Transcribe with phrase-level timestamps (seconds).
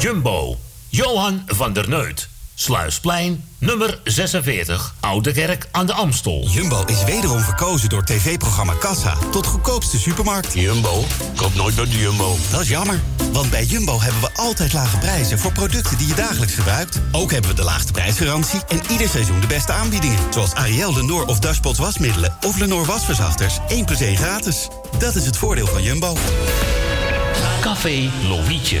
[0.00, 0.56] Jumbo,
[0.88, 2.28] Johan van der Neut.
[2.54, 6.48] Sluisplein, nummer 46, Oude Kerk aan de Amstel.
[6.50, 10.54] Jumbo is wederom verkozen door tv-programma Kassa tot goedkoopste supermarkt.
[10.54, 11.04] Jumbo?
[11.36, 12.36] Koop nooit bij de Jumbo.
[12.50, 13.00] Dat is jammer,
[13.32, 17.00] want bij Jumbo hebben we altijd lage prijzen voor producten die je dagelijks gebruikt.
[17.12, 20.18] Ook hebben we de laagste prijsgarantie en ieder seizoen de beste aanbiedingen.
[20.32, 24.68] Zoals Ariel, Lenor of Dashpot wasmiddelen of Lenor wasverzachters 1 plus 1 gratis.
[24.98, 26.16] Dat is het voordeel van Jumbo.
[27.60, 28.80] Café Lovietje.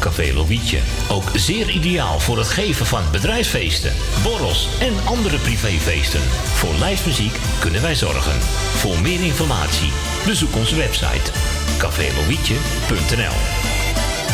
[0.00, 0.78] Café Lovietje.
[1.08, 6.20] Ook zeer ideaal voor het geven van bedrijfsfeesten, borrels en andere privéfeesten.
[6.54, 8.40] Voor lijstmuziek kunnen wij zorgen.
[8.76, 9.92] Voor meer informatie
[10.26, 11.30] bezoek onze website
[11.78, 13.36] cafélovietje.nl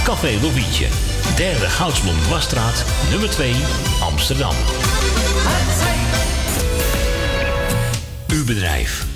[0.05, 0.87] Café Lovietje,
[1.37, 3.55] derde Goudsblom Wasstraat, nummer 2,
[4.01, 4.55] Amsterdam.
[8.29, 9.16] Uw bedrijf.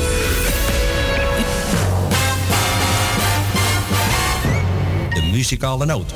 [5.41, 6.13] Muzikale noot.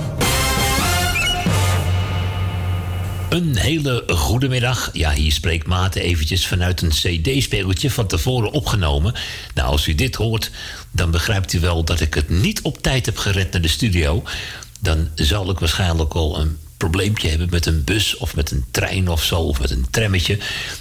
[3.30, 4.90] Een hele goede middag.
[4.94, 9.14] Ja, hier spreekt Maarten eventjes vanuit een cd-speeltje van tevoren opgenomen.
[9.54, 10.52] Nou, als u dit hoort,
[10.92, 14.24] dan begrijpt u wel dat ik het niet op tijd heb gered naar de studio.
[14.80, 19.10] Dan zal ik waarschijnlijk al een probleempje hebben met een bus of met een trein
[19.10, 20.38] of zo, of met een trammetje.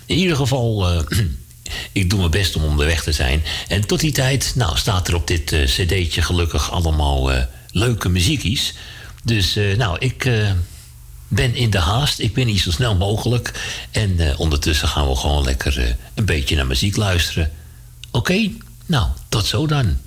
[0.07, 1.19] In ieder geval, eh,
[1.93, 3.43] ik doe mijn best om onderweg te zijn.
[3.69, 7.43] En tot die tijd, nou, staat er op dit eh, cd'tje gelukkig allemaal eh,
[7.75, 8.75] leuke muziekjes.
[9.25, 10.51] Dus, eh, nou, ik eh,
[11.29, 12.19] ben in de haast.
[12.19, 13.53] Ik ben hier zo snel mogelijk.
[13.91, 17.51] En eh, ondertussen gaan we gewoon lekker een beetje naar muziek luisteren.
[18.11, 18.51] Oké?
[18.87, 19.99] Nou, tot zo dan.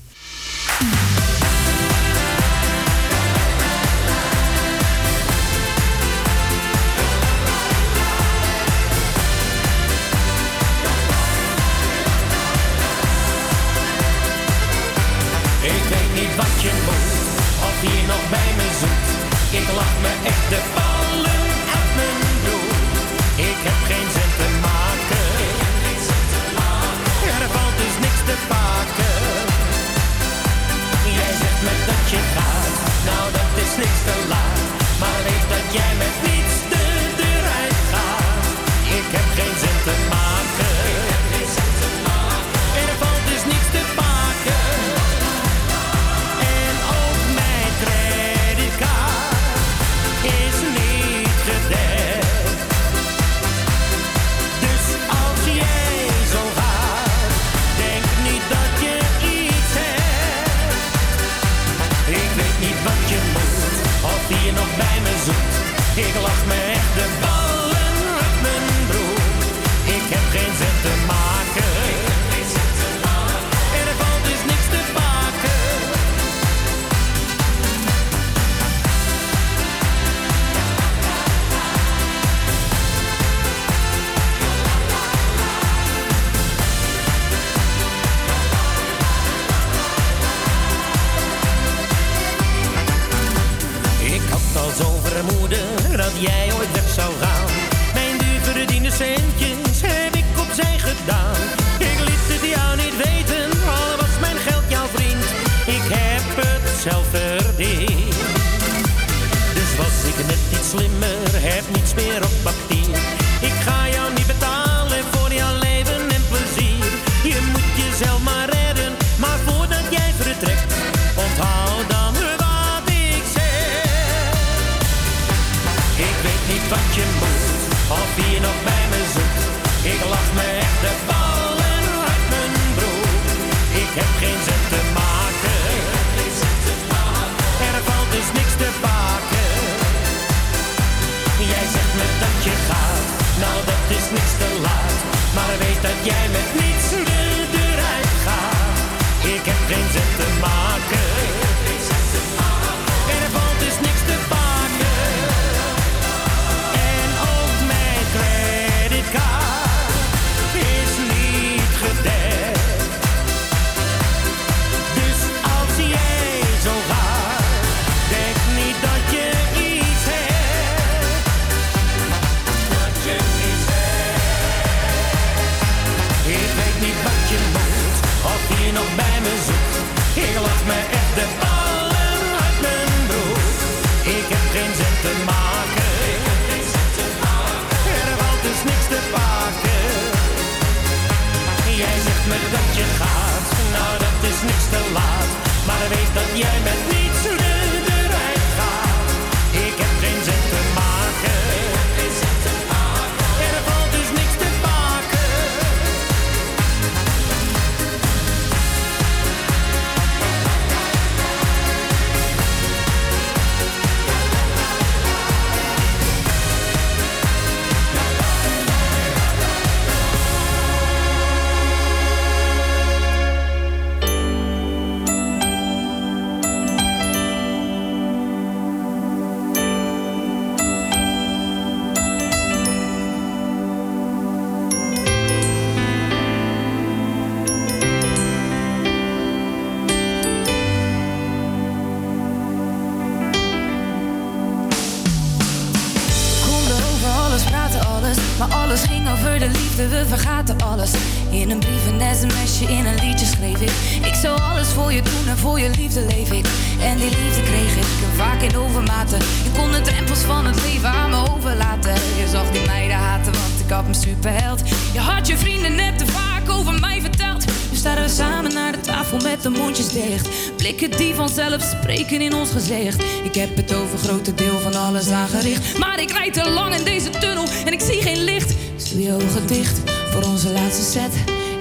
[248.37, 250.91] Maar alles ging over de liefde, we vergaten alles.
[251.29, 253.71] In een brief, een sms'je, in een liedje schreef ik.
[254.05, 256.45] Ik zou alles voor je doen en voor je liefde leef ik.
[256.81, 257.85] En die liefde kreeg ik
[258.15, 259.19] vaak in overmaten.
[259.19, 261.93] Je kon de drempels van het leven aan me overlaten.
[261.93, 264.61] Je zag die meiden haten, want ik had een superheld.
[264.93, 267.45] Je had je vrienden net te vaak over mij verteld.
[267.87, 270.27] Staan we samen naar de tafel met de mondjes dicht.
[270.57, 273.03] Blikken die vanzelf spreken in ons gezicht.
[273.23, 275.77] Ik heb het over grote deel van alles aangericht.
[275.77, 278.53] Maar ik rijd te lang in deze tunnel en ik zie geen licht.
[278.91, 279.79] Doe je ogen dicht
[280.11, 281.13] voor onze laatste set.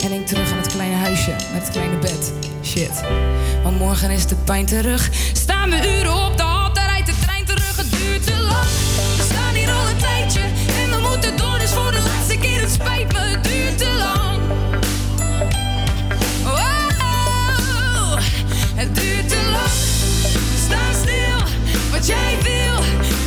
[0.02, 2.32] En denk terug aan het kleine huisje met het kleine bed.
[2.62, 3.02] Shit,
[3.62, 5.10] want morgen is de pijn terug.
[5.32, 7.76] Staan we uren op de hal, daar rijdt de trein terug.
[7.76, 8.68] Het duurt te lang.
[9.16, 10.40] We staan hier al een tijdje
[10.82, 11.58] en we moeten door.
[11.58, 14.35] Dus voor de laatste keer, het spijt me, het duurt te lang.
[18.76, 19.76] Het duurt te lang.
[20.66, 21.40] Sta stil,
[21.90, 22.78] wat jij wil,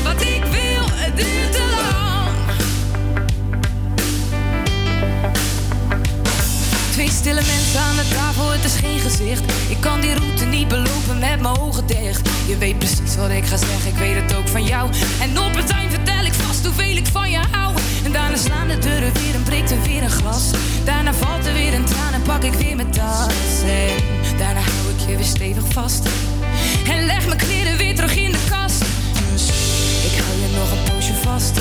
[0.03, 2.29] wat ik wil, het duurt te lang.
[6.91, 9.43] Twee stille mensen aan de tafel, het is geen gezicht.
[9.69, 12.29] Ik kan die route niet belopen met mijn ogen dicht.
[12.47, 14.91] Je weet precies wat ik ga zeggen, ik weet het ook van jou.
[15.21, 17.73] En op het eind vertel ik vast hoeveel ik van je hou.
[18.05, 20.51] En daarna slaan de deuren weer en breekt er weer een glas.
[20.83, 23.61] Daarna valt er weer een traan en pak ik weer mijn tas.
[23.65, 24.61] En daarna
[25.15, 26.07] weer stevig vast.
[26.87, 28.79] En leg mijn kleren weer terug in de kast.
[29.31, 29.43] Dus
[30.11, 31.53] ik hou je nog een poosje vast.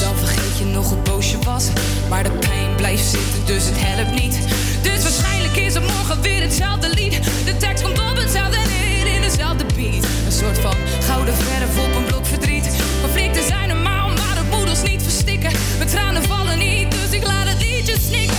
[0.00, 1.64] Dan vergeet je nog hoe boos je was.
[2.08, 4.38] Maar de pijn blijft zitten, dus het helpt niet.
[4.82, 7.20] Dus waarschijnlijk is het morgen weer hetzelfde lied.
[7.44, 10.04] De tekst komt op hetzelfde neer in dezelfde beat.
[10.26, 10.76] Een soort van
[11.08, 12.66] gouden verf op een blok verdriet.
[13.00, 15.52] Conflicten zijn normaal, maar dat moet niet verstikken.
[15.78, 18.36] Mijn tranen vallen niet, dus ik laat het liedje snikken.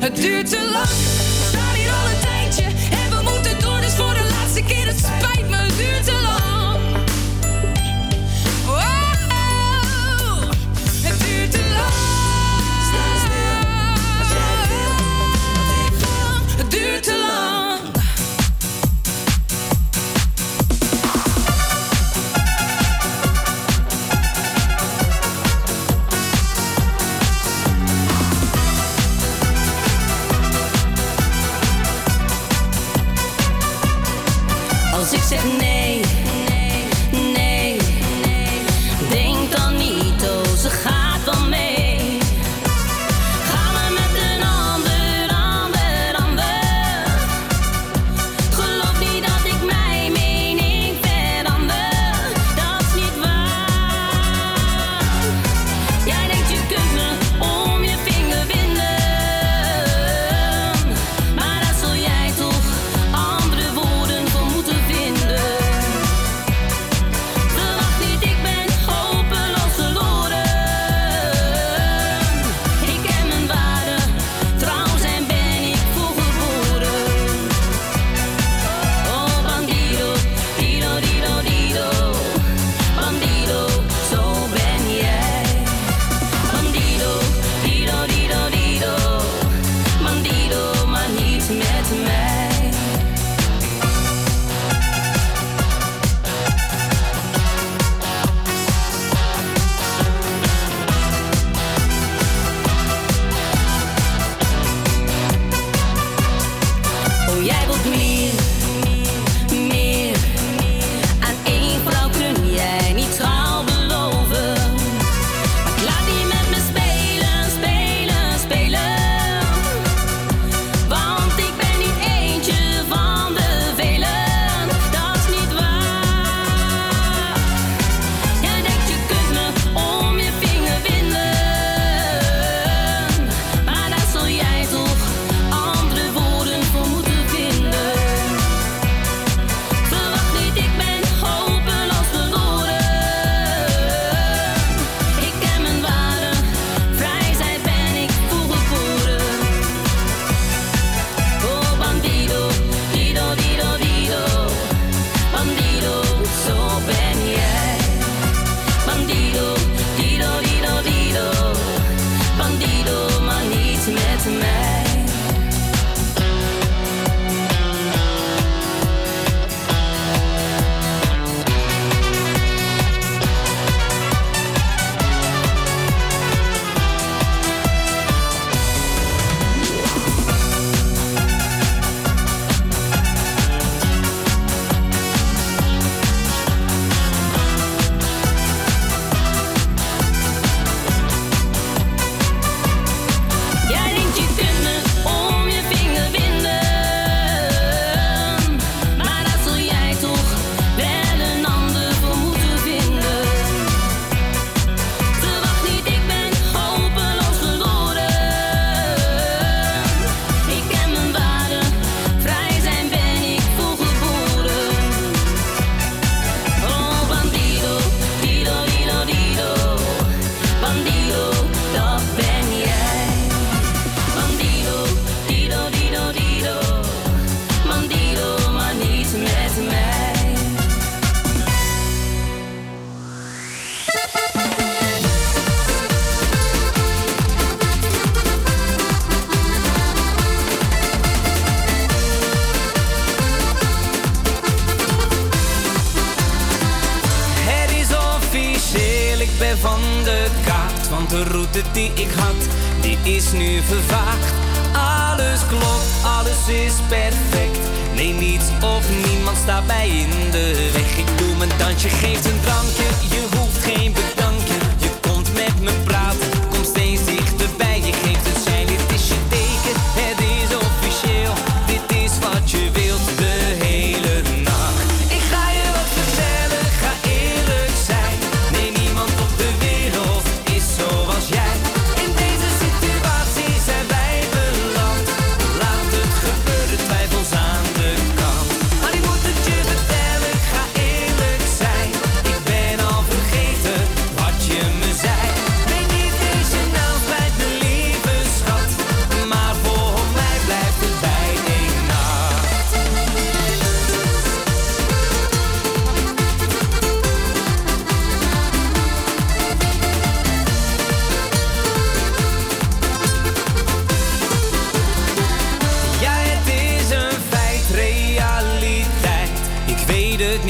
[0.00, 0.88] Het duurt te lang,
[4.70, 6.39] keer, het spijt me, duurt te lang.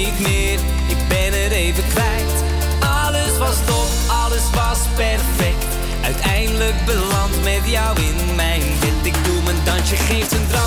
[0.06, 2.44] ik ben er even kwijt.
[2.80, 5.66] Alles was top, alles was perfect.
[6.02, 9.06] Uiteindelijk beland met jou in mijn bed.
[9.06, 10.59] Ik doe mijn dansje, geeft een draai.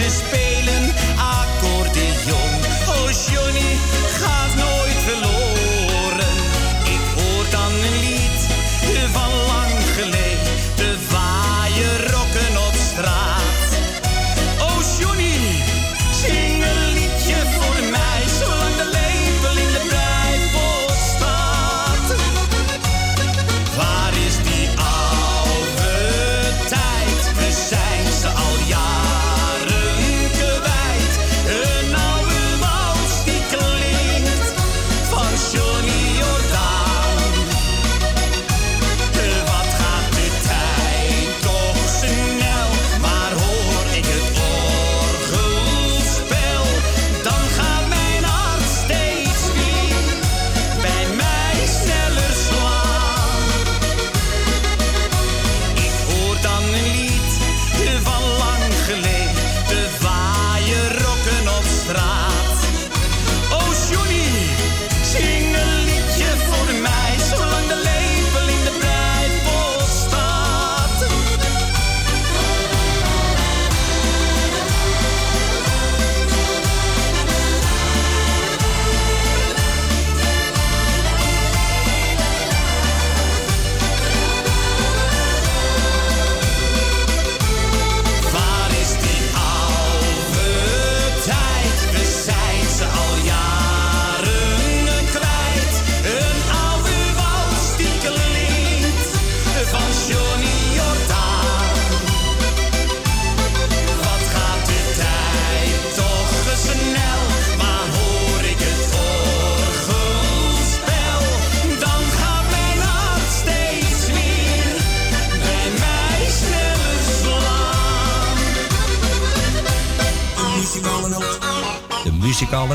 [0.00, 0.49] Zingen, ze spelen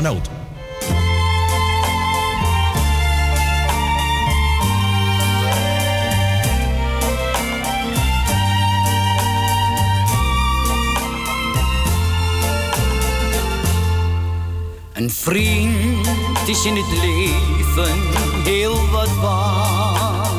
[0.02, 0.30] noot.
[14.92, 16.08] Een vriend
[16.46, 18.00] is in het leven
[18.44, 20.30] heel wat waard.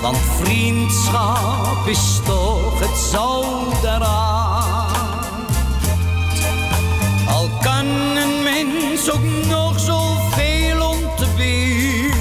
[0.00, 3.84] Want vriendschap is toch het zout
[9.04, 12.12] mens ook nog zoveel ontberen.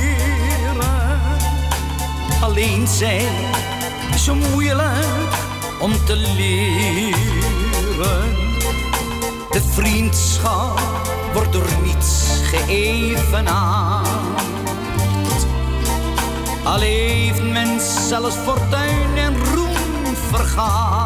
[2.42, 3.28] Alleen zijn
[4.14, 5.34] is zo moeilijk
[5.80, 7.16] om te leren.
[9.52, 10.80] De vriendschap
[11.34, 14.08] wordt door niets geëvenaard.
[16.64, 21.01] Al heeft zelfs fortuin en roem vergaard.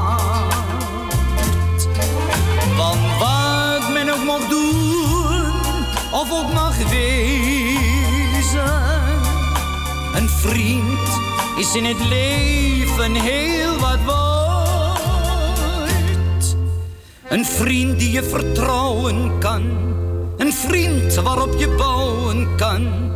[6.12, 7.24] Of ook mag wezen.
[10.16, 11.10] Een vriend
[11.58, 14.26] is in het leven heel wat waard.
[17.30, 19.94] Een vriend die je vertrouwen kan.
[20.38, 23.12] Een vriend waarop je bouwen kan.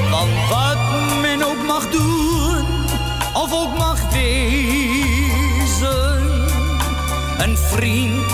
[0.10, 0.78] Want wat
[1.22, 2.66] men ook mag doen,
[3.34, 4.72] of ook mag wezen.
[7.38, 8.32] Een vriend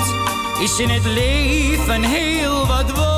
[0.60, 3.09] is in het leven heel wat waard.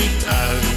[0.00, 0.69] niet uit.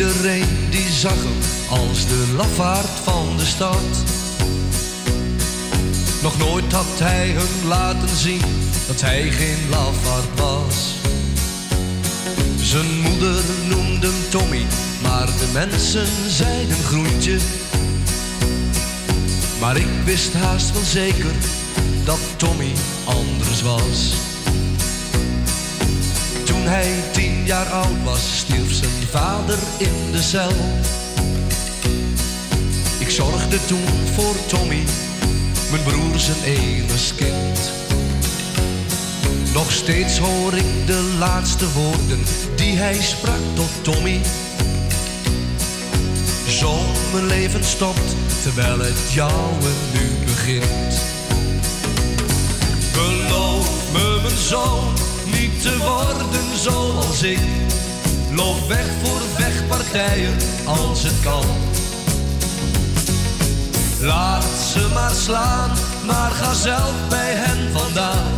[0.00, 4.04] Iedereen die zag hem als de lafaard van de stad.
[6.22, 8.40] Nog nooit had hij hun laten zien
[8.86, 10.94] dat hij geen lafaard was.
[12.62, 14.66] Zijn moeder noemde hem Tommy,
[15.02, 17.38] maar de mensen zeiden groentje.
[19.60, 21.34] Maar ik wist haast wel zeker
[22.04, 22.72] dat Tommy
[23.04, 24.29] anders was.
[26.70, 30.52] Hij tien jaar oud was, stierf zijn vader in de cel.
[32.98, 34.82] Ik zorgde toen voor Tommy,
[35.70, 37.72] mijn broer zijn enigst kind.
[39.54, 42.22] Nog steeds hoor ik de laatste woorden
[42.56, 44.20] die hij sprak tot Tommy.
[46.48, 46.78] Zo
[47.12, 51.00] mijn leven stopt, terwijl het jouwe nu begint.
[52.92, 55.09] Beloof me, mijn zoon,
[55.40, 57.38] niet te worden zoals ik.
[58.34, 61.44] Loop weg voor vechtpartijen als het kan.
[64.00, 65.70] Laat ze maar slaan,
[66.06, 68.32] maar ga zelf bij hen vandaan.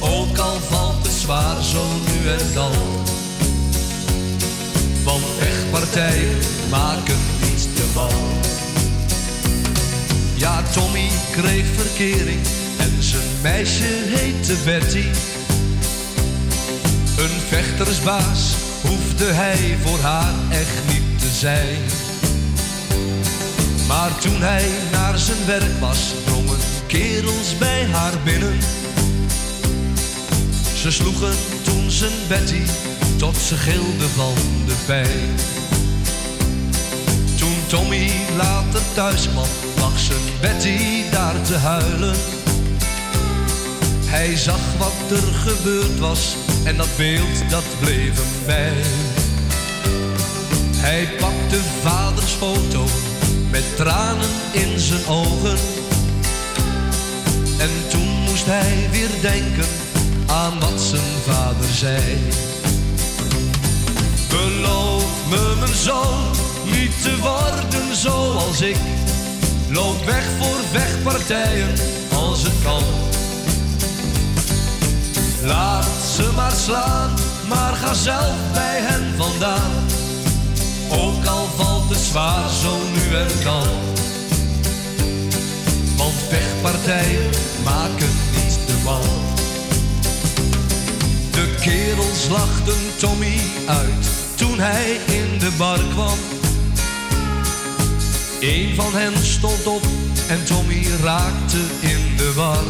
[0.00, 2.72] Ook al valt het zwaar zo nu en dan.
[5.04, 6.38] Want vechtpartijen
[6.70, 8.10] maken niets te man.
[10.34, 12.40] Ja, Tommy kreeg verkering
[12.78, 15.04] en zijn meisje heette Betty.
[17.18, 21.78] Een vechtersbaas hoefde hij voor haar echt niet te zijn.
[23.88, 28.58] Maar toen hij naar zijn werk was, drongen kerels bij haar binnen.
[30.76, 32.62] Ze sloegen toen zijn Betty
[33.16, 34.34] tot ze gilde van
[34.66, 35.34] de pijn.
[37.38, 39.48] Toen Tommy later thuis kwam,
[39.78, 42.35] lag zijn Betty daar te huilen.
[44.08, 48.82] Hij zag wat er gebeurd was en dat beeld dat bleef hem bij.
[50.76, 52.84] Hij pakte vaders foto
[53.50, 55.58] met tranen in zijn ogen.
[57.58, 59.68] En toen moest hij weer denken
[60.26, 62.18] aan wat zijn vader zei.
[64.28, 66.30] Beloof me, mijn zoon,
[66.64, 68.76] niet te worden zoals ik.
[69.70, 71.74] Loop weg voor vechtpartijen
[72.12, 72.82] als het kan.
[75.46, 75.86] Laat
[76.16, 77.10] ze maar slaan,
[77.48, 79.70] maar ga zelf bij hen vandaan.
[80.90, 83.66] Ook al valt het zwaar zo nu en dan.
[85.96, 87.30] Want vechtpartijen
[87.64, 89.02] maken niet de man.
[91.30, 96.18] De kerels lachten Tommy uit toen hij in de bar kwam.
[98.40, 99.82] Een van hen stond op
[100.28, 102.64] en Tommy raakte in de war.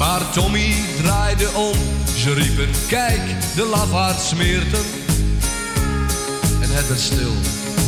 [0.00, 1.74] Maar Tommy draaide om,
[2.16, 3.20] ze riepen, kijk,
[3.54, 4.84] de lafaard smeert hem.
[6.62, 7.32] En het werd stil,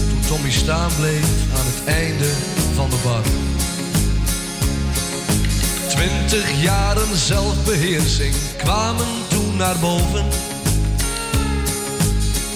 [0.08, 2.30] toen Tommy staan bleef aan het einde
[2.74, 3.22] van de bar.
[5.88, 10.24] Twintig jaren zelfbeheersing kwamen toen naar boven.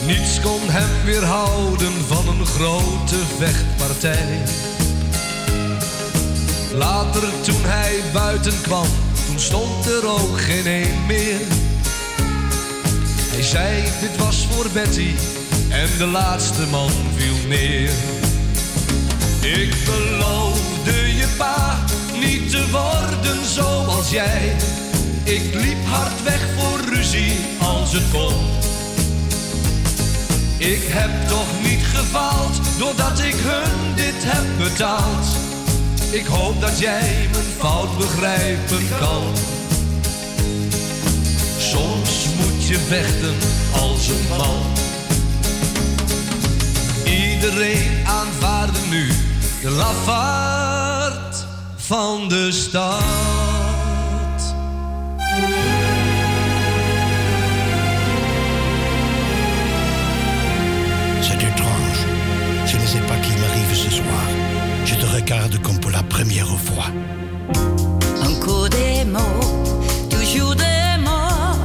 [0.07, 4.39] Niets kon hem weerhouden van een grote vechtpartij.
[6.73, 8.87] Later toen hij buiten kwam,
[9.27, 11.41] toen stond er ook geen een meer.
[13.33, 15.11] Hij zei, dit was voor Betty
[15.69, 17.91] en de laatste man viel neer.
[19.41, 21.85] Ik beloofde je pa
[22.21, 24.57] niet te worden zoals jij.
[25.23, 28.35] Ik liep hard weg voor ruzie als het kon.
[30.59, 35.46] Ik heb toch niet gefaald doordat ik hun dit heb betaald.
[36.11, 39.23] Ik hoop dat jij mijn fout begrijpen kan.
[41.59, 43.35] Soms moet je vechten
[43.81, 44.63] als een man.
[47.05, 49.09] Iedereen aanvaarde nu
[49.63, 51.45] de lafaard
[51.77, 53.03] van de stad.
[65.17, 66.89] Regarde comme pour la première fois.
[68.31, 69.45] Encore des mots,
[70.11, 71.57] toujours des mots,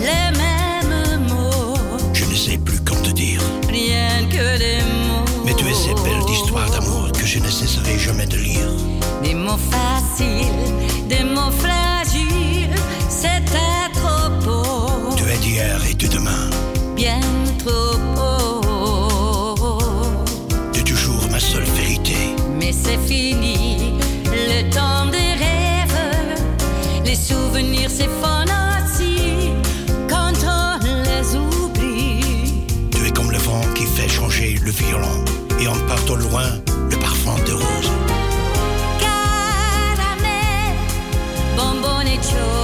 [0.00, 1.76] les mêmes mots,
[2.12, 3.40] Je ne sais plus quand te dire.
[3.68, 5.24] rien que des mots.
[5.44, 8.70] Mais tu es cette belle histoire d'amour que je ne cesserai jamais de lire.
[9.22, 10.72] Des mots faciles,
[11.08, 12.74] des mots fragiles,
[13.08, 16.44] c'était trop beau, Tu es d'hier et de demain.
[16.96, 17.20] bien
[17.58, 19.78] trop beau.
[20.72, 21.83] Tu es toujours ma seule vérité.
[22.82, 23.94] C'est fini,
[24.32, 26.38] le temps des rêves,
[27.04, 28.52] les souvenirs s'effondrent
[28.84, 29.52] aussi
[30.08, 32.64] quand on les oublie.
[32.90, 33.10] Tu es
[34.64, 35.24] le violon.
[35.60, 36.48] Et on part au loin,
[36.90, 37.90] le parfum de rose.
[38.98, 40.74] Caramel,
[41.56, 42.63] bonbon et chocolat.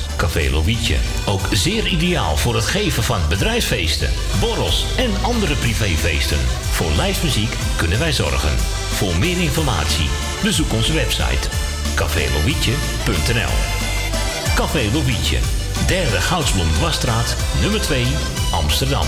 [0.21, 0.95] Café Lovietje.
[1.25, 4.09] Ook zeer ideaal voor het geven van bedrijfsfeesten,
[4.39, 6.37] borrels en andere privéfeesten.
[6.71, 8.57] Voor lijstmuziek kunnen wij zorgen.
[8.93, 10.09] Voor meer informatie
[10.43, 11.47] bezoek onze website
[11.95, 13.55] cafélovietje.nl
[14.55, 15.37] Café Lovietje,
[15.87, 18.05] derde Goudsblom Dwarsstraat, nummer 2,
[18.51, 19.05] Amsterdam.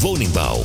[0.00, 0.64] Woningbouw,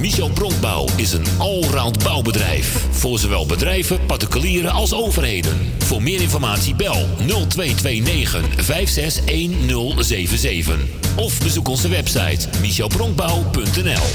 [0.00, 2.86] Michel Bronkbouw is een allround bouwbedrijf.
[2.90, 5.72] Voor zowel bedrijven, particulieren als overheden.
[5.78, 10.78] Voor meer informatie bel 0229 561077.
[11.16, 14.06] Of bezoek onze website michelbronkbouw.nl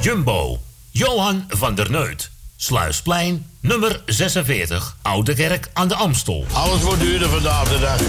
[0.00, 0.58] Jumbo.
[0.90, 2.30] Johan van der Neut.
[2.56, 4.96] Sluisplein, nummer 46.
[5.02, 6.44] Oude Kerk aan de Amstel.
[6.52, 8.00] Alles wordt duurder vandaag de dag.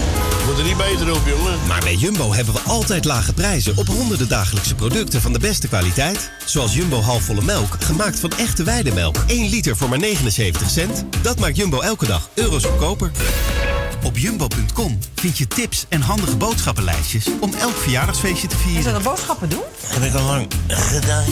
[0.47, 1.59] Wordt er niet beter op, jongen.
[1.67, 5.67] Maar bij Jumbo hebben we altijd lage prijzen op honderden dagelijkse producten van de beste
[5.67, 6.31] kwaliteit.
[6.45, 9.17] Zoals Jumbo halfvolle melk, gemaakt van echte weidemelk.
[9.27, 11.05] 1 liter voor maar 79 cent.
[11.21, 13.11] Dat maakt Jumbo elke dag euro's goedkoper.
[14.03, 18.79] Op jumbo.com vind je tips en handige boodschappenlijstjes om elk verjaardagsfeestje te vieren.
[18.79, 19.63] Is dat een boodschappen doen?
[19.85, 21.25] Heb ik al lang gedaan,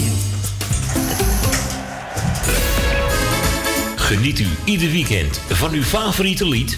[3.95, 6.77] Geniet u ieder weekend van uw favoriete lied?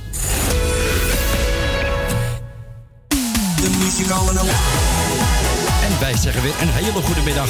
[3.61, 4.49] De muzikale noot.
[5.83, 7.49] En wij zeggen weer een hele goede middag.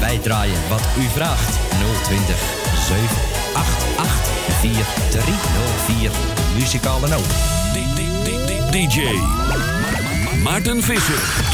[0.00, 1.58] Wij draaien wat u vraagt.
[2.02, 2.36] 020
[2.88, 6.10] 788 4304.
[6.54, 7.28] Muzikale noot.
[8.70, 9.00] DJ
[10.42, 11.53] Maarten Visser.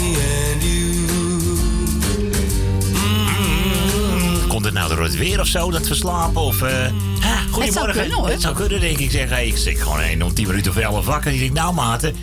[4.71, 6.41] het nou door het weer of zo dat we slapen?
[6.41, 7.93] Of, ha, goedemorgen.
[7.93, 8.29] kunnen, hoor.
[8.29, 9.11] Het zou kunnen, denk ik.
[9.11, 11.33] Zeg, hey, ik zit gewoon een om 10 minuten of 11 wakker.
[11.33, 12.15] Ik denk, nou, maten.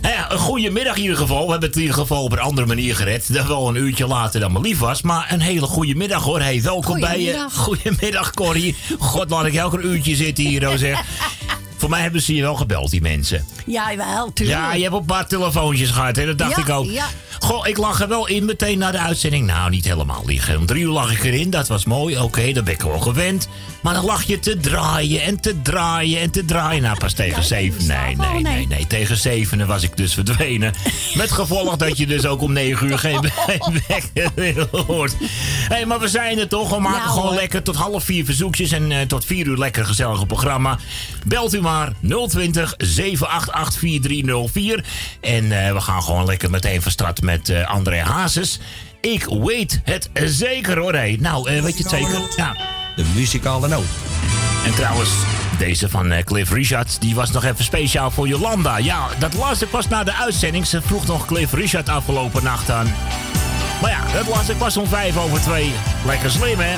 [0.00, 1.44] Nou ja, een goede middag in ieder geval.
[1.44, 3.32] We hebben het in ieder geval op een andere manier gered.
[3.34, 5.02] Dat wel een uurtje later dan me lief was.
[5.02, 6.40] Maar een hele goede middag hoor.
[6.40, 7.46] Hey, welkom bij je.
[7.52, 8.30] Goedemiddag.
[8.40, 8.76] Corrie.
[8.98, 11.02] God, laat ik een uurtje zitten hier, oh, zeg.
[11.76, 13.46] Voor mij hebben ze je wel gebeld, die mensen.
[13.66, 14.58] Ja, wel, tuurlijk.
[14.58, 16.26] Ja, je hebt een paar telefoontjes gehad, hè?
[16.26, 16.84] Dat dacht Ja, ik ook.
[16.84, 17.06] ja.
[17.40, 19.46] Goh, ik lag er wel in meteen na de uitzending.
[19.46, 20.58] Nou, niet helemaal liggen.
[20.58, 22.18] Om drie uur lag ik erin, dat was mooi.
[22.18, 23.48] Oké, dat ben ik wel gewend.
[23.80, 26.82] Maar dan lag je te draaien en te draaien en te draaien.
[26.82, 27.86] Nou, pas tegen zeven.
[27.86, 28.86] Nee, nee, nee, nee.
[28.86, 30.72] Tegen zevenen was ik dus verdwenen.
[31.14, 33.20] Met gevolg dat je dus ook om negen uur geen
[33.88, 35.14] wekker hoort.
[35.18, 35.26] Hé,
[35.74, 36.70] hey, maar we zijn er toch.
[36.70, 38.72] We maken Ja, gewoon lekker tot half vier verzoekjes.
[38.72, 40.78] En eh, tot vier uur lekker gezellige programma.
[41.26, 41.92] Belt u maar
[42.28, 44.84] 020 788 4304.
[45.20, 48.58] En eh, we gaan gewoon lekker meteen van start met eh, André Hazes.
[49.00, 50.92] Ik weet het zeker hoor.
[50.92, 51.16] Hey.
[51.20, 52.20] Nou, eh, weet je het zeker?
[52.36, 52.56] Ja.
[52.96, 53.84] De muzikale noot.
[54.64, 55.10] En trouwens,
[55.58, 58.76] deze van eh, Cliff Richard, die was nog even speciaal voor Jolanda.
[58.76, 60.66] Ja, dat las ik pas na de uitzending.
[60.66, 62.94] Ze vroeg nog Cliff Richard afgelopen nacht aan.
[63.80, 65.72] Maar ja, dat las ik pas om vijf over twee.
[66.06, 66.76] Lekker slim, hè?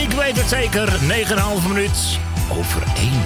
[0.00, 2.18] Ik weet het zeker, 9,5 minuut
[2.48, 3.22] over één.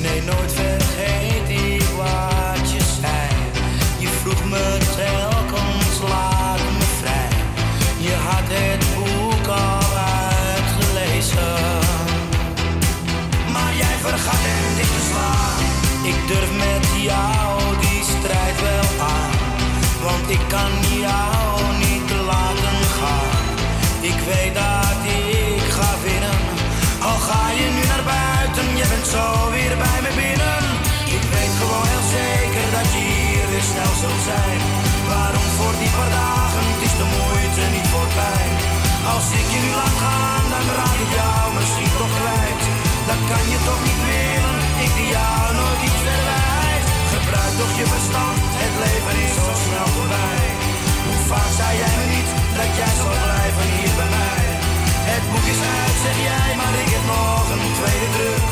[0.00, 1.23] Nee, nooit vergeet
[4.54, 7.32] me telkens, laat me vrij.
[8.06, 9.90] Je had het boek al
[10.52, 11.60] uitgelezen.
[13.54, 15.58] Maar jij vergat hem dicht te slaan.
[16.10, 17.46] Ik durf met jou
[17.84, 19.34] die strijd wel aan.
[20.06, 20.72] Want ik kan
[21.06, 21.46] jou
[21.86, 23.42] niet laten gaan.
[24.10, 26.40] Ik weet dat ik ga winnen.
[27.08, 29.53] Al ga je nu naar buiten, je bent zo
[39.24, 42.62] Als ik je nu laat gaan, dan raak ik jou misschien toch kwijt.
[43.10, 46.86] Dat kan je toch niet willen, ik die jou nooit iets verwijt.
[47.12, 50.46] Gebruik toch je verstand, het leven is zo snel voorbij.
[51.06, 54.44] Hoe vaak zei jij me niet dat jij zou blijven hier bij mij?
[55.10, 58.46] Het boek is uit, zeg jij, maar ik heb nog een tweede druk.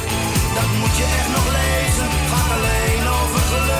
[0.57, 3.72] Dat moet je echt nog lezen, gaat alleen over geluk.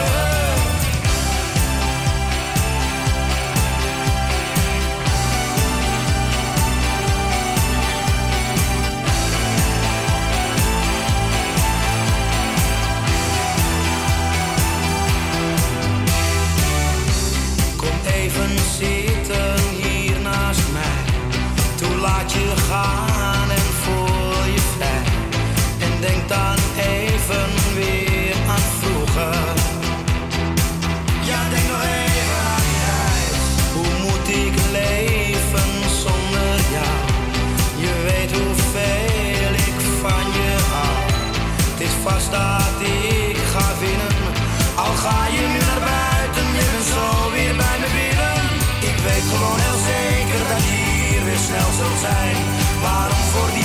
[51.83, 52.37] Zult zijn.
[52.83, 53.62] Waarom voor die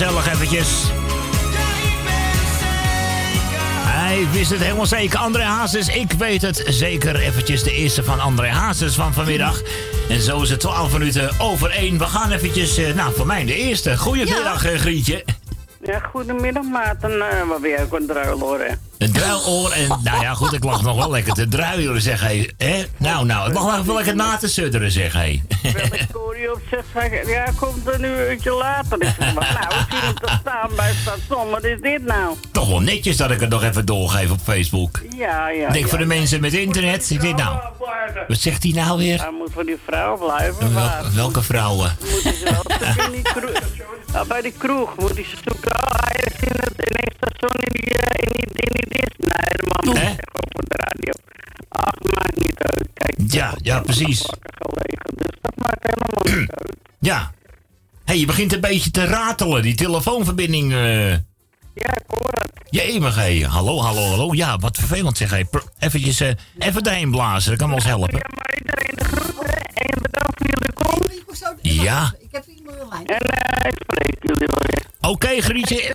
[0.00, 0.90] gezellig eventjes.
[3.84, 5.18] Hij wist het helemaal zeker.
[5.18, 7.16] André Hazes, ik weet het zeker.
[7.16, 9.62] Eventjes de eerste van André Hazes van vanmiddag.
[10.08, 11.98] En zo is het 12 minuten over 1.
[11.98, 13.98] We gaan eventjes, eh, nou voor mij de eerste.
[13.98, 15.24] Goedemiddag eh, Grietje.
[15.82, 17.12] Ja, goedemiddag Maarten.
[17.12, 18.74] Uh, wat ben jij ook een druiloor, hè?
[18.98, 22.20] Een druiloor en, nou ja goed, ik lag nog wel lekker te druilen zeg.
[22.56, 22.84] Hè?
[22.96, 25.42] Nou nou, ik lag wel lekker na te sudderen zeg hé.
[25.62, 26.08] Ik
[26.70, 29.02] hoor je op zeg, zeg, ja, komt een uurtje later.
[29.02, 31.50] Ik zeg, maar, nou, ik zie hem te staan bij het station.
[31.50, 32.36] Wat is dit nou?
[32.52, 35.00] Toch wel netjes dat ik het nog even doorgeef op Facebook.
[35.16, 35.66] Ja, ja.
[35.66, 35.90] Ik denk ja.
[35.90, 37.10] voor de mensen met internet.
[37.10, 37.58] Ik denk nou,
[38.28, 39.20] wat zegt hij nou weer?
[39.20, 40.74] Hij moet voor die vrouw blijven.
[40.74, 41.96] Wel- welke vrouwen?
[42.10, 43.62] Moeten ze wel in die kroeg.
[44.12, 45.70] Ja, bij die kroeg moet hij ze zoeken.
[45.72, 48.86] Oh, hij is in het in het station in die, eh, in die, in die
[48.88, 49.14] dis.
[49.16, 51.12] Nee, de man zegt over de radio.
[51.68, 52.88] Ach, maakt niet uit.
[52.94, 54.26] Kijk, Ja, ja precies.
[55.60, 56.76] Dat maakt helemaal niet uit.
[57.10, 57.32] Ja.
[58.04, 60.72] Hé, hey, je begint een beetje te ratelen, die telefoonverbinding.
[60.72, 61.10] eh.
[61.10, 61.18] Ja,
[61.94, 62.50] ik hoor het.
[62.70, 63.42] Jemig, hé.
[63.42, 64.34] Hallo, hallo, hallo.
[64.34, 65.48] Ja, wat vervelend zeg.
[65.50, 67.50] Pro- Eventjes, eh, even daarheen blazen.
[67.50, 68.20] Dat kan wel eens helpen.
[71.62, 72.14] Ja.
[72.18, 73.06] Ik heb iemand in lijn.
[73.06, 75.10] En eh, ik spreek jullie wel weer.
[75.10, 75.94] Oké, Grietje.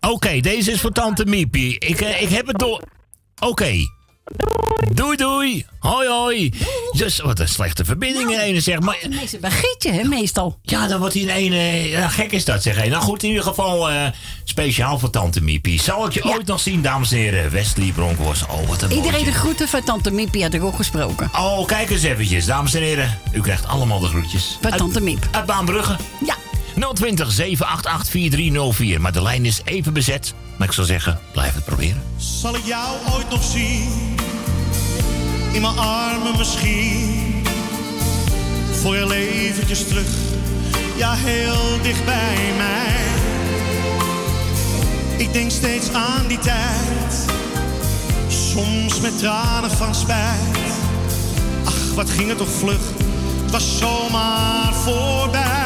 [0.00, 1.78] Oké, deze is voor Tante Miepie.
[1.78, 2.82] Ik, ik heb het door...
[3.40, 3.72] Oké.
[4.92, 5.66] Doei, doei.
[5.78, 6.52] Hoi, hoi.
[6.92, 8.98] Dus, wat een slechte verbinding in ene, zeg maar.
[9.08, 10.58] Meestal bij Gietje, hè, meestal.
[10.62, 11.88] Ja, dan wordt hier een ene...
[11.88, 12.88] Ja, gek is dat, zeg.
[12.88, 14.06] Nou goed, in ieder geval eh,
[14.44, 15.82] speciaal voor Tante Miepie.
[15.82, 17.50] Zal ik je ooit nog zien, dames en heren?
[17.50, 18.46] Wesley Bronkhorst.
[18.46, 21.30] Oh, wat een Iedereen de groeten van Tante Miepie had ik ook gesproken.
[21.32, 23.18] Oh, kijk eens eventjes, dames en heren.
[23.32, 24.58] U krijgt allemaal de groetjes.
[24.60, 25.28] Van Tante Miep.
[25.30, 25.96] Uit Baanbrugge.
[26.26, 26.36] Ja.
[26.80, 29.00] 020 788 4304.
[29.00, 30.34] Maar de lijn is even bezet.
[30.56, 32.02] Maar ik zou zeggen, blijf het proberen.
[32.16, 33.88] Zal ik jou ooit nog zien?
[35.52, 37.44] In mijn armen misschien.
[38.80, 40.08] Voor heel eventjes terug.
[40.96, 42.94] Ja, heel dicht bij mij.
[45.16, 47.26] Ik denk steeds aan die tijd.
[48.28, 50.58] Soms met tranen van spijt.
[51.64, 52.80] Ach, wat ging het toch vlug.
[53.42, 55.59] Het was zomaar voorbij.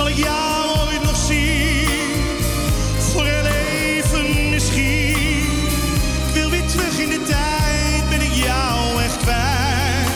[0.00, 2.10] Zal ik jou ooit nog zien?
[2.98, 5.46] Voor heel even misschien.
[6.32, 10.08] Wil weer terug in de tijd, ben ik jou echt kwijt.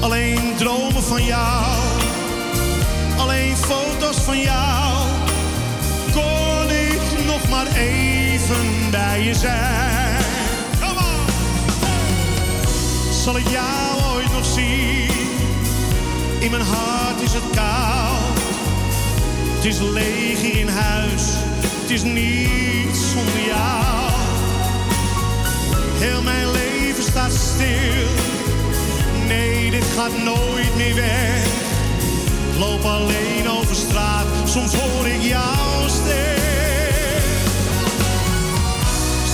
[0.00, 1.80] Alleen dromen van jou,
[3.16, 5.06] alleen foto's van jou.
[6.12, 10.24] Kon ik nog maar even bij je zijn.
[10.80, 11.32] Come on.
[13.12, 15.03] Zal ik jou ooit nog zien?
[16.44, 18.38] In mijn hart is het koud.
[19.54, 21.22] Het is leeg in huis.
[21.80, 24.10] Het is niets zonder jou.
[25.98, 28.08] Heel mijn leven staat stil.
[29.26, 31.44] Nee, dit gaat nooit meer weg.
[32.52, 34.26] Ik loop alleen over straat.
[34.44, 36.42] Soms hoor ik jouw stem.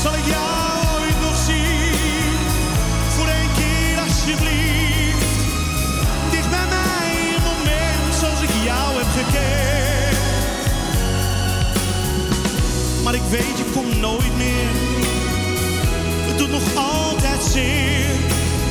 [0.02, 0.49] Zal ik jou
[13.10, 14.70] Maar ik weet, je komt nooit meer.
[16.26, 18.06] Het doet nog altijd zeer.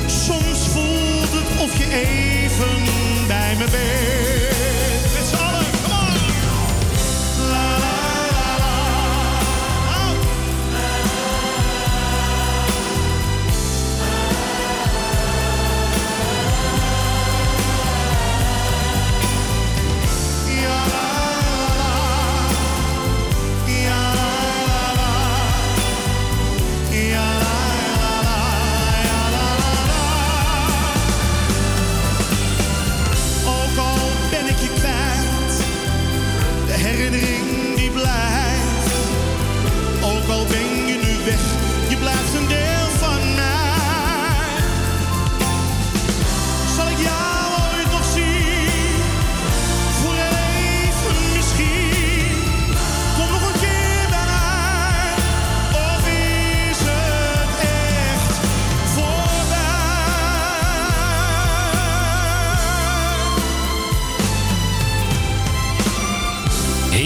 [0.05, 2.83] Soms voelt het of je even
[3.27, 4.28] bij me bent.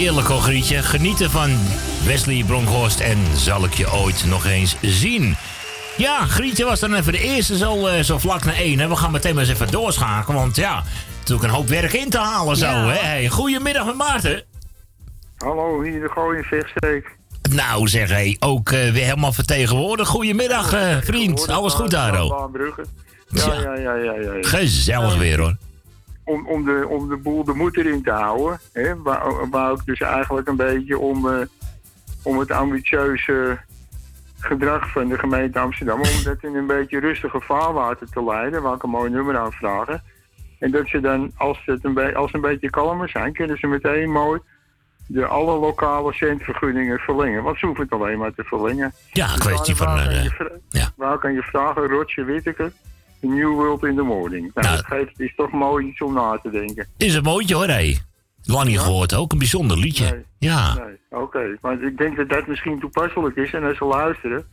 [0.04, 0.84] Heerlijk hoor, Grietje.
[0.84, 1.58] Genieten van
[2.06, 5.36] Wesley Bronkhorst en zal ik je ooit nog eens zien.
[5.98, 8.80] Ja, Grietje was dan even de eerste zo, eh, zo vlak naar één.
[8.80, 8.88] Hè.
[8.88, 10.84] We gaan meteen maar eens even doorschakelen, want ja,
[11.20, 12.66] natuurlijk een hoop werk in te halen zo.
[12.66, 12.88] Ja.
[12.88, 12.98] Hè.
[12.98, 14.44] Hey, goedemiddag met Maarten.
[15.38, 17.18] Hallo, hier de gooien vechtsteek.
[17.50, 20.10] Nou zeg, hé, ook eh, weer helemaal vertegenwoordigd.
[20.10, 22.50] Goedemiddag eh, vriend, alles goed daar hoor.
[23.28, 24.14] Ja, ja, ja, ja.
[24.14, 24.34] ja.
[24.42, 25.56] Gezellig weer hoor.
[26.26, 29.02] Om, om, de, om de boel de moed erin te houden, hè,
[29.50, 31.46] wou ik dus eigenlijk een beetje om, eh,
[32.24, 33.60] om het ambitieuze
[34.40, 38.76] gedrag van de gemeente Amsterdam, om dat in een beetje rustige vaarwater te leiden, waar
[38.76, 40.04] ik een mooi nummer aan vragen.
[40.60, 43.68] En dat ze dan, als, het een, als ze een beetje kalmer zijn, kunnen ze
[43.68, 44.40] meteen mooi
[45.08, 47.44] de alle lokale centvergunningen verlengen.
[47.44, 48.94] Want ze hoeven het alleen maar te verlengen.
[49.12, 49.88] Ja, een kwestie van...
[49.88, 52.72] Waar kan eh, waar kan je vragen, Roger Whittaker,
[53.24, 54.52] The New World in the Morning.
[54.54, 56.88] Nou, dat geeft, is toch mooi iets om na te denken.
[56.98, 57.96] is een mooitje hoor, hé.
[58.44, 60.26] Lang niet gehoord, ook een bijzonder liedje.
[60.40, 60.74] Ja.
[60.74, 61.58] Nee, oké.
[61.62, 63.54] Maar ik denk dat dat misschien toepasselijk is.
[63.54, 64.46] En als ze luisteren,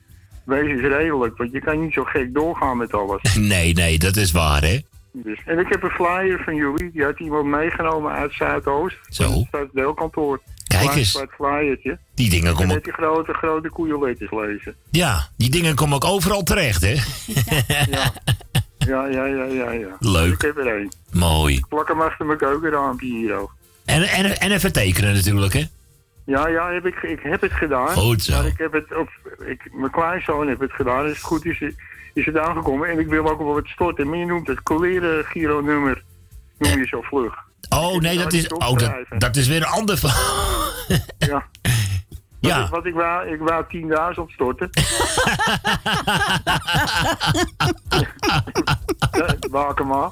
[0.44, 1.36] wees eens redelijk.
[1.36, 3.22] Want je kan niet zo gek doorgaan met alles.
[3.38, 4.78] Nee, nee, dat is waar hè.
[5.12, 5.38] Dus.
[5.46, 6.90] En ik heb een flyer van jullie.
[6.92, 8.96] Die had iemand meegenomen uit Zuidoost.
[9.08, 9.32] Zo.
[9.32, 10.40] Het stadsdeelkantoor.
[10.66, 11.24] Kijk eens.
[11.30, 11.98] flyertje.
[12.14, 14.74] Die dingen En komen met ook, die grote, grote koeienletters lezen.
[14.90, 16.94] ja, die dingen komen ook overal terecht hè.
[17.26, 18.12] Ja, ja,
[18.86, 19.96] ja, ja, ja.
[19.98, 20.32] Leuk.
[20.32, 20.88] Ik heb er één.
[21.12, 21.60] Mooi.
[21.68, 23.54] Plak hem achter mijn keukenraampje hier ook.
[23.84, 25.64] En, en, en even tekenen natuurlijk, hè?
[26.24, 27.88] Ja, ja, heb ik, ik heb het gedaan.
[27.88, 28.32] Goed zo.
[28.32, 29.08] Maar ik heb het op,
[29.46, 31.02] ik, mijn kleinzoon heeft het gedaan.
[31.02, 31.62] Als het goed is,
[32.14, 32.88] is het aangekomen.
[32.88, 34.08] En ik wil ook wel wat storten.
[34.08, 36.02] Maar je noemt het coleren Giro nummer.
[36.58, 37.34] Noem je zo vlug.
[37.68, 40.72] Oh, nee, dat is, oh, dat, dat is weer een ander verhaal.
[41.18, 41.46] Ja.
[42.40, 42.68] Ja.
[42.68, 43.64] Wat ik wou, ik wou
[44.14, 44.70] 10.000 opstorten.
[49.10, 50.10] Hem maar.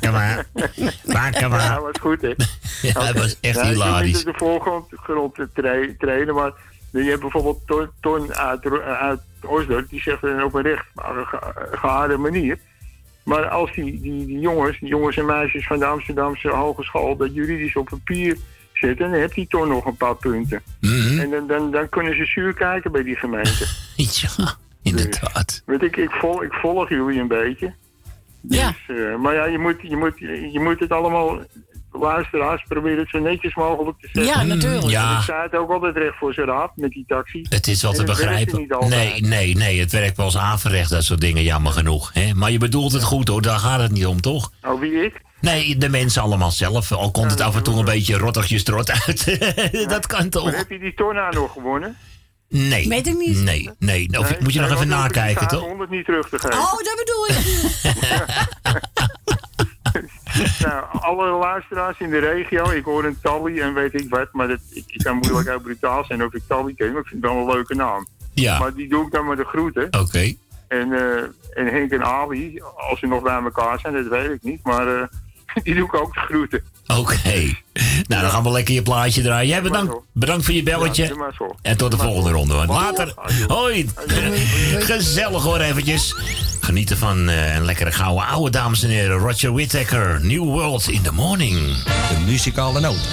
[0.00, 0.46] Hem maar.
[1.34, 1.60] Hem maar.
[1.62, 2.32] Ja, was goed, hè?
[2.82, 4.18] Ja, dat was echt Ja, hilarisch.
[4.18, 6.52] Ik de voorgrond grond te tra- trainen, maar
[6.90, 10.84] je hebt bijvoorbeeld Ton, ton uit, Ro- uit Osdorp, die zegt dan op een recht
[10.94, 12.58] ge- geaarde manier.
[13.22, 17.34] Maar als die, die, die jongens, die jongens en meisjes van de Amsterdamse Hogeschool dat
[17.34, 18.36] juridisch op papier
[18.78, 20.62] zetten, dan heeft die Ton nog een paar punten.
[20.80, 21.18] Mhm.
[21.18, 23.66] En dan, dan, dan kunnen ze zuur kijken bij die gemeente.
[23.96, 25.62] ja, inderdaad.
[25.66, 27.74] Weet ik, ik, volg, ik volg jullie een beetje.
[28.40, 28.74] Ja.
[28.86, 30.18] Dus, eh, maar ja, je moet, je, moet,
[30.52, 31.38] je moet het allemaal,
[32.00, 34.46] luisteraars, proberen het zo netjes mogelijk te zeggen.
[34.48, 34.86] Ja, natuurlijk.
[34.86, 35.16] Ja.
[35.16, 37.46] Ik zei het ook altijd recht voor zijn raad met die taxi.
[37.48, 38.66] Het is wel te begrijpen.
[38.88, 39.80] Nee, nee, nee.
[39.80, 42.10] Het werkt wel als averecht, dat soort dingen, jammer genoeg.
[42.12, 42.34] Hè?
[42.34, 44.50] Maar je bedoelt het goed hoor, daar gaat het niet om, toch?
[44.62, 45.20] Oh, wie ik?
[45.40, 46.92] Nee, de mensen allemaal zelf.
[46.92, 49.24] Al komt het af en toe een beetje rottigjes trot uit.
[49.88, 50.56] dat kan Maar toch?
[50.56, 51.96] heb je die torna nog gewonnen?
[52.48, 52.88] Nee.
[52.88, 53.42] Weet ik niet.
[53.42, 54.18] Nee, nee.
[54.18, 55.58] Of Nee, moet je nog even nakijken, toch?
[55.58, 56.58] 500 niet terug te geven.
[56.58, 57.42] Oh, dat bedoel je.
[60.58, 64.48] Nou, alle luisteraars in de regio, ik hoor een Tally en weet ik wat, maar
[64.48, 67.22] dat, ik, ik kan moeilijk uit brutaal zijn of ik Tally ken, maar ik vind
[67.22, 68.06] het wel een leuke naam.
[68.34, 68.58] Ja.
[68.58, 69.88] Maar die doe ik dan met de groeten.
[70.00, 70.34] Oké.
[70.68, 71.22] En, eh,
[71.54, 75.00] en Henk en Ali, als ze nog bij elkaar zijn, dat weet ik niet, maar
[75.00, 75.06] eh,
[75.62, 76.62] die doe ik ook de groeten.
[76.86, 77.56] Oké.
[78.08, 79.48] Nou, dan gaan we lekker je plaatje draaien.
[79.48, 81.32] Jij bedankt, bedankt voor je belletje.
[81.62, 82.54] En tot de volgende ronde.
[82.54, 83.14] Want later.
[83.46, 83.90] Hoi.
[84.90, 86.16] Gezellig hoor eventjes.
[86.60, 89.18] Genieten van eh, een lekkere gouden oude dames en heren.
[89.18, 90.18] Roger Whittaker.
[90.22, 91.58] New World in the Morning.
[91.84, 93.08] De muzikale noot.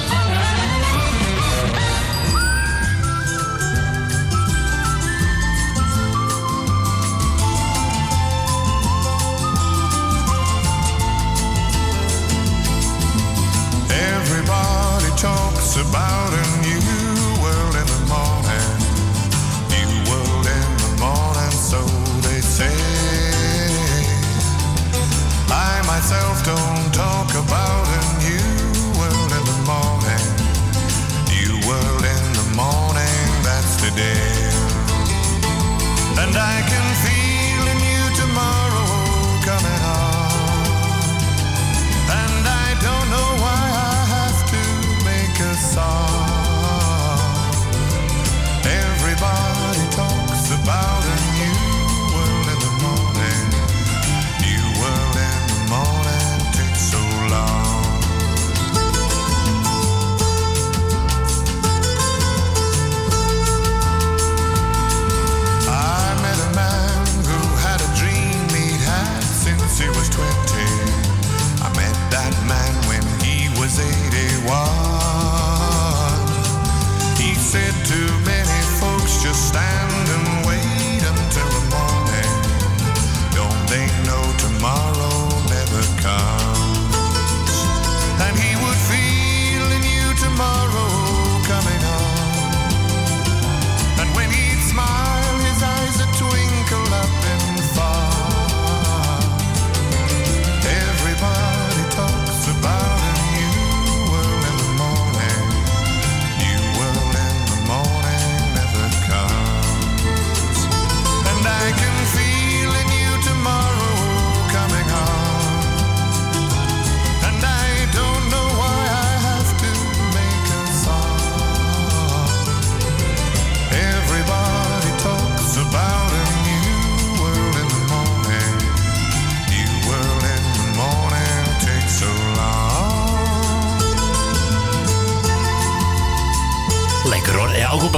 [15.82, 16.80] About a new
[17.42, 18.72] world in the morning.
[19.74, 21.82] New world in the morning, so
[22.22, 22.76] they say.
[25.50, 27.21] I myself don't talk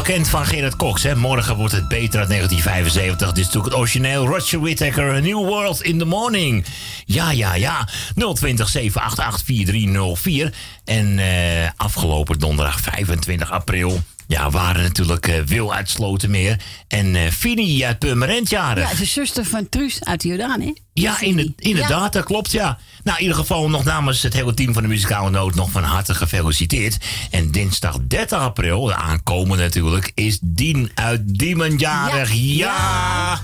[0.06, 1.04] bekend van Gerard Cox.
[1.04, 1.16] Hè.
[1.16, 3.28] Morgen wordt het beter uit 1975.
[3.28, 4.26] Dit is natuurlijk het origineel.
[4.26, 6.66] Roger Whittaker, A New World in the Morning.
[7.06, 7.88] Ja, ja, ja.
[8.16, 10.54] 020 788 4304.
[10.86, 17.32] En eh, afgelopen donderdag 25 april Ja, waren natuurlijk eh, Wil uit Slotermeer en eh
[17.32, 18.92] Fini uit Purmerend jarig.
[18.92, 20.74] Ja, de zuster van Truus uit Jordaan, hè?
[20.94, 22.78] Ja, in inderdaad, dat klopt, ja.
[23.04, 25.84] Nou, in ieder geval nog namens het hele team van de Muzikale Noot nog van
[25.84, 26.98] harte gefeliciteerd.
[27.32, 32.32] En dinsdag 30 april, de aankomende natuurlijk, is Dien uit Diemen jarig.
[32.34, 33.40] Ja!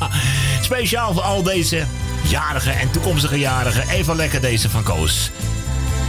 [0.62, 1.84] Speciaal voor al deze
[2.28, 3.88] jarigen en toekomstige jarigen.
[3.88, 5.30] Even lekker deze van Koos.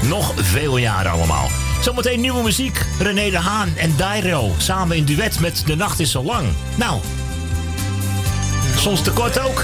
[0.02, 1.73] Nog veel jaren allemaal.
[1.84, 2.85] Zometeen nieuwe muziek.
[2.99, 6.47] René de Haan en Dairo samen in duet met De Nacht is zo lang.
[6.76, 6.99] Nou,
[8.77, 9.64] soms te kort ook.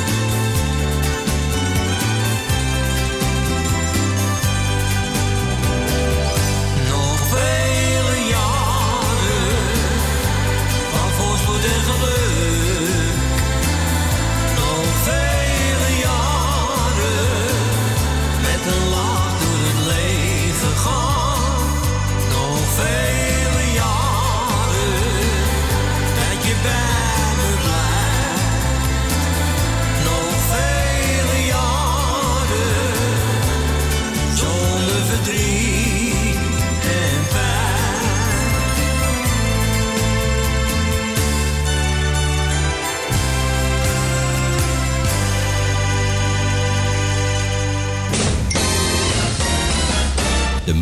[11.61, 12.20] Voorspoed en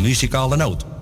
[0.00, 0.99] muzikale noot.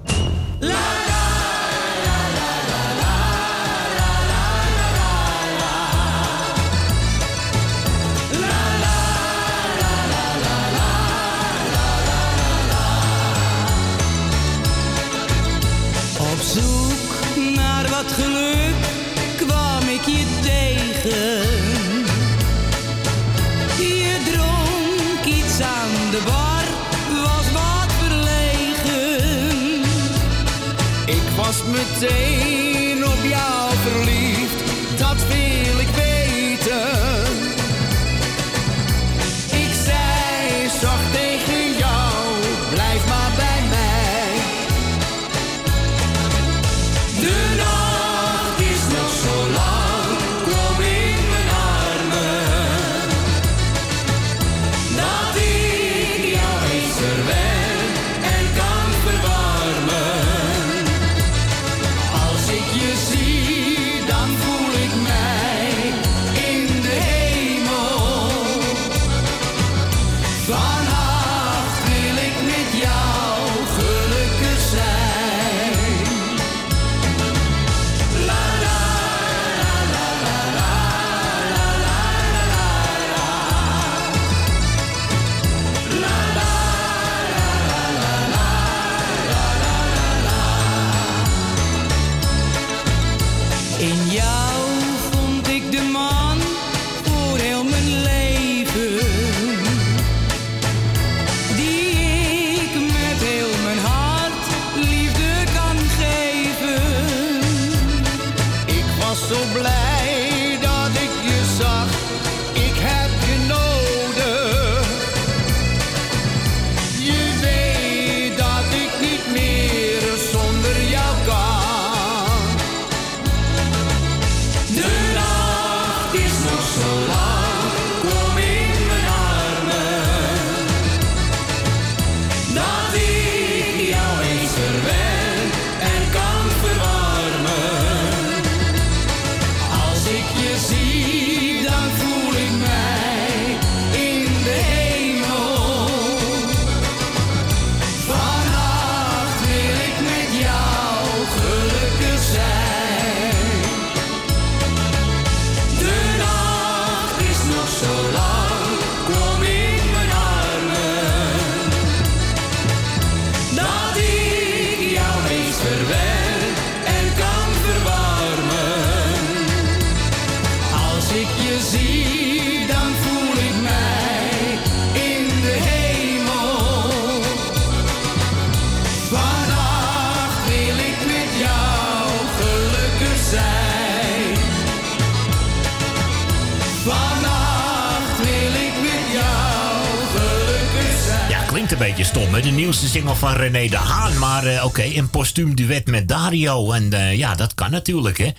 [193.39, 194.19] René de Haan.
[194.19, 196.73] Maar eh, oké, een postuum duet met Dario.
[196.73, 198.31] En eh, ja, dat kan natuurlijk, hè?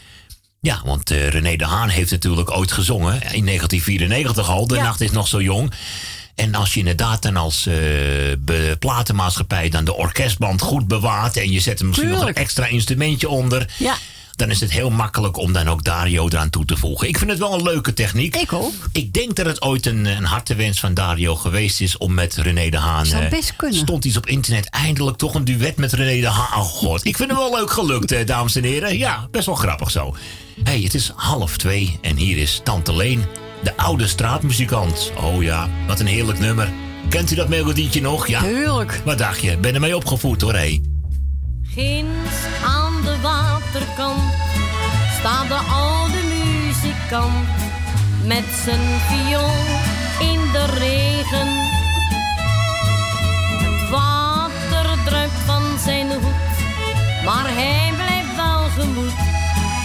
[0.61, 3.13] Ja, want eh, René de Haan heeft natuurlijk ooit gezongen.
[3.13, 4.67] In 1994 al.
[4.67, 5.71] De nacht is nog zo jong.
[6.35, 7.63] En als je inderdaad dan als
[8.39, 11.37] be- platenmaatschappij dan de orkestband goed bewaart.
[11.37, 13.73] en je zet er misschien nog een extra instrumentje onder.
[13.77, 13.95] Ja.
[14.39, 17.07] Dan is het heel makkelijk om dan ook Dario eraan toe te voegen.
[17.07, 18.35] Ik vind het wel een leuke techniek.
[18.35, 18.73] Ik ook.
[18.91, 22.69] Ik denk dat het ooit een, een hartewens van Dario geweest is om met René
[22.69, 23.05] de Haan.
[23.05, 23.79] Zou eh, best kunnen.
[23.79, 26.59] Stond iets op internet eindelijk toch een duet met René de Haan.
[26.61, 28.97] Oh god, ik vind het wel leuk gelukt, eh, dames en heren.
[28.97, 30.15] Ja, best wel grappig zo.
[30.63, 33.25] hey, het is half twee en hier is Tante Leen,
[33.63, 35.11] de oude straatmuzikant.
[35.17, 36.71] Oh ja, wat een heerlijk nummer.
[37.09, 38.27] Kent u dat melodietje nog?
[38.27, 38.41] Ja.
[38.41, 39.01] Tuurlijk.
[39.05, 39.57] Wat dacht je?
[39.57, 40.81] Ben ermee opgevoed hoor, hé.
[41.63, 44.28] Ginds aan de waterkant
[45.19, 47.47] staat de oude muzikant
[48.25, 49.51] met zijn viool
[50.19, 51.47] in de regen.
[53.63, 56.55] Het water druipt van zijn hoed,
[57.25, 59.17] maar hij blijft wel gemoed.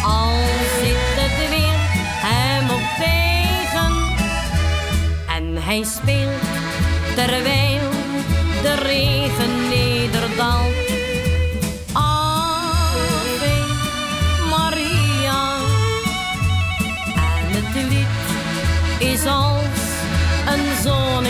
[0.05, 0.37] Al
[0.81, 1.81] zit het weer
[2.27, 3.93] hem op tegen
[5.37, 6.43] en hij speelt
[7.15, 7.91] terwijl
[8.63, 10.84] de regen nederdaalt.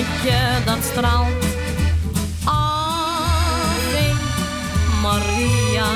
[0.04, 1.44] Zonnetje dat straalt.
[2.44, 4.12] Ave
[5.02, 5.90] Maria.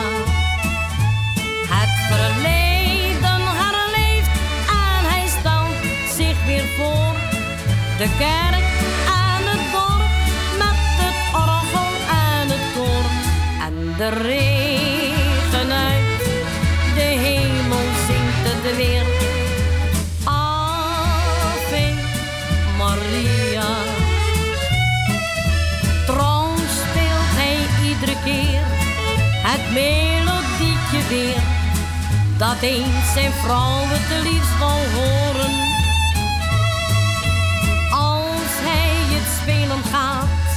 [1.69, 4.31] Het verleden herleeft
[4.69, 7.15] en hij stelt zich weer voor.
[7.99, 8.67] De kerk
[9.27, 10.15] en het dorp
[10.59, 13.07] met het orgel en het koor.
[13.67, 14.48] En de regen
[32.61, 35.55] Dat eens zijn vrouw het liefst wou horen.
[37.91, 40.49] Als hij het spelen gaat,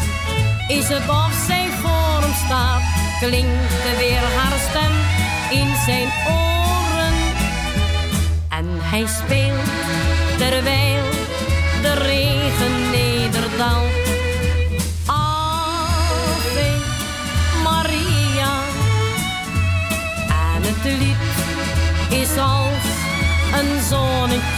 [0.68, 2.82] is het of zij voor hem staat.
[3.20, 4.94] Klinkt er weer haar stem
[5.60, 7.18] in zijn oren.
[8.50, 9.72] En hij speelt
[10.38, 11.04] terwijl
[11.82, 14.01] de regen nederdaalt.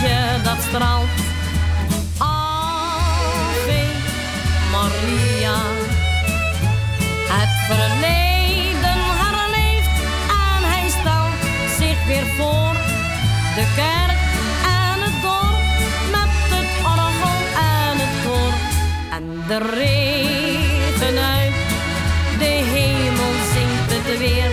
[0.03, 1.09] Zonnetje dat straalt.
[2.17, 3.83] Ave
[4.71, 5.57] Maria.
[7.27, 9.97] Het verleden herleeft
[10.27, 11.41] en hij stelt
[11.77, 12.73] zich weer voor.
[13.55, 14.21] De kerk
[14.65, 15.63] en het dorp
[16.11, 18.53] met het orgel en het koor.
[19.11, 21.53] En de regen uit
[22.39, 24.51] de hemel zingt het weer.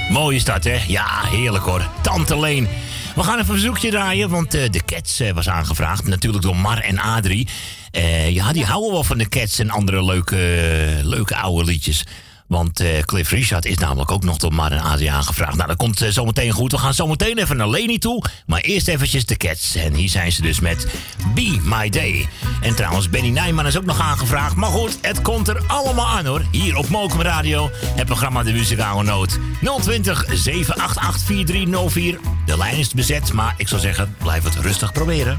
[0.09, 0.79] Mooi is hè?
[0.87, 1.89] Ja, heerlijk hoor.
[2.03, 2.69] Tante Leen.
[3.15, 6.07] We gaan even een verzoekje draaien, want eh, de Cats eh, was aangevraagd.
[6.07, 7.49] Natuurlijk door Mar en Adrie.
[7.91, 10.37] Eh, ja, die houden wel van de Cats en andere leuke,
[11.03, 12.05] leuke oude liedjes.
[12.49, 15.57] Want eh, Cliff Richard is namelijk ook nog door Mar en Adriaan gevraagd.
[15.57, 16.73] Nou, dat komt eh, zometeen goed.
[16.73, 18.25] We gaan zometeen even naar Leni toe.
[18.47, 19.75] Maar eerst eventjes de Cats.
[19.75, 20.87] En hier zijn ze dus met
[21.35, 22.29] Be My Day.
[22.61, 24.57] En trouwens, Benny Nijman is ook nog aangevraagd.
[24.57, 26.43] Maar goed, het komt er allemaal aan hoor.
[26.51, 27.71] Hier op Mokum Radio.
[27.75, 29.39] Het programma De Muzikale Noot.
[29.81, 32.19] 020 788 4304.
[32.47, 33.33] De lijn is bezet.
[33.33, 35.39] Maar ik zou zeggen, blijf het rustig proberen.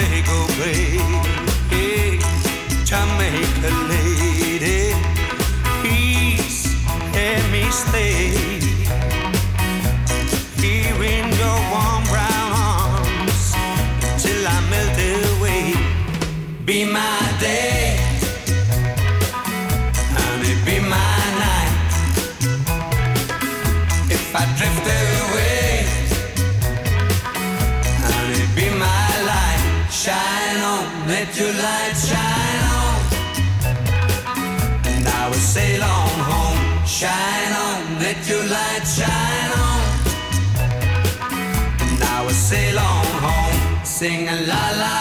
[0.00, 0.96] Bay.
[1.68, 2.18] Hey,
[2.84, 4.94] Jamaica lady,
[5.82, 6.74] please
[7.12, 8.39] let me stay
[44.00, 44.99] sing a la la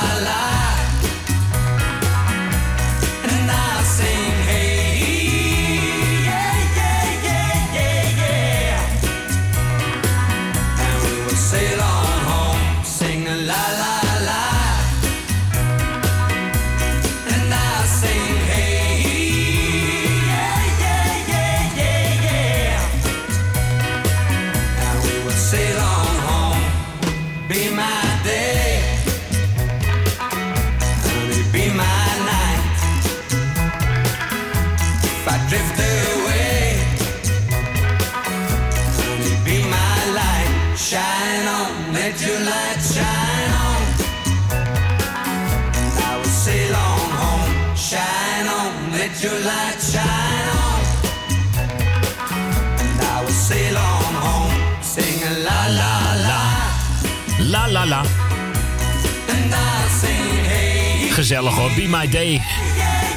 [61.30, 62.42] Gezellig hoor, Be My Day.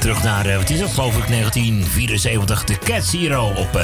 [0.01, 2.65] Terug naar, eh, wat is dat geloof ik, 1974.
[2.65, 3.81] De Cats Hero op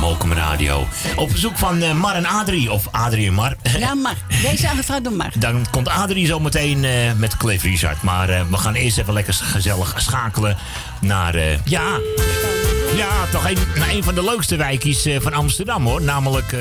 [0.00, 0.86] Mokum Radio.
[1.16, 3.56] Op bezoek van eh, Mar en Adrie, of Adrie en Mar.
[3.78, 4.14] Ja, Mar.
[4.42, 5.30] Deze aangevraagd door Mar.
[5.38, 6.80] Dan komt Adrie zo meteen
[7.16, 8.02] met Cliff Richard.
[8.02, 10.56] Maar we gaan eerst even lekker gezellig schakelen
[11.00, 12.00] naar, ja...
[12.96, 16.02] Ja, toch een, naar een van de leukste wijkjes van Amsterdam hoor.
[16.02, 16.54] Namelijk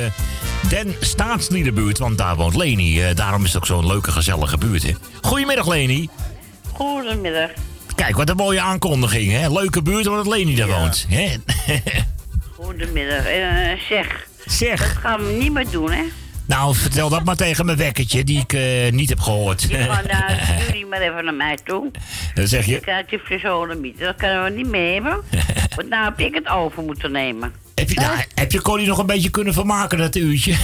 [0.69, 3.13] Den Staatsliedenbuurt, want daar woont Leni.
[3.13, 4.83] Daarom is het ook zo'n leuke, gezellige buurt.
[4.83, 4.95] Hè.
[5.21, 6.09] Goedemiddag Leni.
[6.77, 7.49] Goedemiddag.
[7.95, 9.31] Kijk, wat een mooie aankondiging.
[9.31, 9.49] Hè?
[9.49, 11.05] Leuke buurt, omdat Leni daar woont.
[11.09, 11.35] Hè?
[12.55, 13.25] Goedemiddag.
[13.25, 14.27] Eh, zeg.
[14.45, 14.93] Zeg.
[14.93, 16.03] Dat gaan we niet meer doen, hè?
[16.45, 19.61] nou, vertel dat maar tegen mijn wekkertje, die ik eh, niet heb gehoord.
[19.61, 21.91] Je gaat naar jullie maar even naar mij toe.
[22.33, 23.99] Dan zeg Je je, krijgt je frisodemiet.
[23.99, 25.21] Dat kunnen we niet meer hebben.
[25.75, 27.53] Want nou heb ik het over moeten nemen.
[27.79, 30.51] Heb je, nou, heb je Corrie nog een beetje kunnen vermaken dat uurtje?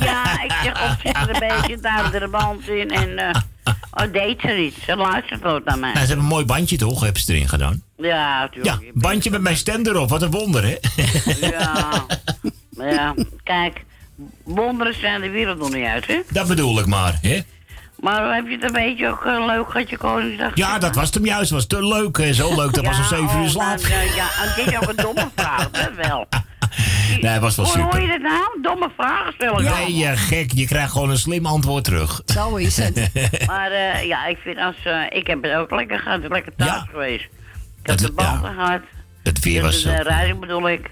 [0.00, 2.90] Ja, ik zeg op zit er een beetje daar de band in.
[2.90, 3.40] En eh
[3.90, 4.74] oh, deed ze niet.
[4.86, 5.92] Ze luistert nooit naar mij.
[5.92, 7.82] Nou, ze hebben een mooi bandje toch, hebben ze erin gedaan.
[7.96, 8.82] Ja, natuurlijk.
[8.82, 10.76] Ja, bandje met mijn stem erop, wat een wonder hè.
[11.40, 12.04] Ja.
[12.90, 13.84] Ja, kijk.
[14.44, 16.20] Wonderen zijn de wereld nog niet uit, hè?
[16.30, 17.40] Dat bedoel ik maar, hè.
[18.00, 20.50] Maar heb je het een beetje ook eh, leuk gehad, je Koningsdag?
[20.54, 21.50] Ja, dat was hem juist.
[21.50, 22.16] was te leuk.
[22.16, 22.32] hè.
[22.32, 23.76] Zo leuk, dat was om Ja, 7 uur oh, slaap.
[23.80, 26.26] nou, nou, ja, en dit is ook een domme vraag, dat wel.
[27.20, 28.02] Nee, het was wel Hoe hoor super.
[28.02, 28.58] je dat nou?
[28.62, 29.64] Domme vragen stellen.
[29.64, 30.52] Nee, je gek.
[30.52, 32.20] Je krijgt gewoon een slim antwoord terug.
[32.26, 33.10] Zo is het.
[33.46, 34.74] Maar eh, ja, ik vind als...
[34.84, 37.24] eh, ik heb het ook lekker gehad, lekker thuis geweest.
[37.24, 37.30] Ik
[37.82, 38.80] heb Het- de banden gehad.
[39.22, 40.90] Het weer was De radio bedoel ik.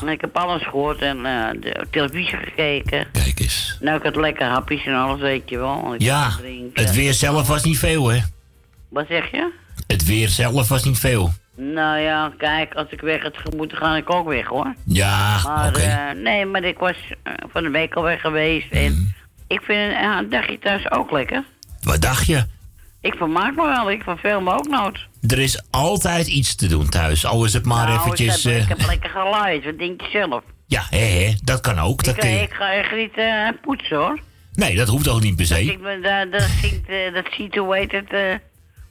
[0.00, 3.06] En ik heb alles gehoord en eh, de televisie gekeken.
[3.12, 3.76] Kijk eens.
[3.80, 5.94] Nou, ik had lekker hapjes en alles, weet je wel.
[5.94, 6.30] Ik Ja,
[6.72, 8.18] het weer zelf was niet veel, hè.
[8.88, 9.52] Wat zeg je?
[9.86, 11.30] Het weer zelf was niet veel.
[11.54, 14.74] Nou ja, kijk, als ik weg had moeten gaan, ik ook weg hoor.
[14.84, 18.70] Ja, Maar eh, nee, maar ik was eh, van de week al weg geweest.
[18.70, 19.02] En Mhm.
[19.46, 21.44] ik vind een dagje thuis ook lekker.
[21.82, 22.44] Wat dacht je?
[23.00, 24.98] Ik vermaak me wel, ik verveel me ook nooit.
[25.26, 27.26] Er is altijd iets te doen thuis.
[27.26, 28.44] Al is het maar nou, eventjes...
[28.46, 30.42] Ik heb, eh, heb lekker geluid, wat denk je zelf?
[30.66, 32.04] ja, hè, hè, dat kan ook.
[32.04, 34.18] Dat ik, kun je- ik ga echt niet eh, poetsen hoor.
[34.52, 35.60] Nee, dat hoeft ook niet per se.
[35.64, 38.34] Ik dat, dat, ziet, eh, dat ziet, hoe heet het, eh,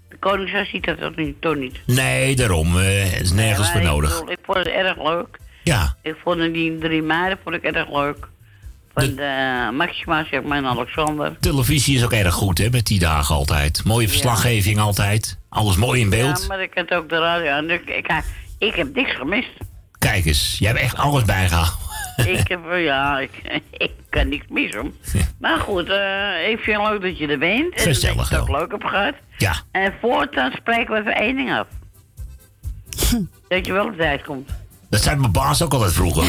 [0.10, 1.80] de Koningshuis ziet dat toch niet, toch niet.
[1.86, 2.78] Nee, daarom.
[2.80, 4.14] eh, het is nergens voor ik nodig.
[4.14, 5.38] bedoel, Ik vond het erg leuk.
[5.64, 5.96] Ja.
[6.02, 8.28] Ik vond die drie meiden vond ik erg leuk.
[8.96, 11.38] Van de, Maxima, zeg maar, en Alexander.
[11.40, 13.84] Televisie is ook erg goed, hè, met die dagen altijd.
[13.84, 15.40] Mooie verslaggeving altijd.
[15.50, 16.42] Alles mooi in beeld.
[16.42, 17.70] Ja, maar ik had ook de radio aan.
[17.70, 18.24] Ik, ik,
[18.58, 19.58] ik heb niks gemist.
[19.98, 21.78] Kijk eens, jij hebt echt alles bijgehouden.
[22.40, 23.32] ik heb, eh, ja, ik,
[23.86, 24.94] ik kan niks mis om.
[25.40, 27.76] Maar goed, eh, ik vind het leuk dat je er bent.
[27.76, 29.14] En Gezellig, dat je het ook leuk hebt gehad.
[29.38, 29.56] Ja.
[29.72, 31.68] En voortaan spreken we even één ding af.
[33.48, 34.50] dat je wel op tijd komt.
[34.90, 36.24] Dat zei mijn baas ook altijd vroeger.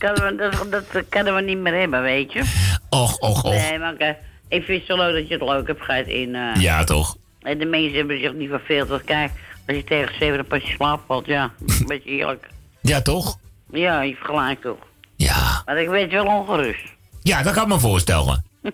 [0.00, 2.42] Dat kunnen we, dat, dat, kunnen we niet meer hebben, weet je.
[2.88, 3.52] och, och, och.
[3.52, 4.08] Nee, maar eh,
[4.48, 6.34] ik vind het zo leuk dat je het leuk hebt gehad in...
[6.34, 7.16] eh, Ja, toch?
[7.42, 8.88] En de mensen hebben zich niet verveeld.
[8.88, 9.30] Want kijk,
[9.66, 11.50] als je tegen zeven een pas je slaap valt, ja,
[11.80, 12.48] een beetje eerlijk.
[12.80, 13.38] Ja, toch?
[13.72, 14.78] Ja, je vergelijkt toch.
[15.16, 15.62] Ja.
[15.66, 16.84] Maar ik weet wel ongerust.
[17.22, 18.44] Ja, dat kan ik me voorstellen.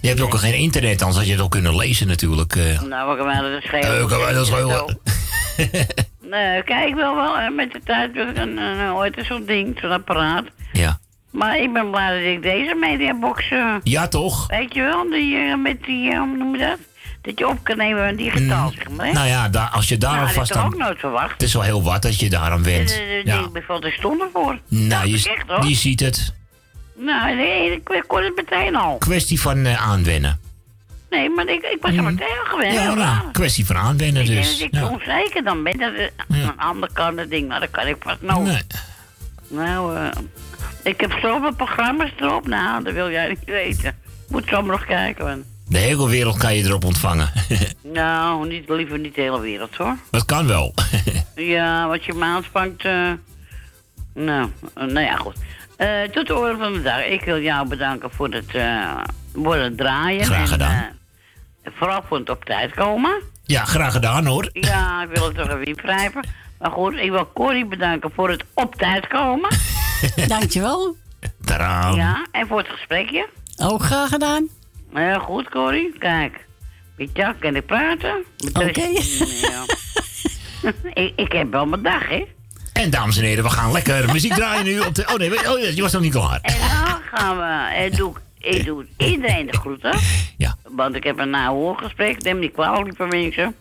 [0.00, 2.56] Je hebt ook al geen internet, anders had je het ook kunnen lezen natuurlijk.
[2.56, 2.80] eh.
[2.82, 4.10] Nou, we gaan dat schelen.
[4.10, 7.50] Eh, dat is Nee, kijk wel wel.
[7.50, 10.44] Met de tijd wil ik een, een, zo'n ding, zo'n apparaat.
[10.72, 10.98] Ja.
[11.30, 13.50] Maar ik ben blij dat ik deze mediabox...
[13.50, 14.46] eh, Ja, toch?
[14.46, 16.78] Weet je wel, die, eh, met die, eh, hoe noem je dat?
[17.22, 19.06] Dat je op kan nemen digitaal, zeg maar.
[19.06, 19.12] hè?
[19.12, 20.66] Nou ja, daar, als je daar nou, dat toch aan...
[20.66, 21.32] ook nooit verwacht.
[21.32, 22.90] Het is wel heel wat dat je daar aan went.
[22.90, 23.38] Eh, eh, Ja.
[23.38, 24.58] Ik bevalt er stonden voor.
[24.68, 25.66] Nou, je, echt, hoor.
[25.66, 26.34] je ziet het.
[26.96, 28.96] Nou, nee, ik kon het meteen al.
[28.98, 30.40] Kwestie van eh, aanwennen.
[31.10, 32.72] Nee, maar ik, ik was er meteen al gewend.
[32.74, 34.60] Ja, nou, kwestie van aanwennen Ik dus.
[34.60, 34.88] ik Ja.
[34.88, 35.78] onzeker dan ben.
[35.78, 38.42] Dat het aan de andere kant dat ding, nou, dat kan ik vast nou.
[38.42, 38.62] Nee.
[39.48, 40.08] Nou, eh,
[40.82, 42.46] ik heb zoveel programma's erop.
[42.46, 43.96] Nou, dat wil jij niet weten.
[44.28, 45.24] Moet zo maar nog kijken.
[45.24, 45.44] Man.
[45.68, 47.30] De hele wereld kan je erop ontvangen.
[47.82, 49.96] Nou, niet, liever niet de hele wereld hoor.
[50.10, 50.74] dat kan wel.
[51.34, 52.84] Ja, wat je me aanspangt.
[52.84, 53.10] eh
[54.14, 55.36] nou, eh, nou ja, goed.
[55.76, 57.04] Eh, tot de orde van de dag.
[57.04, 59.00] Ik wil jou bedanken voor het, eh
[59.50, 60.24] het draaien.
[60.24, 60.72] Graag gedaan.
[60.72, 60.82] eh,
[61.74, 63.22] vooral voor het op tijd komen.
[63.44, 64.48] ja, graag gedaan hoor.
[64.52, 66.28] Ja, ik wil het toch even ingrijpen.
[66.58, 69.50] Maar goed, ik wil Corrie bedanken voor het op tijd komen.
[70.28, 70.96] Dankjewel.
[71.44, 71.94] Tadaa.
[71.94, 73.28] Ja, en voor het gesprekje.
[73.62, 74.48] Ook graag gedaan.
[74.94, 75.98] Ja, goed, Corrie.
[75.98, 76.46] Kijk,
[76.96, 78.24] met jou kan ik praten.
[78.52, 78.86] Oké.
[79.40, 79.64] Ja.
[81.02, 82.24] ik, ik heb wel mijn dag, hè.
[82.72, 85.06] En dames en heren, we gaan lekker muziek draaien nu op de...
[85.06, 86.38] Oh nee, oh, ja, je was nog niet klaar.
[86.42, 89.98] En dan gaan we, en doe, ik- ik doe iedereen de groeten.
[90.36, 90.56] Ja.
[90.68, 93.54] Want ik heb een nahoorgesprek, neem niet kwalijk, lieve mensen.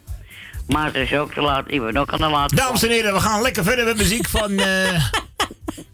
[0.67, 2.55] Maar het is ook te laat, ik ben ook aan de laat.
[2.55, 4.51] Dames en heren, we gaan lekker verder met muziek van...
[4.59, 5.03] eh,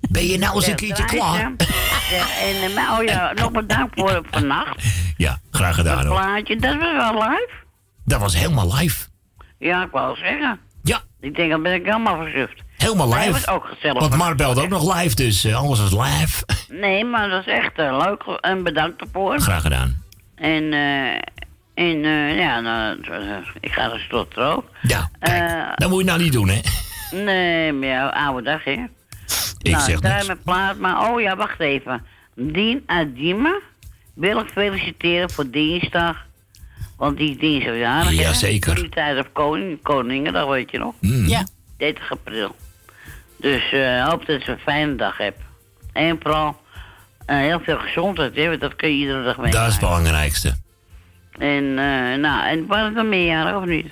[0.09, 1.39] Ben je nou eens een keertje klaar?
[1.41, 1.57] En,
[2.69, 4.83] eh, maar, oh ja, nog bedankt voor vannacht.
[5.17, 6.15] Ja, graag gedaan hoor.
[6.15, 7.49] plaatje, dat was wel live.
[8.05, 9.07] Dat was helemaal live.
[9.59, 10.59] Ja, ik wou zeggen.
[10.83, 11.01] Ja.
[11.19, 12.61] Ik denk, dan ben ik helemaal verzuft.
[12.83, 13.31] Helemaal Nee, live.
[13.31, 13.99] was ook gezellig.
[13.99, 16.43] Want Mar belde ook nog live, dus eh, alles was live.
[16.79, 19.39] Nee, maar dat is echt eh, leuk en bedankt ervoor.
[19.39, 20.03] Graag gedaan.
[20.35, 21.15] En, eh
[21.73, 22.97] en eh, ja, nou,
[23.59, 24.69] ik ga er tot ook.
[24.81, 26.59] Ja, kijk, Dat moet je nou niet doen, hè?
[27.11, 28.71] Nee, maar ja, oude dag, hè.
[29.61, 30.25] Ik nou, zeg niks.
[30.25, 32.05] mijn plaat, maar oh ja, wacht even.
[32.35, 33.61] Dien Adime
[34.13, 36.17] wil ik feliciteren voor dinsdag.
[36.97, 38.11] Want die is dinsdag jarig?
[38.11, 38.75] Jazeker.
[38.75, 40.93] Die tijd op koning, Koningendag, weet je nog?
[40.99, 41.27] Mm.
[41.27, 41.45] Ja.
[41.77, 42.55] 30 april.
[43.43, 45.39] Dus eh hoop dat ze een fijne dag hebt.
[45.93, 46.61] En vooral
[47.25, 49.51] eh, heel veel gezondheid, hè, want dat kun je iedere dag mee.
[49.51, 50.55] Dat is het belangrijkste.
[51.37, 53.91] En, eh, nou, en was het dan meerjarig of niet?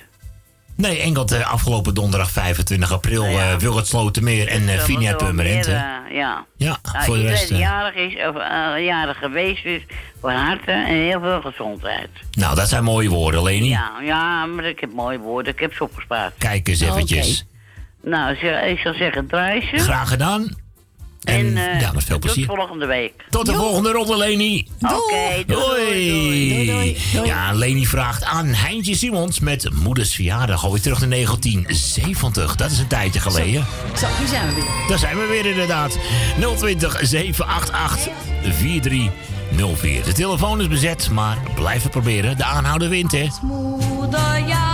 [0.76, 5.66] Nee, enkel de afgelopen donderdag 25 april uh, Wilgert Slotermeer en uh, er Purmerend.
[5.66, 5.72] eh,
[6.10, 6.46] ja.
[6.56, 7.48] Ja, Nou, voor de rest.
[7.48, 8.34] die jarig is, of
[8.78, 9.82] jarig geweest is,
[10.20, 12.08] van harte en heel veel gezondheid.
[12.30, 13.68] nou, dat zijn mooie woorden, Leni.
[13.68, 16.34] Ja, ja, maar ik heb mooie woorden, ik heb ze opgespaard.
[16.38, 17.46] Kijk eens eventjes.
[18.02, 18.34] Nou,
[18.66, 19.78] ik zou zeggen, draai ze.
[19.78, 20.60] Graag gedaan.
[21.22, 22.46] En, eh, ja, met veel Tot plezier.
[22.46, 23.12] volgende week.
[23.30, 24.68] Tot de volgende ronde, Leni.
[24.80, 26.96] Oké, doei, Doei.
[27.24, 30.64] Ja, Leni vraagt aan Heintje Simons met Moeders Verjaardag.
[30.64, 32.56] Alweer terug naar 1970.
[32.56, 33.66] Dat is een tijdje geleden.
[33.96, 34.64] Zo, hier zijn we weer.
[34.88, 35.98] Daar zijn we weer inderdaad.
[36.56, 38.12] 020 788
[38.42, 40.04] 4304.
[40.04, 42.36] De telefoon is bezet, maar blijf het proberen.
[42.36, 43.26] De aanhouder wint, hè.
[43.42, 44.71] Moederjaring is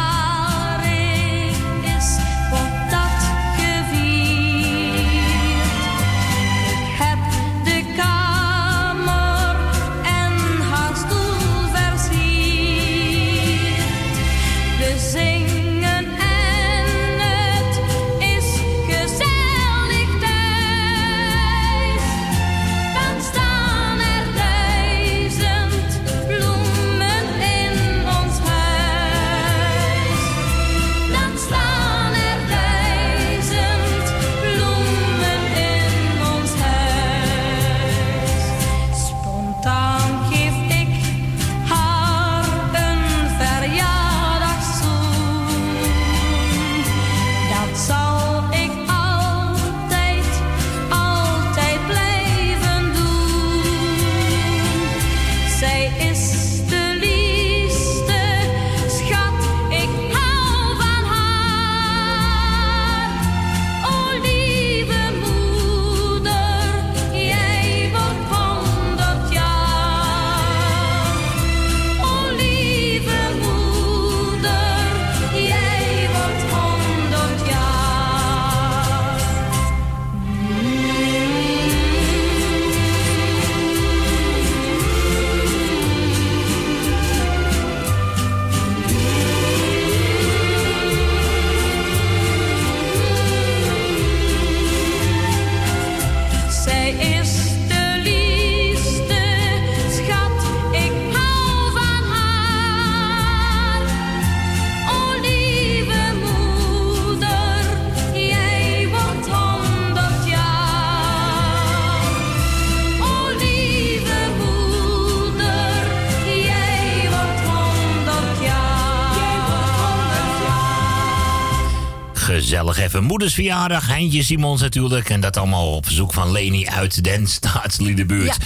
[122.59, 123.87] gezellig even moedersverjaardag.
[123.87, 125.11] Heintje Simons natuurlijk.
[125.11, 128.37] En dat allemaal op verzoek van Leni uit Den Staatsliedenbuurt.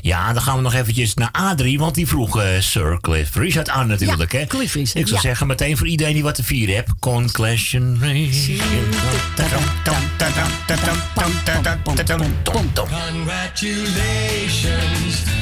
[0.00, 0.32] Ja.
[0.32, 1.78] dan gaan we nog eventjes naar Adrie.
[1.78, 4.32] Want die vroeg eh, Sir Cliff Richard aan natuurlijk.
[4.32, 4.46] Ja, hè?
[4.46, 5.20] Cliff Richard, Ik zou ja.
[5.20, 6.90] zeggen meteen voor iedereen die wat te vieren hebt.
[7.00, 8.60] Conclationation.
[12.84, 15.41] Congratulations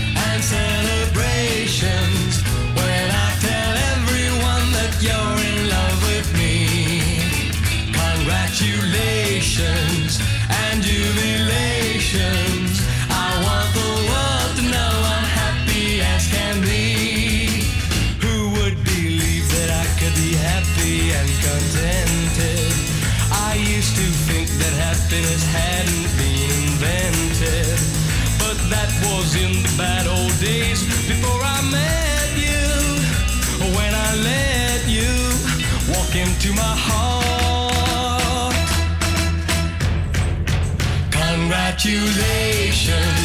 [41.83, 43.20] Congratulations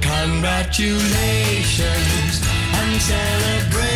[0.00, 2.42] Congratulations
[2.74, 3.95] and celebrations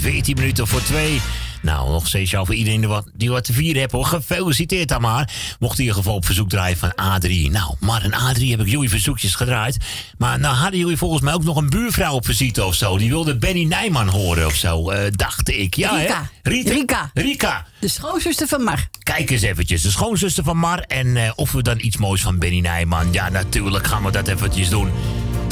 [0.00, 1.20] 14 minuten voor 2.
[1.62, 4.04] Nou, nog speciaal voor iedereen die wat, te vieren heeft hoor.
[4.04, 5.32] Gefeliciteerd dan maar.
[5.58, 7.50] Mocht in ieder geval op verzoek draaien van A3.
[7.50, 9.76] Nou, maar een A3 heb ik jullie verzoekjes gedraaid.
[10.18, 12.98] Maar nou hadden jullie volgens mij ook nog een buurvrouw op visite of zo.
[12.98, 15.74] Die wilde Benny Nijman horen of zo, eh, dacht ik.
[15.74, 16.30] Ja, Rika.
[16.42, 16.50] Hè?
[16.50, 16.72] Rita?
[16.72, 17.10] Rika.
[17.14, 17.66] Rika.
[17.78, 18.88] De schoonzuster van Mar.
[19.02, 20.80] Kijk eens eventjes, de schoonzuster van Mar.
[20.80, 23.12] En eh, of we dan iets moois van Benny Nijman.
[23.12, 24.90] Ja, natuurlijk gaan we dat eventjes doen.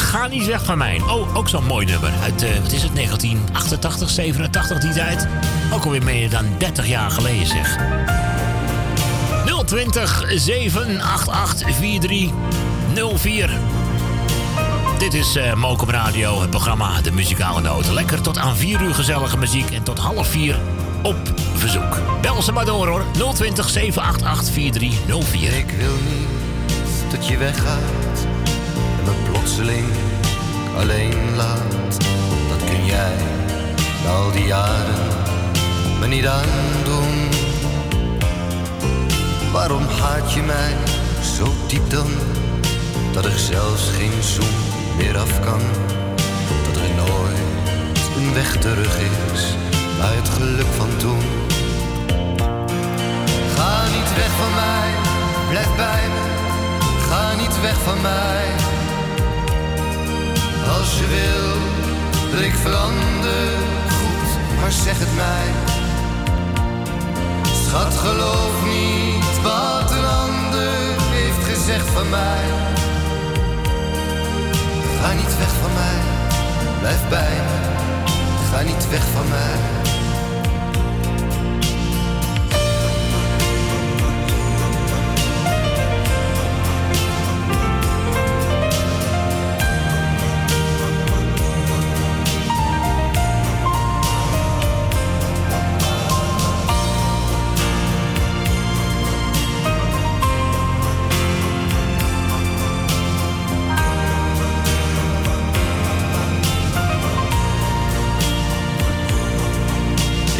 [0.02, 1.00] Ga niet weg van mij.
[1.00, 2.12] Oh, ook zo'n mooi nummer.
[2.22, 5.28] Uit, eh, wat is het, 1988, 87 die tijd?
[5.72, 7.78] Ook alweer meer dan 30 jaar geleden zeg.
[9.64, 13.50] 020 788 4304.
[14.98, 17.94] Dit is eh Mokum Radio, het programma De Muzikale Noten.
[17.94, 20.58] Lekker tot aan 4 uur gezellige muziek en tot half 4
[21.02, 21.16] op
[21.54, 22.00] verzoek.
[22.20, 23.04] Bel ze maar door hoor.
[23.34, 25.56] 020 788 4304.
[25.56, 28.37] Ik wil niet dat je weggaat
[29.08, 29.86] me plotseling
[30.76, 31.98] alleen laat.
[32.48, 33.16] Dat kun jij
[34.04, 35.06] na al die jaren
[36.00, 37.28] me niet aandoen.
[39.52, 40.72] Waarom haat je mij
[41.36, 42.10] zo diep dan?
[43.12, 44.56] Dat er zelfs geen zoen
[44.96, 45.60] meer af kan.
[46.66, 47.38] Dat er nooit
[48.16, 48.98] een weg terug
[49.32, 49.42] is
[49.98, 51.22] naar het geluk van toen.
[53.54, 54.90] Ga niet weg van mij,
[55.48, 56.24] blijf bij me.
[57.08, 58.77] Ga niet weg van mij.
[60.76, 61.50] Als je wil
[62.30, 63.48] dat ik verander,
[63.98, 65.48] goed, maar zeg het mij.
[67.64, 72.44] Schat, geloof niet wat een ander heeft gezegd van mij.
[75.00, 76.00] Ga niet weg van mij,
[76.80, 77.58] blijf bij me.
[78.50, 79.97] Ga niet weg van mij.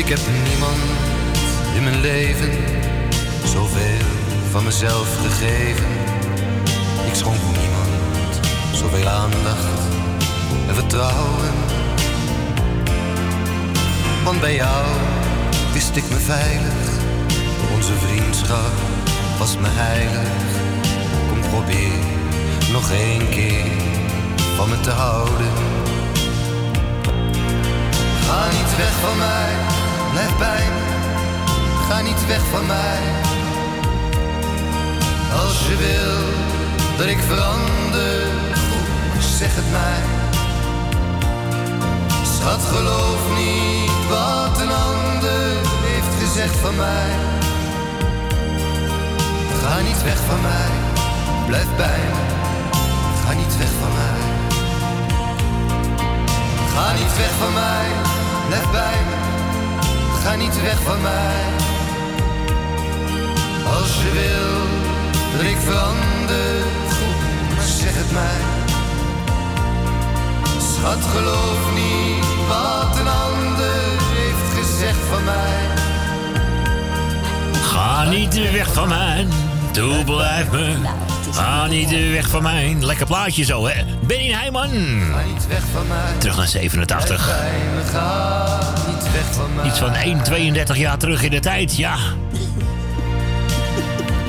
[0.08, 0.76] Ik heb niemand
[1.74, 2.50] in mijn leven,
[3.44, 4.06] zoveel
[4.50, 5.86] van mezelf gegeven.
[7.06, 9.80] Ik schonk niemand zoveel aandacht
[10.68, 11.52] en vertrouwen.
[14.24, 14.86] Want bij jou
[15.72, 16.88] wist ik me veilig,
[17.74, 18.72] onze vriendschap
[19.38, 20.30] was me heilig.
[21.28, 21.98] Kom probeer
[22.72, 23.66] nog één keer
[24.56, 25.52] van me te houden.
[28.26, 29.77] Ga niet weg van mij,
[30.18, 30.64] blijf bij.
[31.88, 33.00] Ga niet weg van mij.
[35.42, 36.18] Als je wil
[36.96, 38.20] dat ik verander,
[38.68, 40.02] goed, zeg het mij.
[42.34, 45.50] Schat, geloof niet wat een ander
[45.88, 47.10] heeft gezegd van mij.
[49.62, 50.70] Ga niet weg van mij,
[51.46, 52.22] blijf bij me.
[53.24, 54.20] Ga niet weg van mij.
[56.74, 57.86] Ga niet weg van mij,
[58.48, 59.17] blijf bij me.
[60.22, 61.44] Ga niet weg van mij.
[63.76, 64.56] Als je wil
[65.32, 66.62] dat ik verander,
[66.96, 68.40] goed, zeg het mij.
[70.58, 73.80] Schat, geloof niet wat een ander
[74.16, 75.86] heeft gezegd van mij.
[77.62, 79.26] Ga niet weg van mij,
[79.72, 81.07] toe blijf me.
[81.32, 82.76] Ga niet weg van mij.
[82.80, 83.84] Lekker plaatje zo, hè?
[84.06, 84.68] Benny Heijman.
[84.68, 86.12] Ga niet weg van mij.
[86.18, 87.24] Terug naar 87.
[87.24, 89.66] Blijf bij me, ga niet weg van mij.
[89.66, 91.96] Iets van 1, 32 jaar terug in de tijd, ja.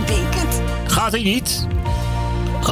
[0.06, 0.62] Denk het.
[0.92, 1.68] Gaat hij niet?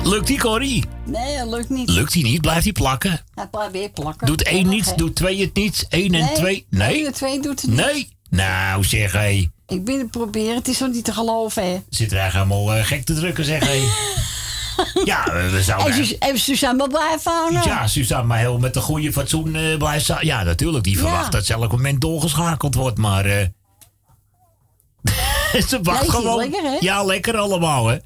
[0.03, 0.83] Lukt die, Corrie?
[1.05, 1.89] Nee, dat lukt niet.
[1.89, 2.41] Lukt hij niet?
[2.41, 3.19] Blijft hij plakken?
[3.35, 4.27] Hij blijft weer plakken.
[4.27, 6.65] Doet 1 niet, doet 2 het niet, 1 en 2...
[6.69, 6.95] Nee?
[6.95, 7.79] 1 en 2 doet het niet.
[7.79, 8.09] Nee?
[8.29, 9.49] Nou, zeg hé.
[9.67, 11.77] Ik ben het proberen, het is zo niet te geloven, hè.
[11.89, 13.81] Zit er eigenlijk helemaal eh, gek te drukken, zeg hé.
[15.11, 15.93] ja, we zouden...
[15.95, 17.61] En, en Suzanne blijven houden.
[17.65, 20.25] Ja, Suzanne, maar heel met een goede fatsoen blijft staan.
[20.25, 20.83] Ja, natuurlijk.
[20.83, 20.99] Die Ja.
[21.01, 23.25] verwacht dat ze elk moment doorgeschakeld wordt, maar...
[23.25, 23.45] eh
[25.69, 26.37] ze wacht Ja, gewoon.
[26.37, 26.77] lekker, hè?
[26.79, 27.97] Ja, lekker allemaal, hè.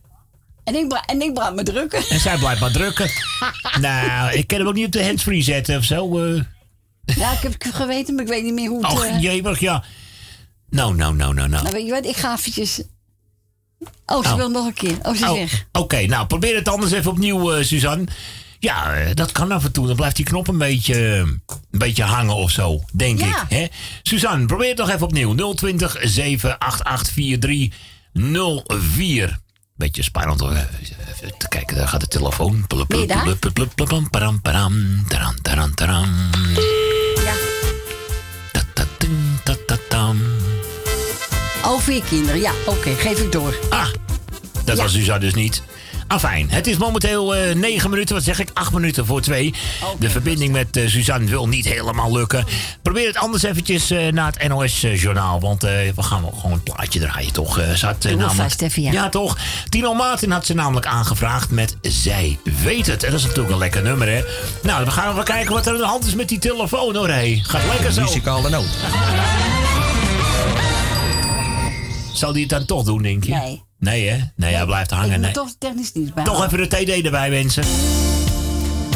[0.63, 2.03] En ik, en ik blijf me drukken.
[2.09, 3.09] En zij blijft maar drukken.
[3.81, 6.19] nou, ik kan hem ook niet op de handsfree zetten of zo.
[6.19, 6.41] eh.
[7.05, 9.01] Ja, ik heb het geweten, maar ik weet niet meer hoe het...
[9.03, 9.83] Eh, jemig, ja.
[10.72, 11.64] Nou, nou, nou, nou, nou.
[11.64, 12.81] Nou, weet je wat, ik ga eventjes...
[14.06, 14.35] Oh, ze Oh.
[14.35, 14.98] wil nog een keer.
[15.02, 15.65] Oh, ze is Oh, weg.
[15.72, 18.06] Oké, nou, probeer het anders even opnieuw, eh, Suzanne.
[18.60, 19.88] Ja, eh, dat kan af en toe.
[19.88, 21.41] Dan blijft die knop een beetje, eh, een
[21.72, 23.27] beetje hangen of zo, denk Ja.
[23.27, 23.35] ik.
[23.49, 23.68] Hè?
[24.03, 25.53] Suzanne, probeer het nog even opnieuw.
[25.53, 29.39] 020 788 4304.
[29.76, 30.52] Beetje spannend hoor.
[30.52, 32.65] Even te kijken, daar gaat de telefoon.
[33.07, 33.23] Ja.
[41.65, 42.39] Oh, vier kinderen.
[42.39, 43.55] Ja, oké, geef ik door.
[43.69, 43.88] Ah,
[44.65, 45.63] dat was Suzanne dus niet.
[46.07, 48.49] Afijn, het is momenteel eh 9 minuten, wat zeg ik?
[48.53, 49.53] 8 minuten voor 2.
[49.99, 52.45] De verbinding met eh, Suzanne wil niet helemaal lukken.
[52.81, 55.39] Probeer het anders eventjes eh, naar het NOS-journaal.
[55.39, 57.59] Want eh, we gaan wel gewoon een plaatje draaien, toch?
[57.75, 58.91] Ze had, Doe maar namelijk- vast even, ja.
[58.91, 59.38] ja, toch?
[59.69, 63.03] Tino Martin had ze namelijk aangevraagd met Zij weet het.
[63.03, 64.21] En dat is natuurlijk een lekker nummer, hè?
[64.63, 67.09] Nou, we gaan even kijken wat er aan de hand is met die telefoon, hoor.
[67.09, 67.39] Hey.
[67.43, 68.01] Gaat lekker zo.
[68.01, 68.67] Muzikale noot.
[72.13, 73.33] Zal die het dan toch doen, denk je?
[73.33, 73.63] Nee.
[73.79, 74.17] Nee, hè?
[74.35, 75.19] Nee, hij blijft ik hangen.
[75.19, 75.31] Nee.
[75.31, 76.23] toch technisch niet bij.
[76.23, 77.63] Toch even de TD erbij, mensen.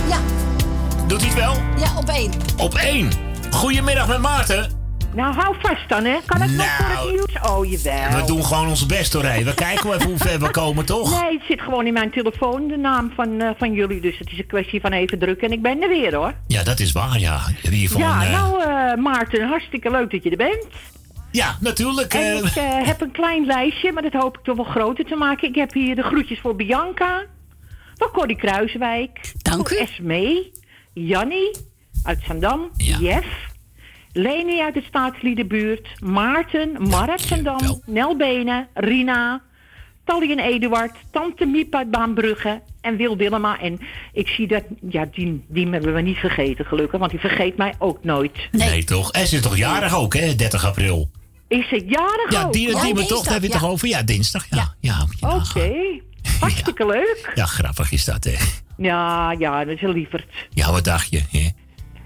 [0.09, 0.17] Ja.
[1.07, 1.53] Doet hij het wel?
[1.77, 2.31] Ja, op één.
[2.57, 3.09] Op één.
[3.51, 4.83] Goedemiddag met Maarten.
[5.15, 6.17] Nou, hou vast dan, hè.
[6.25, 7.49] Kan het nog voor Nou, het nieuws?
[7.51, 8.21] Oh, jawel.
[8.21, 9.21] We doen gewoon ons best hoor.
[9.21, 11.21] We kijken wel even hoe ver we komen, toch?
[11.21, 14.01] Nee, het zit gewoon in mijn telefoon, de naam van, eh, van jullie.
[14.01, 16.33] Dus het is een kwestie van even drukken en ik ben er weer, hoor.
[16.47, 17.39] Ja, dat is waar, ja.
[17.61, 20.65] Wie van, ja, eh, nou, eh, Maarten, hartstikke leuk dat je er bent.
[21.35, 22.13] Ja, natuurlijk.
[22.13, 25.05] En eh, ik eh, heb een klein lijstje, maar dat hoop ik toch wel groter
[25.05, 25.47] te maken.
[25.47, 27.25] Ik heb hier de groetjes voor Bianca,
[27.95, 30.51] voor Corrie Kruiswijk, Dank voor Esmee,
[30.93, 31.51] Jannie
[32.03, 33.27] uit Zandam, Jeff,
[34.11, 39.41] Leni uit de Staatsliedenbuurt, Maarten, Mar uit Zandam, Nel Benen, Rina,
[40.03, 43.59] Tally en Eduard, Tante Miep uit Baanbrugge en Wil Willema.
[43.59, 43.79] En
[44.13, 47.73] ik zie dat, ja, die, die hebben we niet vergeten gelukkig, want die vergeet mij
[47.77, 48.47] ook nooit.
[48.51, 48.83] nee.
[48.83, 49.11] toch?
[49.11, 50.35] En ze is toch jarig ook, hè?
[50.35, 51.09] 30 april.
[51.47, 52.53] Is het jarig Ja, ook?
[52.53, 53.59] die, Oh, me toch, heb je het ja.
[53.59, 53.87] toch over?
[53.87, 54.75] Ja, dinsdag, ja.
[54.79, 55.39] Ja, nagaan.
[55.39, 55.71] Oké,
[56.39, 57.31] hartstikke leuk.
[57.35, 58.35] ja grappig is dat, hè?
[58.77, 60.25] Ja, ja, dat is een lieverd.
[60.49, 61.21] Ja, wat dacht je?
[61.31, 61.47] Hè?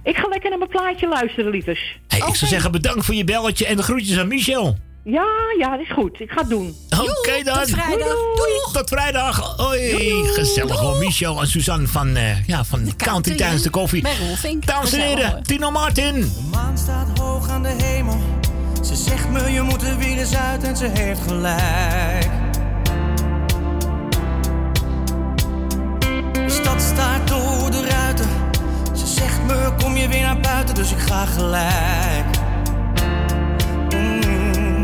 [0.04, 2.00] Ik ga lekker naar mijn plaatje luisteren, lievers.
[2.08, 4.78] Hey, Ik zou zeggen bedankt voor je belletje en de groetjes aan Michel.
[5.04, 5.26] Ja,
[5.60, 6.20] ja, dat is goed.
[6.20, 6.76] Ik ga het doen.
[6.90, 7.58] Oké dan.
[7.58, 8.08] Tot vrijdag.
[8.36, 8.52] Doei.
[8.74, 9.56] Tot vrijdag.
[9.58, 10.24] Hoi.
[10.28, 10.98] Gezellig hoor.
[10.98, 14.04] Michel en Suzanne van, eh, ja, van County tijdens de koffie.
[14.60, 15.44] Dames en heren.
[15.44, 16.14] Tino Martin.
[16.22, 18.20] De maan staat hoog aan de hemel.
[18.82, 22.30] Ze zegt me je moet er weer eens uit en ze heeft gelijk.
[26.32, 28.30] De stad staat door de ruiten.
[28.94, 32.38] Ze zegt me kom je weer naar buiten, dus ik ga gelijk.
[33.96, 34.82] Mm.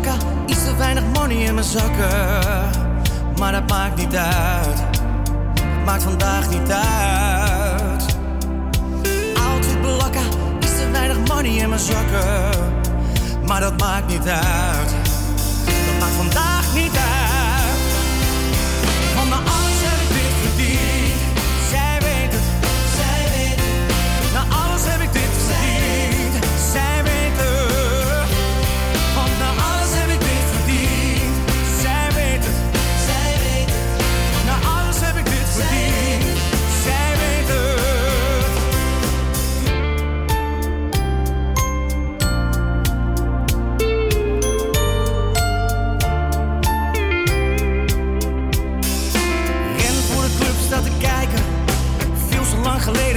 [0.00, 2.70] blakken, iets te weinig money in mijn zakken.
[3.38, 4.82] Maar dat maakt niet uit,
[5.84, 7.39] maakt vandaag niet uit.
[11.28, 12.50] Money in mijn zakken.
[13.46, 14.90] Maar dat maakt niet uit,
[15.64, 16.59] dat maakt vandaag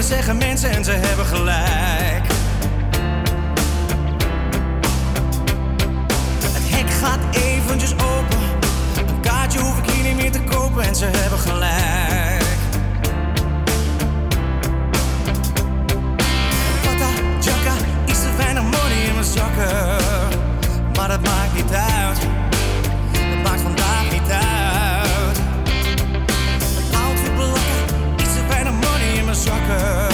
[0.03, 2.27] zeggen mensen en ze hebben gelijk.
[6.53, 8.39] Het hek gaat eventjes open.
[9.07, 12.43] Een kaartje hoef ik hier niet meer te kopen en ze hebben gelijk.
[16.83, 17.09] Pata,
[17.39, 17.73] jacka,
[18.05, 19.97] iets te weinig money in mijn zakken.
[20.95, 22.19] Maar dat maakt niet uit.
[23.11, 23.72] Dat maakt vandaag
[29.33, 30.12] zakken.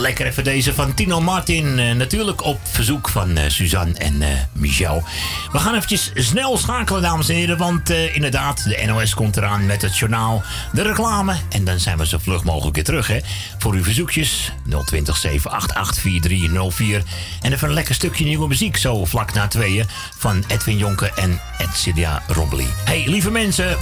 [0.00, 1.78] Lekker even deze van Tino Martin.
[1.78, 5.04] Eh, natuurlijk op verzoek van eh, Suzanne en eh, Michel.
[5.52, 7.56] We gaan eventjes snel schakelen, dames en heren.
[7.56, 11.34] Want inderdaad, de NOS komt eraan met het journaal, de reclame.
[11.48, 13.18] En dan zijn we zo vlug mogelijk weer terug, hè.
[13.58, 14.52] Voor uw verzoekjes
[14.86, 17.02] 020 788 4304.
[17.42, 18.76] En even een lekker stukje nieuwe muziek.
[18.76, 19.86] Zo vlak na tweeën
[20.18, 22.66] van Edwin Jonker en Edcilia Robbely.
[22.84, 23.76] Hey, lieve mensen.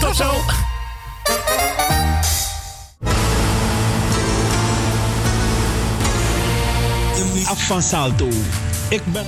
[0.00, 0.34] Tot zo.
[7.46, 8.28] Af van Salto.
[8.88, 9.24] Ik ben.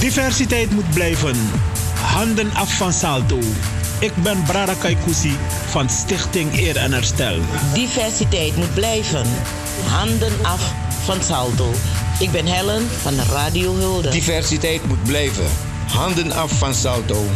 [0.00, 1.36] Diversiteit moet blijven.
[2.00, 3.38] Handen af van Salto.
[3.98, 5.36] Ik ben Brada Kaikousi
[5.66, 7.38] van Stichting Eer en Herstel.
[7.74, 9.26] Diversiteit moet blijven.
[9.86, 10.72] Handen af
[11.04, 11.72] van Salto.
[12.18, 14.08] Ik ben Helen van Radio Hulde.
[14.08, 15.46] Diversiteit moet blijven.
[15.92, 17.26] Handen af van Salto.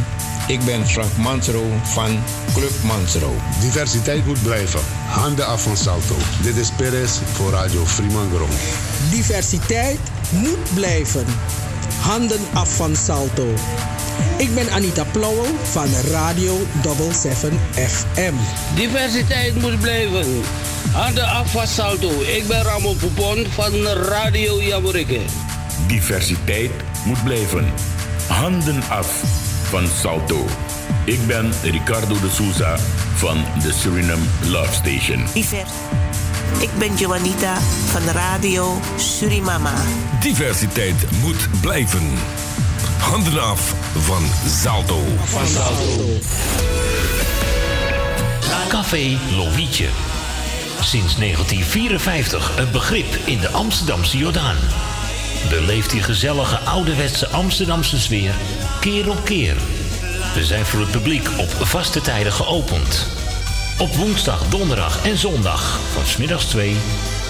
[0.46, 2.18] Ik ben Frank Mansro van
[2.54, 3.34] Club Mansro.
[3.60, 4.80] Diversiteit moet blijven.
[5.06, 6.14] Handen af van Salto.
[6.42, 8.48] Dit is Perez voor Radio Fremangrom.
[9.10, 9.98] Diversiteit
[10.30, 11.24] moet blijven.
[12.00, 13.54] Handen af van Salto.
[14.36, 18.34] Ik ben Anita Plauwel van Radio 77 FM.
[18.74, 20.26] Diversiteit moet blijven.
[20.92, 22.10] Handen af van Salto.
[22.20, 25.20] Ik ben Ramon Poupon van Radio Jamorikke.
[25.86, 26.70] Diversiteit
[27.04, 27.72] moet blijven.
[28.28, 29.24] Handen af
[29.72, 30.46] van Salto.
[31.04, 32.76] Ik ben Ricardo de Souza
[33.14, 35.26] van de Suriname Love Station.
[35.32, 35.70] Divers.
[36.60, 39.74] Ik ben Joanita van Radio Surimama.
[40.20, 42.10] Diversiteit moet blijven.
[42.98, 45.02] Handen af van Salto.
[45.24, 46.18] Van Salto.
[48.68, 49.88] Café Lovietje.
[50.80, 54.56] Sinds 1954 een begrip in de Amsterdamse Jordaan.
[55.48, 58.34] Beleeft die gezellige ouderwetse Amsterdamse sfeer
[58.80, 59.56] keer op keer.
[60.34, 63.06] We zijn voor het publiek op vaste tijden geopend.
[63.78, 66.76] Op woensdag, donderdag en zondag van smiddags 2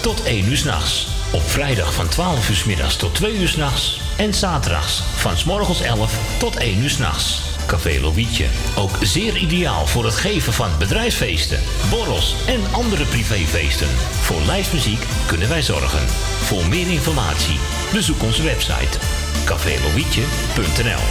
[0.01, 1.07] tot 1 uur s'nachts.
[1.31, 3.99] Op vrijdag van 12 uur 's middags tot 2 uur s'nachts.
[4.17, 7.41] En zaterdags van 's morgens 11 tot 1 uur s'nachts.
[7.67, 8.45] Café Lovietje.
[8.75, 11.59] Ook zeer ideaal voor het geven van bedrijfsfeesten,
[11.89, 13.89] borrels en andere privéfeesten.
[14.21, 16.07] Voor lijstmuziek kunnen wij zorgen.
[16.41, 17.59] Voor meer informatie
[17.93, 18.97] bezoek onze website
[19.45, 21.01] cafélovietje.nl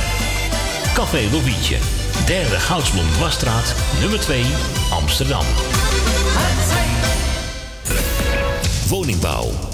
[0.95, 1.77] Café Lovietje,
[2.27, 4.45] derde Goudsblom Dwarsstraat, nummer 2,
[4.91, 5.45] Amsterdam.
[8.89, 9.72] Woningbouw,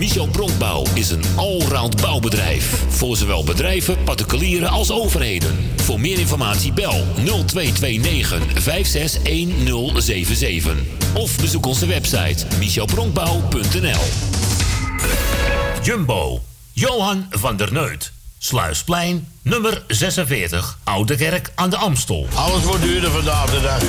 [0.00, 2.84] Michel Bronkbouw is een allround bouwbedrijf.
[2.88, 5.56] Voor zowel bedrijven, particulieren als overheden.
[5.76, 10.76] Voor meer informatie bel 0229 561077.
[11.14, 14.02] Of bezoek onze website michelbronkbouw.nl
[15.82, 16.40] Jumbo.
[16.72, 18.19] Johan van der Neut.
[18.42, 22.26] Sluisplein, nummer 46, Oude Kerk aan de Amstel.
[22.34, 23.82] Alles wordt duurder vandaag de dag.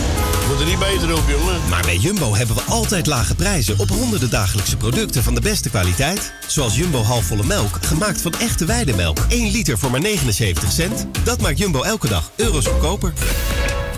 [0.48, 1.70] Moet er niet beter op, jongen.
[1.70, 5.70] Maar bij Jumbo hebben we altijd lage prijzen op honderden dagelijkse producten van de beste
[5.70, 6.34] kwaliteit.
[6.48, 9.18] Zoals Jumbo halfvolle melk, gemaakt van echte weidemelk.
[9.30, 11.06] 1 liter voor maar 79 cent.
[11.24, 13.14] Dat maakt Jumbo elke dag euro's goedkoper.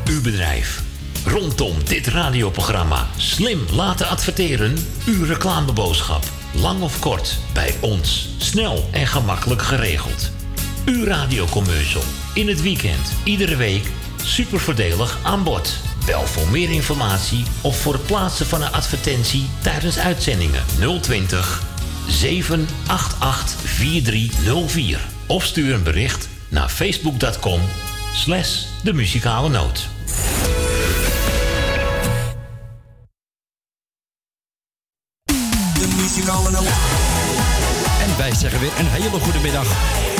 [0.09, 0.81] Uw bedrijf.
[1.25, 4.77] Rondom dit radioprogramma slim laten adverteren.
[5.05, 6.23] Uw reclameboodschap.
[6.51, 8.29] Lang of kort, bij ons.
[8.37, 10.31] Snel en gemakkelijk geregeld.
[10.85, 12.03] Uw radiocommercial.
[12.33, 13.91] In het weekend, iedere week.
[14.23, 15.77] Super voordelig aan bod.
[16.05, 20.63] Bel voor meer informatie of voor het plaatsen van een advertentie tijdens uitzendingen
[21.01, 21.63] 020
[22.07, 24.99] 788 4304.
[25.27, 27.61] Of stuur een bericht naar facebook.com
[28.13, 29.87] slash de muzikale noot.
[35.73, 36.67] De muzikale noot.
[38.01, 40.11] En wij zeggen weer een hele goede middag.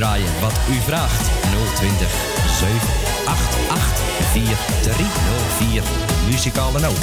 [0.00, 1.30] Draaien wat u vraagt.
[1.74, 2.10] 020
[2.58, 4.00] 788
[4.32, 5.82] 4304.
[6.30, 6.98] Muzikale noot.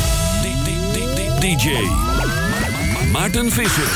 [1.40, 1.70] DJ
[3.12, 3.92] Maarten Visser.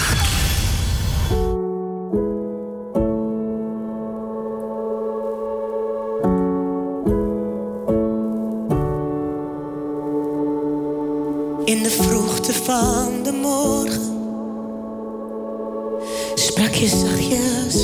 [11.65, 14.01] In de vroegte van de morgen
[16.35, 17.80] sprak je zachtjes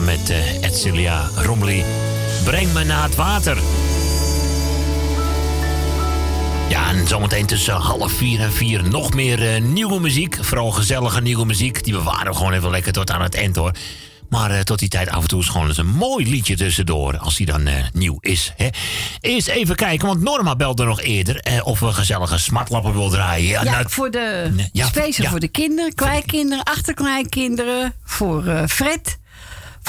[0.00, 1.84] samen met uh, Edcilia Romley.
[2.44, 3.58] Breng me naar het water.
[6.68, 10.38] Ja, en zometeen tussen half vier en vier nog meer uh, nieuwe muziek.
[10.40, 11.84] Vooral gezellige nieuwe muziek.
[11.84, 13.72] Die bewaren we gewoon even lekker tot aan het eind hoor.
[14.28, 17.18] Maar uh, tot die tijd af en toe is gewoon eens een mooi liedje tussendoor.
[17.18, 18.52] Als die dan uh, nieuw is.
[18.56, 18.68] Hè.
[19.20, 21.46] Eerst even kijken, want Norma belde nog eerder.
[21.48, 23.48] Uh, of we gezellige smartlappen wil draaien.
[23.48, 25.30] Ja, ja nou, voor de ja, speciaal ja.
[25.30, 27.94] voor de kinderen, kleinkinderen, achterkleinkinderen.
[28.04, 29.18] Voor Fred,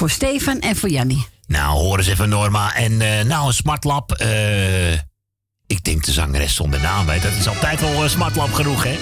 [0.02, 1.28] voor Stefan en voor Jannie.
[1.48, 2.76] Nou, hoor eens even Norma.
[2.76, 2.98] En
[3.28, 4.12] nou, een smartlap.
[5.68, 7.10] ik denk de zangeres zonder naam.
[7.10, 7.20] Hè.
[7.20, 8.98] Dat is altijd wel een smartlap genoeg, hè?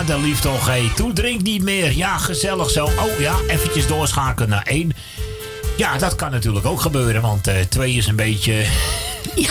[0.00, 0.40] Muzikale Ach, noot.
[0.40, 0.90] vaderlief toch, hé.
[0.94, 1.92] Toe drink niet meer.
[1.96, 2.84] Ja, gezellig zo.
[2.84, 4.92] Oh ja, eventjes doorschakelen naar één.
[5.76, 8.66] Ja, dat kan natuurlijk ook gebeuren, want eh, twee is een beetje...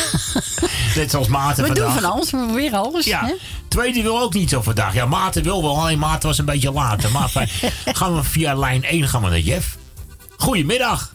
[0.95, 1.93] Net zoals Maarten We vandaag.
[1.93, 3.05] doen van alles, we proberen alles.
[3.05, 3.33] Ja, hè?
[3.67, 4.93] twee die wil ook niet zo vandaag.
[4.93, 7.11] Ja, Maarten wil wel, alleen Maarten was een beetje later.
[7.11, 7.49] Maar fijn.
[7.99, 9.77] gaan we via lijn 1 gaan we naar Jeff.
[10.37, 11.13] Goedemiddag.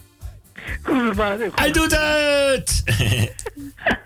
[0.83, 1.51] Goedemiddag.
[1.55, 2.83] Hij doet het!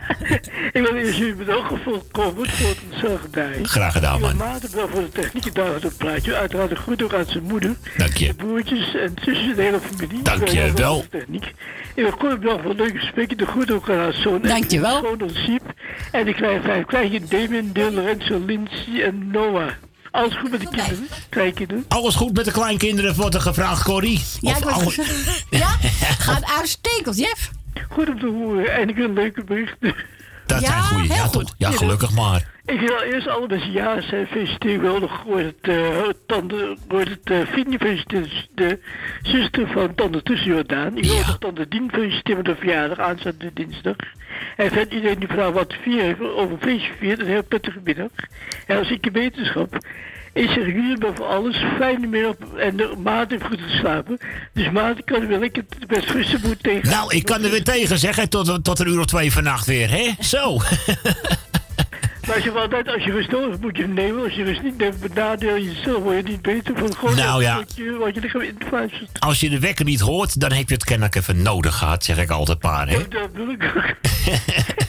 [0.73, 3.59] Ik wil eerst jullie bedanken voor het komen voor het zorgdij.
[3.63, 4.35] Graag gedaan, man.
[4.37, 6.35] Maarten wel voor de techniek en daar het plaatje.
[6.35, 7.75] Uiteraard een groet ook aan zijn moeder.
[7.97, 8.27] Dank je.
[8.27, 10.21] De broertjes en zusjes, de hele familie.
[10.23, 11.01] Dank je Wel, wel.
[11.01, 11.45] de Techniek.
[11.95, 13.37] Ik wil kort bedanken voor het leuke gesprek.
[13.37, 14.41] De groet ook aan haar zoon.
[14.41, 15.15] Dank je wel.
[15.33, 15.73] Siep.
[16.11, 16.85] En de kleine vijf.
[17.29, 19.69] Damien, Dil, Lorenzo, Lindsay en Noah.
[20.11, 21.07] Alles goed met de kinderen?
[21.29, 21.85] Kleinkinderen?
[21.87, 24.21] Alles goed met de kleinkinderen, wordt er gevraagd, Corrie?
[24.39, 25.67] Ja, Of ik word alle- gezegd- ja,
[26.27, 27.49] gaat uitstekend, Jeff.
[27.89, 28.73] Goed om te horen.
[28.73, 29.77] En ik een leuke bericht.
[30.45, 31.07] Dat zijn goeie.
[31.07, 31.53] Ja, toch?
[31.57, 32.47] Ja, gelukkig maar.
[32.65, 34.27] Ik wil eerst alle mensen ja zijn.
[34.27, 37.45] Feliciteer wel nog hoort het, eh tante, hoort het uh,
[37.77, 38.79] feliciteert de
[39.21, 40.97] zuster van tante Tussenjordaan.
[40.97, 43.95] Ik wil nog tante Dien feliciteren met de verjaardag aanstaande dinsdag.
[44.55, 48.11] En verder iedereen die vraagt wat vier heeft over feestje viert, een heel prettige middag.
[48.67, 49.77] En als ik je wetenschap.
[50.33, 54.17] Ik zeg jullie boven alles, fijne middag en de maat heeft goed te slapen.
[54.53, 56.89] Dus maat kan wel ik het best rusten moet tegen.
[56.89, 59.89] Nou, ik kan er weer tegen zeggen tot, tot een uur of twee vannacht weer,
[59.89, 60.11] hè?
[60.19, 60.57] Zo.
[62.29, 64.23] Maar als je wel altijd, als je rust nodig moet je hem nemen.
[64.23, 67.41] Als je rust niet neemt, benadeel je jezelf, word je niet beter van gewoon Nou
[67.41, 67.55] ja.
[67.55, 69.19] wat je, wat je lichaam influistert.
[69.19, 72.17] Als je de wekker niet hoort, dan heb je het kennelijk even nodig gehad, zeg
[72.17, 73.07] ik altijd paar, hè?
[73.07, 73.63] Dat wil ik.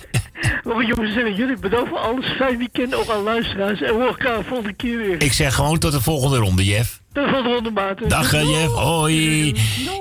[0.74, 2.26] Maar jongens, zeggen jullie bedankt voor alles.
[2.26, 3.80] Fijn weekend ook aan luisteraars.
[3.80, 5.22] En we elkaar volgende keer weer.
[5.22, 7.00] Ik zeg gewoon tot de volgende ronde, Jeff.
[7.12, 8.08] Tot de volgende ronde, maat.
[8.10, 8.72] Dag, eh, Jeff.
[8.72, 9.54] Hoi.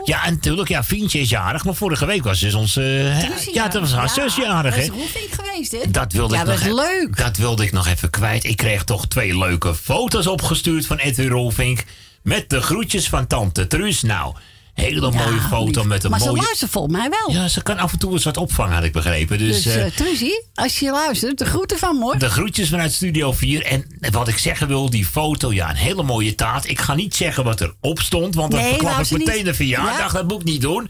[0.04, 2.82] Ja, en natuurlijk, ja, Fientje is jarig, maar vorige week was dus onze...
[2.82, 4.86] eh, ja, dat was haar zus jarig, hè?
[4.86, 5.92] Dat is geweest, hè?
[5.92, 7.18] Dat wilde ja, ik dat nog is e- leuk.
[7.18, 8.44] Dat wilde ik nog even kwijt.
[8.44, 11.84] Ik kreeg toch twee leuke foto's opgestuurd van Edwin Rolfink.
[12.24, 14.02] Met de groetjes van tante Truus.
[14.02, 14.36] Nou,
[14.80, 16.38] hele mooie foto met een maar mooie...
[16.40, 17.36] ze luistert volgens mij wel.
[17.36, 19.38] Ja, ze kan af en toe eens wat opvangen, had ik begrepen.
[19.38, 22.18] Dus, Dus, Truzie, als je luistert, de groeten van me, hoor.
[22.18, 23.64] de groetjes vanuit Studio 4.
[23.66, 26.70] En wat ik zeggen wil, die foto, ja, een hele mooie taart.
[26.70, 29.46] Ik ga niet zeggen wat erop stond, want dan Nee, verklap ik meteen niet.
[29.46, 30.12] de verjaardag.
[30.12, 30.18] Ja.
[30.20, 30.90] Dat moet ik niet doen.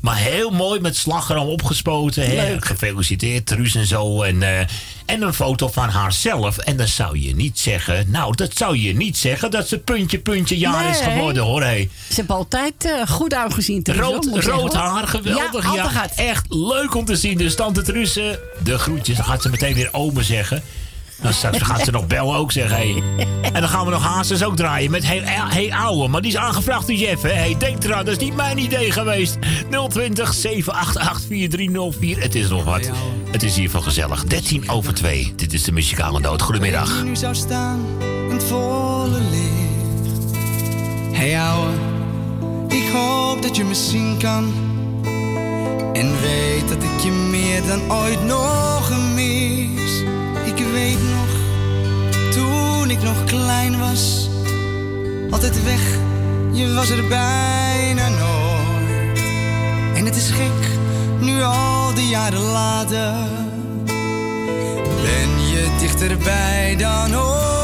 [0.00, 2.22] Maar heel mooi met slagroom opgespoten.
[2.22, 2.48] Hè?
[2.48, 2.64] Leuk.
[2.64, 4.22] Gefeliciteerd, Truus en zo.
[4.22, 4.58] En, eh,
[5.06, 6.58] en een foto van haarzelf.
[6.58, 8.10] En dan zou je niet zeggen...
[8.10, 11.62] Nou, dat zou je niet zeggen dat ze puntje, puntje jaar is geworden, hoor.
[11.62, 11.88] Hé.
[12.08, 13.82] Ze hebben altijd eh, goed uitgezien.
[13.82, 15.74] Truus, Rood, zeggen, rood haar, geweldig.
[15.74, 17.38] Ja, echt leuk om te zien.
[17.38, 18.24] Dus tante Truus, eh,
[18.62, 19.16] de groetjes.
[19.16, 20.62] Dan gaat ze meteen weer ome zeggen.
[21.20, 22.76] Dan straks gaat ze nog bellen ook zeggen.
[22.76, 23.02] Hey.
[23.52, 26.08] En dan gaan we nog Hazes ook draaien met Hey, hey Ouwe.
[26.08, 27.22] Maar die is aangevraagd door Jeff.
[27.22, 27.32] Hè?
[27.32, 29.38] Hey, denk eraan, dat is niet mijn idee geweest.
[29.88, 32.22] 020 788 4304.
[32.22, 32.90] Het is nog wat.
[33.30, 34.24] Het is hier van gezellig.
[34.24, 35.32] 13 over 2.
[35.36, 36.42] Dit is de muzikale noot.
[36.42, 37.04] Goedemiddag.
[37.04, 40.38] nu zou staan in het volle licht.
[41.12, 41.70] Hey ouwe,
[42.68, 44.52] ik hoop dat je me zien kan.
[45.92, 49.59] En weet dat ik je meer dan ooit nog mis.
[50.80, 51.28] Weet nog,
[52.30, 54.28] toen ik nog klein was.
[55.30, 55.80] Altijd weg,
[56.52, 59.18] je was er bijna nooit.
[59.94, 60.78] En het is gek,
[61.18, 63.14] nu al die jaren later
[65.02, 67.59] ben je dichterbij dan ooit.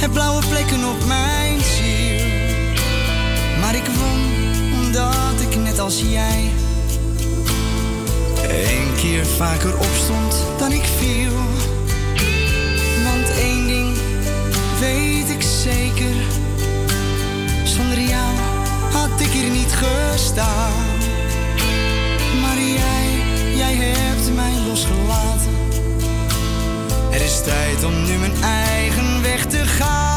[0.00, 2.26] Heb blauwe plekken op mijn ziel.
[3.60, 4.20] Maar ik won
[4.82, 6.50] omdat ik net als jij
[8.48, 11.32] een keer vaker opstond dan ik viel.
[13.04, 13.96] Want één ding
[14.80, 16.14] weet ik zeker:
[17.64, 18.34] zonder jou
[18.92, 20.72] had ik hier niet gestaan.
[22.40, 23.08] Maar jij,
[23.56, 25.29] jij hebt mij losgelaten.
[27.10, 30.09] Er is tijd om nu mijn eigen weg te gaan.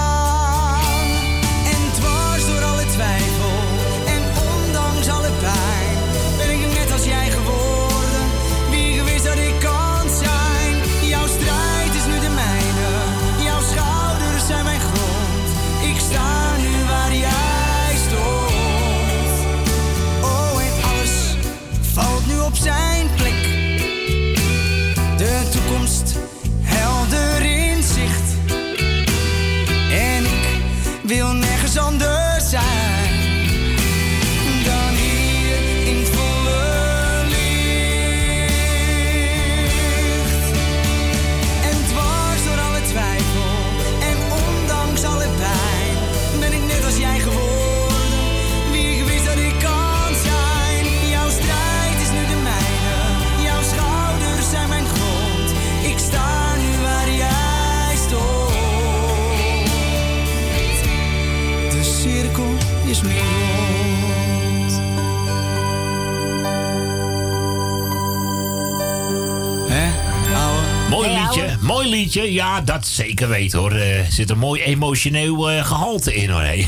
[71.63, 72.33] Mooi liedje.
[72.33, 73.71] Ja, dat zeker weten hoor.
[73.71, 76.41] Er zit een mooi emotioneel eh, gehalte in hoor.
[76.41, 76.65] hé.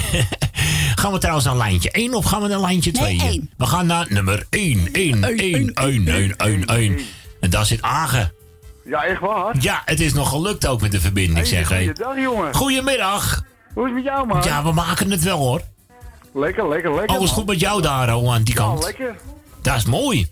[1.01, 3.15] gaan we trouwens naar lijntje 1 of gaan we naar lijntje 2?
[3.15, 3.49] Nee, één.
[3.57, 4.89] We gaan naar nummer 1.
[4.91, 6.99] 1, 1, 1, 1, 1, 1.
[7.39, 8.34] En daar zit Agen.
[8.85, 9.55] Ja, echt waar?
[9.59, 11.76] Ja, het is nog gelukt ook met de verbinding, zeg hé.
[11.76, 12.53] Goeiedag, jongen.
[12.53, 13.43] Goedemiddag.
[13.73, 14.41] Hoe is het met jou, man?
[14.43, 15.61] Ja, we maken het wel hoor.
[16.34, 17.17] Lekker, lekker, lekker.
[17.17, 18.84] Alles goed met jou daar, oh, aan die Ja, kant?
[18.84, 19.15] lekker.
[19.61, 20.27] Dat is mooi.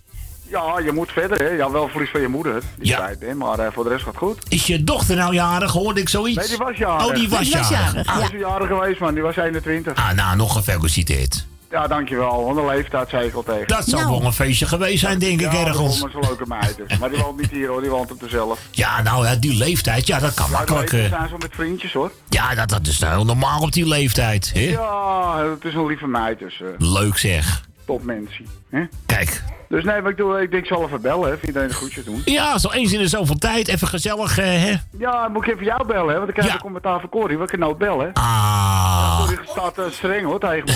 [0.54, 1.48] Ja, je moet verder, hè.
[1.50, 2.62] Ja, wel verlies van je moeder.
[2.78, 2.98] Die Ja.
[2.98, 3.34] tijd, hè.
[3.34, 4.38] Maar eh, voor de rest gaat goed.
[4.50, 6.38] Is je dochter nou jarig, hoorde ik zoiets?
[6.38, 7.06] Nee, die was jarig.
[7.08, 8.08] Oh, die was jarig.
[8.08, 9.14] Ah, die is jarig geweest, man.
[9.14, 9.96] Die was 21.
[9.96, 11.46] Ah, nou, nog gefeliciteerd.
[11.72, 12.44] Ja, dankjewel.
[12.46, 13.68] Want de leeftijd zei ik al tegen.
[13.68, 15.96] Dat zal wel een feestje geweest zijn, denk ik, ja, ergens.
[15.96, 16.76] Ja, dat is een leuke meid.
[16.88, 16.98] Dus.
[16.98, 17.82] Maar die woont niet hier, hoor.
[17.82, 18.60] Die woont op dezelf.
[18.72, 20.90] Ja, nou, ja, die leeftijd, ja, dat kan Ja, makkelijk.
[20.90, 21.10] we eh.
[21.10, 22.12] zijn zo met vriendjes, hoor.
[22.30, 24.52] Ja, dat, dat is nou heel normaal op die leeftijd.
[24.54, 24.60] Hè?
[24.60, 27.64] Ja, het is een lieve meid, dus eh Leuk zeg.
[27.86, 28.46] Topmensie.
[28.70, 28.84] Hè?
[29.06, 29.44] Kijk.
[29.70, 31.30] Dus nee, maar ik, doe, ik denk, ik zal even bellen, hè.
[31.30, 32.22] Vind iedereen de groetjes doen.
[32.26, 33.68] Ja, zo eens in de zoveel tijd.
[33.68, 34.74] Even gezellig, eh, hè?
[34.98, 36.18] Ja, moet ik even jou bellen, hè?
[36.18, 37.38] Want ik krijg een commentaar van Corrie.
[37.38, 38.14] Wat kan nou bellen?
[38.14, 39.20] Ah.
[39.20, 40.72] Corrie staat eh, streng, hoor, tegen me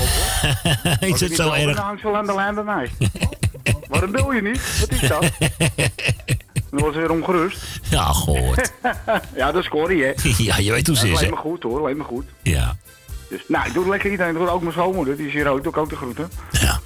[1.01, 1.75] op, is het zo erg?
[1.75, 2.89] Dan hangt ze aan de lijn bij mij.
[3.87, 4.79] Waarom bel je niet?
[4.79, 5.25] Wat is dat?
[6.71, 7.79] Dan was ze weer ongerust.
[7.89, 8.71] Ja, goed.
[9.35, 10.13] ja, dat is Corrie, hè?
[10.37, 11.29] Ja, je weet hoe ze Ja, is, hè?
[11.29, 11.81] me goed, hoor.
[11.81, 12.25] Lijkt me goed.
[12.41, 12.75] Ja.
[13.29, 14.31] Dus, nou, ik doe het lekker iedereen.
[14.31, 15.17] Ik doe ook mijn schoonmoeder.
[15.17, 15.63] Die is hier ook.
[15.63, 16.31] Doe ik ook de groeten.
[16.51, 16.79] Ja.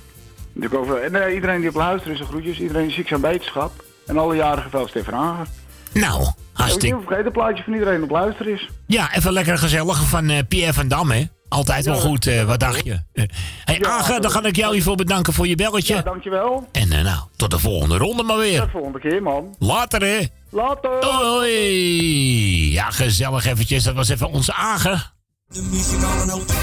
[0.62, 0.74] Ik
[1.04, 2.60] en eh, iedereen die op luistert is een groetjes.
[2.60, 3.84] Iedereen die ziek zijn beterschap.
[4.06, 5.48] En alle jaren gefeliciteerd van Hagen.
[5.94, 7.16] Nou, Ik hartstikke...
[7.16, 8.70] het plaatje van iedereen op luisteren is.
[8.88, 11.24] Ja, even lekker gezellig van eh, Pierre van Dam, hè?
[11.52, 12.92] Altijd wel Ja, goed, eh, wat dacht je?
[13.14, 13.24] Eh,
[13.64, 15.96] hey, Ja, dan ga ik jou hiervoor bedanken voor je belletje.
[15.96, 16.68] Ja, dankjewel.
[16.72, 18.58] En eh, nou, tot de volgende ronde maar weer.
[18.58, 19.56] Tot de volgende keer, man.
[19.60, 20.20] Later, hè?
[20.50, 21.06] Later.
[21.06, 22.72] Hoi.
[22.72, 23.84] Ja, gezellig eventjes.
[23.84, 25.00] Dat was even onze Age.
[25.48, 26.54] De muzikale noot.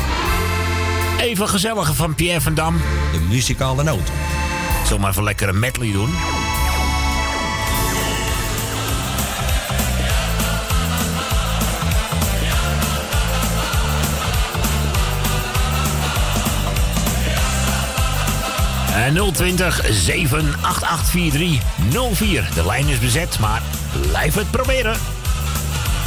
[1.19, 2.77] Even gezellige van Pierre van Dam.
[3.13, 4.11] De muzikale noot.
[4.83, 6.11] Zullen we maar even lekker een medley doen?
[18.95, 21.61] En 020 78843
[22.13, 22.49] 04.
[22.55, 23.63] De lijn is bezet, maar
[24.11, 24.97] blijf het proberen.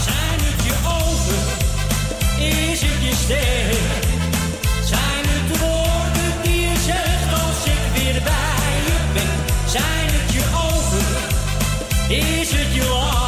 [0.03, 1.35] Zijn het je ogen?
[2.71, 4.20] Is het je stem?
[12.11, 13.20] Is het je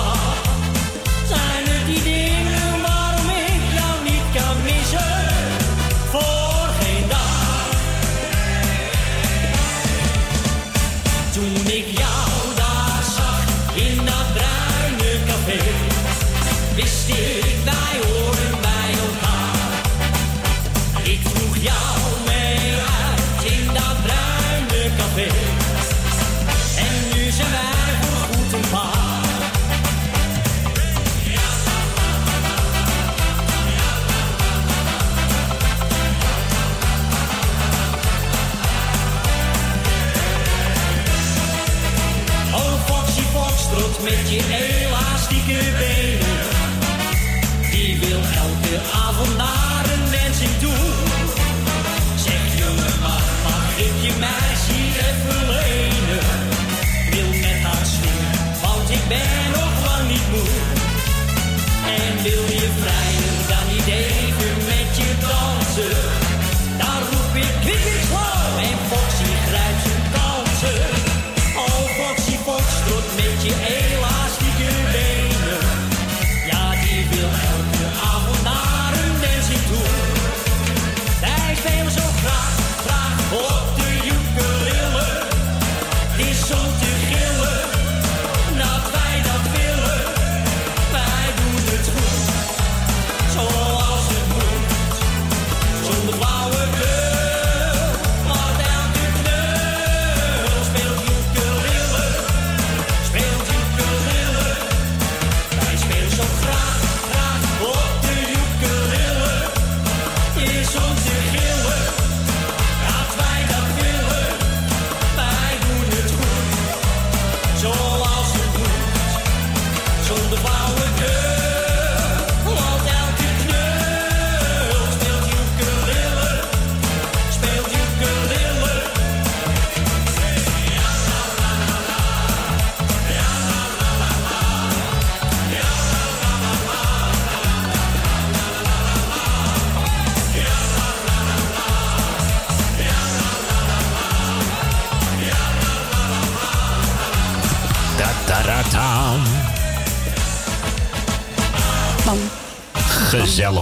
[48.73, 49.42] elke avond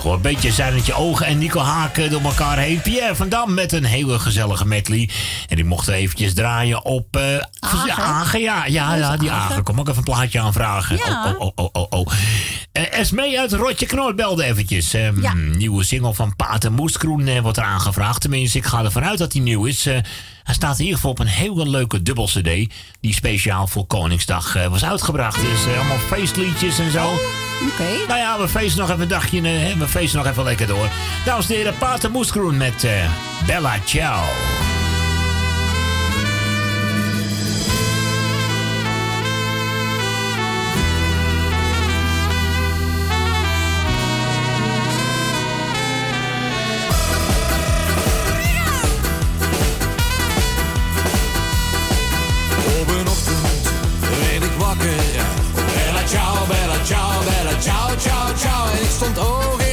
[0.01, 0.31] Gezellig hoor.
[0.31, 2.81] Beetje Zuinetje Ogen en Nico Haken door elkaar heen.
[2.81, 5.09] Pierre van Dam met een hele gezellige medley.
[5.49, 7.15] En die mochten eventjes draaien op...
[7.15, 7.23] eh
[7.59, 8.03] Agen.
[8.03, 8.65] Agen, ja.
[8.65, 9.63] Ja, ja, die Agen.
[9.63, 10.97] Kom ook even een plaatje aanvragen.
[11.05, 11.35] Ja.
[11.37, 12.07] Oh, oh, oh, oh, oh.
[12.71, 14.93] Esmee uit Rotje Knoor belde eventjes.
[14.93, 18.21] Ehm, Nieuwe single van Pater Moeskroen eh, wordt er aangevraagd.
[18.21, 19.85] Tenminste, ik ga ervan uit dat hij nieuw is.
[19.85, 19.97] Eh,
[20.43, 22.73] hij staat in ieder geval op een hele leuke dubbel cd...
[22.99, 25.41] die speciaal voor Koningsdag was uitgebracht.
[25.41, 27.05] Dus allemaal feestliedjes en zo.
[27.71, 28.07] Oké.
[28.07, 29.41] Nou ja, we feesten nog even een dagje.
[29.77, 30.89] we feesten nog even lekker door.
[31.25, 32.87] Dames en heren, Pater Moeskroen met
[33.45, 34.23] Bella Ciao.
[54.71, 55.25] Wakker.
[55.75, 58.71] Bella ciao, bella ciao, bella ciao, ciao, ciao.
[58.71, 59.70] En ik stond oog in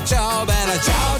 [0.00, 1.18] bella ciao, bella ciao,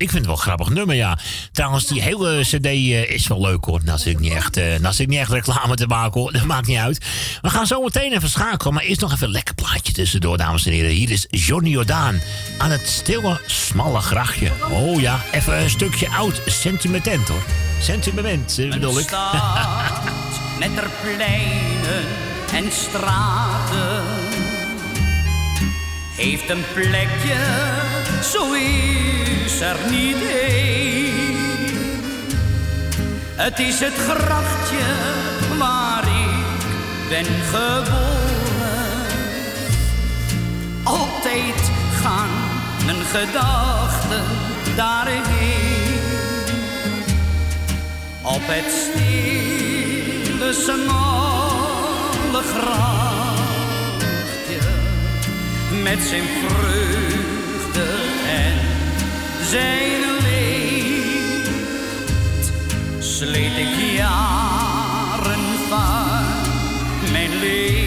[0.00, 1.18] Ik vind het wel een grappig nummer, ja.
[1.52, 3.80] Trouwens, die hele cd eh, is wel leuk, hoor.
[3.84, 6.32] Nou zit ik niet echt, eh, nou zit ik niet echt reclame te maken, hoor.
[6.40, 7.04] Dat maakt niet uit.
[7.42, 8.74] We gaan zo meteen even schakelen.
[8.74, 10.90] Maar eerst nog even een lekker plaatje tussendoor, dames en heren.
[10.90, 12.20] Hier is Johnny Jordaan
[12.58, 14.50] aan het stille, smalle grachtje.
[14.70, 17.42] Oh ja, even een stukje oud sentimentent, hoor.
[17.80, 19.06] Sentiment, eh, bedoel ik.
[19.06, 20.02] stad
[20.58, 22.04] met er pleinen
[22.52, 24.04] en straten
[26.20, 27.36] heeft een plekje,
[28.22, 31.36] zo is er niet één.
[33.34, 34.84] Het is het grachtje
[35.58, 36.60] waar ik
[37.08, 38.18] ben geboren.
[40.82, 41.70] Altijd
[42.02, 42.28] gaan
[42.84, 44.24] mijn gedachten
[44.76, 45.98] daarheen.
[48.22, 53.40] Op het stille, smalle grachtje
[55.82, 57.19] met zijn vreugde
[59.50, 61.48] zijn leed.
[62.98, 66.24] Sleet ik jaren van
[67.12, 67.86] mijn leven.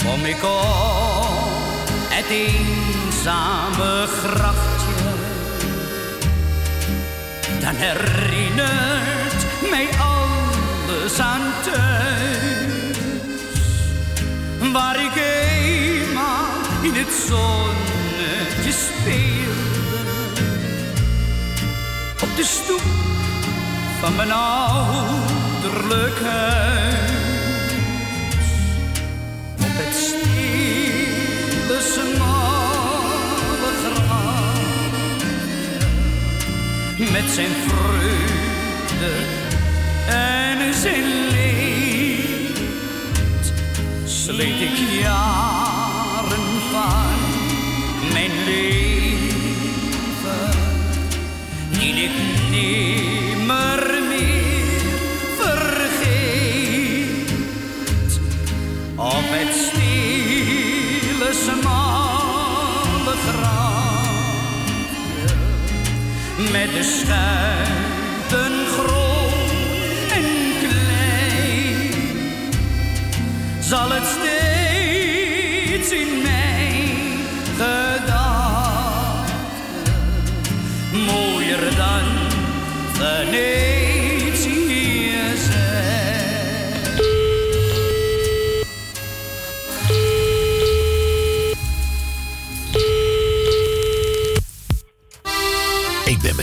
[0.06, 4.67] Kom ik op het eenzame grachtje,
[7.68, 12.98] dan herinnert mij alles aan thuis.
[14.72, 16.46] Waar ik eenmaal
[16.82, 20.46] in het zonnetje speelde.
[22.22, 22.82] Op de stoep
[24.00, 27.12] van mijn ouderlijk huis.
[29.58, 31.82] Op het stille
[37.12, 39.12] Met zijn vreugde
[40.08, 42.58] en zijn leed.
[44.06, 47.20] Sleet ik jaren van
[48.14, 48.98] mijn leven.
[51.70, 52.12] Die ik
[52.50, 54.82] nimmer meer
[55.38, 56.90] vergeet.
[58.96, 59.67] Op het
[66.38, 69.52] Met de schuiten groot
[70.12, 70.26] en
[70.60, 71.92] klein.
[73.60, 77.20] Zal het steeds in mijn
[77.58, 79.36] gedachten
[80.92, 82.04] mooier dan
[82.94, 83.67] Venetië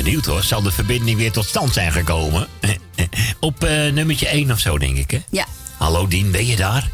[0.04, 0.42] benieuwd hoor.
[0.42, 2.46] Zal de verbinding weer tot stand zijn gekomen?
[3.40, 5.18] Op eh, nummertje 1 of zo, denk ik, hè?
[5.30, 5.44] Ja.
[5.76, 6.88] Hallo Dien, ben je daar?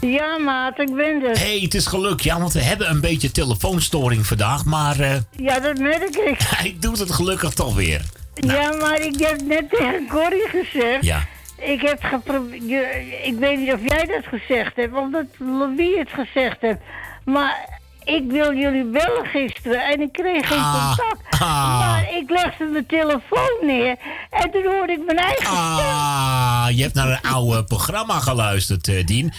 [0.00, 1.38] Ja, maat, ik ben er.
[1.38, 2.20] Hé, hey, het is geluk.
[2.20, 4.64] Ja, want we hebben een beetje telefoonstoring vandaag.
[4.64, 6.36] Maar eh, Ja, dat merk ik.
[6.56, 8.02] hij doet het gelukkig toch weer.
[8.34, 11.04] Ja, maar ik heb net tegen Corrie gezegd.
[11.04, 11.26] Ja.
[11.58, 12.94] Ik heb geprobeerd.
[13.22, 16.78] Ik weet niet of jij dat gezegd hebt, of dat Louis het gezegd heeft.
[17.24, 21.40] Maar ik wil jullie bellen gisteren en ik kreeg geen contact.
[21.40, 23.96] Maar ik legde mijn telefoon neer
[24.30, 25.56] en toen hoorde ik mijn eigen stem.
[25.56, 29.32] Ah, je hebt naar een oude programma geluisterd, eh, Dien.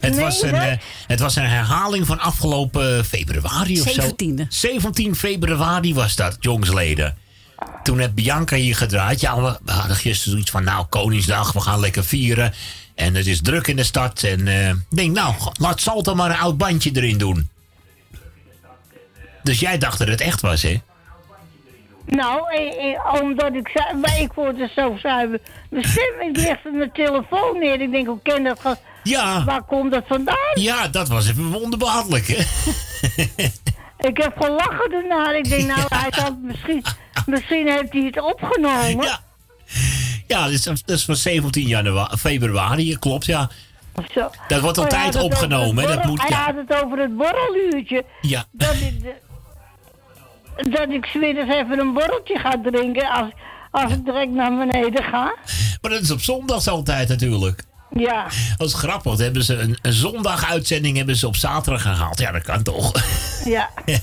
[0.00, 0.76] Het, Nee, was een, eh,
[1.06, 4.00] het was een herhaling van afgelopen februari of zo.
[4.02, 4.46] 17e.
[4.48, 7.16] 17 februari was dat, jongsleden.
[7.82, 9.20] Toen heb Bianca hier gedraaid.
[9.20, 12.54] Ja, we, we hadden gisteren zoiets van, nou, Koningsdag, we gaan lekker vieren.
[12.94, 14.22] En het is druk in de stad.
[14.22, 17.48] En eh, ik denk, nou, laat Salto maar een oud bandje erin doen.
[19.42, 20.80] Dus jij dacht dat het echt was, hè?
[22.06, 25.40] Nou, eh, eh, omdat ik zei, maar ik word er zo zuiver.
[25.70, 27.80] Mijn stem, ik legde mijn telefoon neer.
[27.80, 28.60] Ik denk, hoe ken dat?
[28.60, 29.44] ge- Ja.
[29.44, 30.36] Waar komt dat vandaan?
[30.54, 32.42] Ja, dat was even wonderbaarlijk, hè?
[34.08, 35.32] Ik heb gelachen daarna.
[35.32, 36.84] Ik denk, nou, hij het misschien,
[37.26, 39.04] misschien heeft hij het opgenomen.
[39.06, 39.20] Ja.
[40.26, 43.50] Ja, dat is, dat is van 17 januari, februari, klopt, ja.
[44.14, 44.30] Zo.
[44.48, 46.44] Dat wordt altijd opgenomen, hè, dat moet- Hij ja.
[46.44, 48.04] had het over het borreluurtje.
[48.20, 48.44] Ja.
[48.52, 48.74] Dat
[50.70, 53.28] dat ik 's middags even een borreltje ga drinken als,
[53.70, 55.34] als ik direct naar beneden ga.
[55.80, 57.62] Maar dat is op zondags altijd natuurlijk.
[57.90, 58.26] Ja.
[58.56, 62.18] Dat is grappig, want hebben ze een, een zondaguitzending hebben ze op zaterdag gehaald.
[62.20, 62.92] Ja, dat kan toch.
[63.44, 63.70] Ja.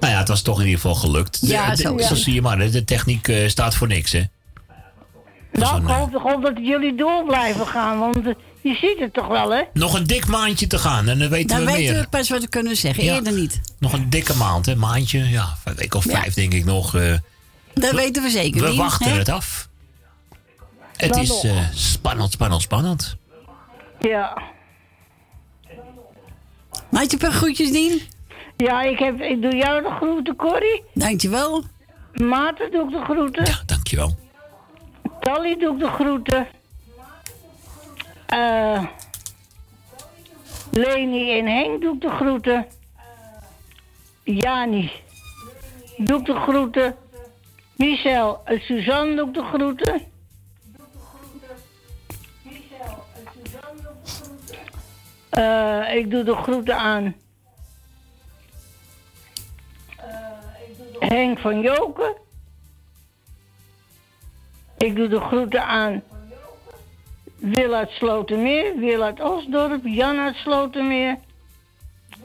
[0.00, 1.38] nou ja, het was toch in ieder geval gelukt.
[1.40, 4.22] Ja, De- zo de- zie je maar, de techniek eh, staat voor niks, hè.
[5.52, 8.34] Nou, ik hoop, ik hoop dat jullie door blijven gaan, want eh,
[8.68, 9.62] je ziet het toch wel, hè?
[9.72, 12.02] Nog een dik maandje te gaan en dan weten Dan we weten meer.
[12.02, 13.04] we pas wat we kunnen zeggen.
[13.04, 13.14] Ja.
[13.14, 13.60] Eerder niet.
[13.78, 15.18] Nog een dikke maand, hè, maandje.
[15.28, 16.20] Ja, een week of Ja.
[16.20, 16.94] vijf denk ik nog.
[16.94, 17.14] eh.
[17.74, 19.18] Dat weten we zeker we niet, wachten hè?
[19.18, 19.68] het af.
[20.96, 23.16] Het Dan is eh, spannend, spannend, spannend.
[24.00, 24.42] Ja.
[26.90, 28.00] Maak je een paar groetjes, Dien?
[28.56, 30.82] Ja, ik, heb, ik doe jou de groeten, Corrie.
[30.94, 31.64] Dankjewel.
[32.14, 33.44] Maarten doe ik de groeten.
[33.44, 34.16] Ja, dankjewel.
[35.20, 36.46] Tally doe ik de groeten.
[38.26, 38.84] Eh
[40.70, 42.66] Leni en Henk doe ik de groeten.
[44.24, 44.92] Jani
[45.96, 46.96] doe ik de groeten.
[47.76, 50.02] Michel en Suzanne doe ik de groeten.
[55.28, 57.14] Eh, ik doe de groeten aan
[60.98, 62.14] Henk van Joken.
[64.76, 66.02] Ik doe de groeten aan
[67.38, 71.16] Wil uit Slotermeer, Wil uit Osdorp, Jan uit Slotermeer,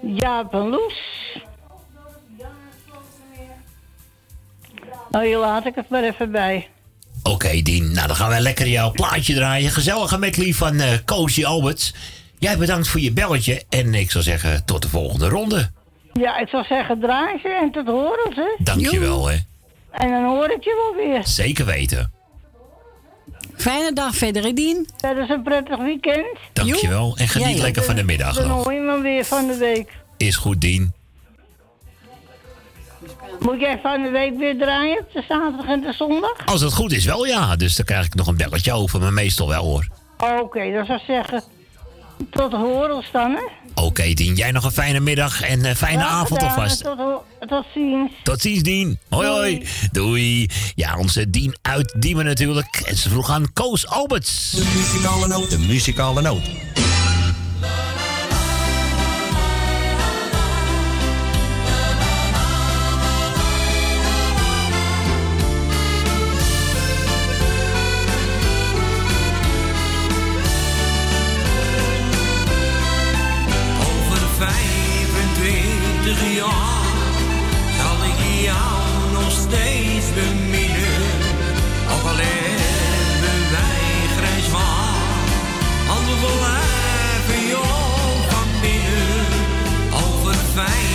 [0.01, 0.99] Jaap en Loes.
[5.09, 6.67] Nou, hier laat ik het maar even bij.
[7.23, 7.93] Oké, Dien.
[7.93, 9.71] Nou, dan gaan wij lekker jouw plaatje draaien.
[9.71, 11.93] Gezellige medley van eh Koosje Alberts.
[12.39, 13.63] Jij bedankt voor je belletje.
[13.69, 15.69] En ik zou zeggen, tot de volgende ronde.
[16.13, 18.55] Ja, ik zou zeggen draai ze en tot horen ze.
[18.57, 19.37] Dankjewel, hè.
[19.91, 21.27] En dan hoor ik je wel weer.
[21.27, 22.11] Zeker weten.
[23.61, 24.87] Fijne dag verder, Dien.
[24.97, 26.37] Dat is een prettig weekend.
[26.53, 27.13] Dankjewel.
[27.17, 27.61] En geniet Ja, ja.
[27.61, 28.63] lekker van de middag Dan nog.
[28.63, 29.91] hoor je me weer van de week.
[30.17, 30.93] Is goed, Dien.
[33.39, 35.05] Moet jij van de week weer draaien?
[35.13, 36.45] De zaterdag en de zondag?
[36.45, 39.13] Als het goed is wel ja, dus dan krijg ik nog een belletje over, maar
[39.13, 39.87] meestal wel hoor.
[40.41, 41.43] Oké, dat zou zeggen.
[42.29, 43.60] Tot horens dan, hè?
[43.73, 46.83] Oké Dien, jij nog een fijne middag en een fijne Ja, avond alvast.
[46.83, 46.97] Tot,
[47.47, 48.11] tot ziens.
[48.23, 48.99] Tot ziens, Dien.
[49.09, 49.67] Hoi, hoi.
[49.91, 50.49] Doei.
[50.75, 52.81] Ja, onze Dien uit Diemen natuurlijk.
[52.85, 54.49] En ze vroeg aan Koos Alberts.
[54.51, 55.49] De muzikale noot.
[55.49, 56.70] De muzikale noot.
[90.53, 90.90] Over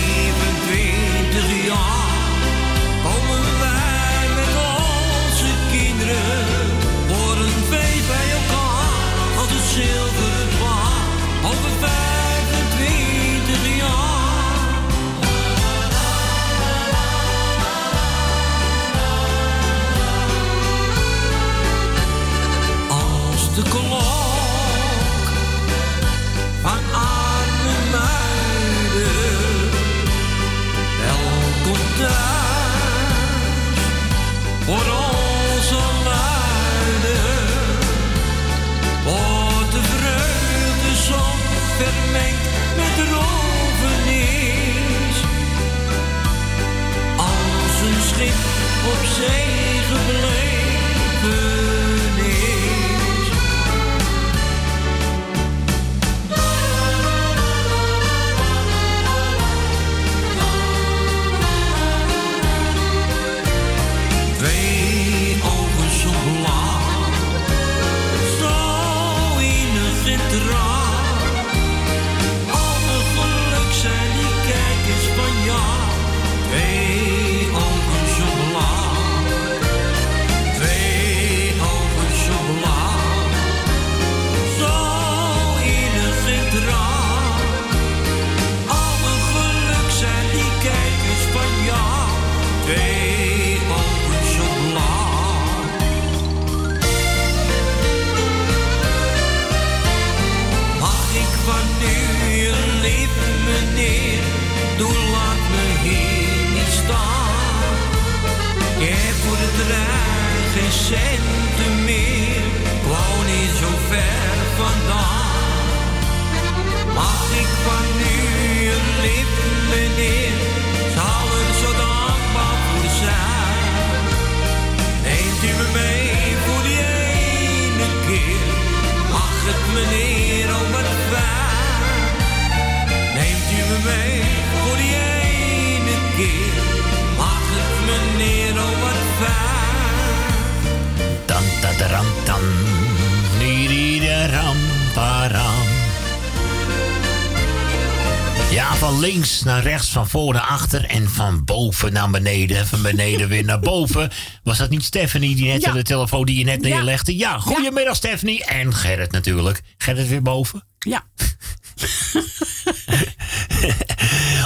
[148.77, 152.67] van links naar rechts, van voor naar achter en van boven naar beneden.
[152.67, 154.09] Van beneden weer naar boven.
[154.43, 155.71] Was dat niet Stephanie die net Ja.
[155.71, 157.17] de telefoon die je net neerlegde?
[157.17, 158.45] Ja, goedemiddag Stephanie.
[158.45, 159.61] En Gerrit natuurlijk.
[159.77, 160.63] Gerrit weer boven?
[160.79, 161.03] Ja.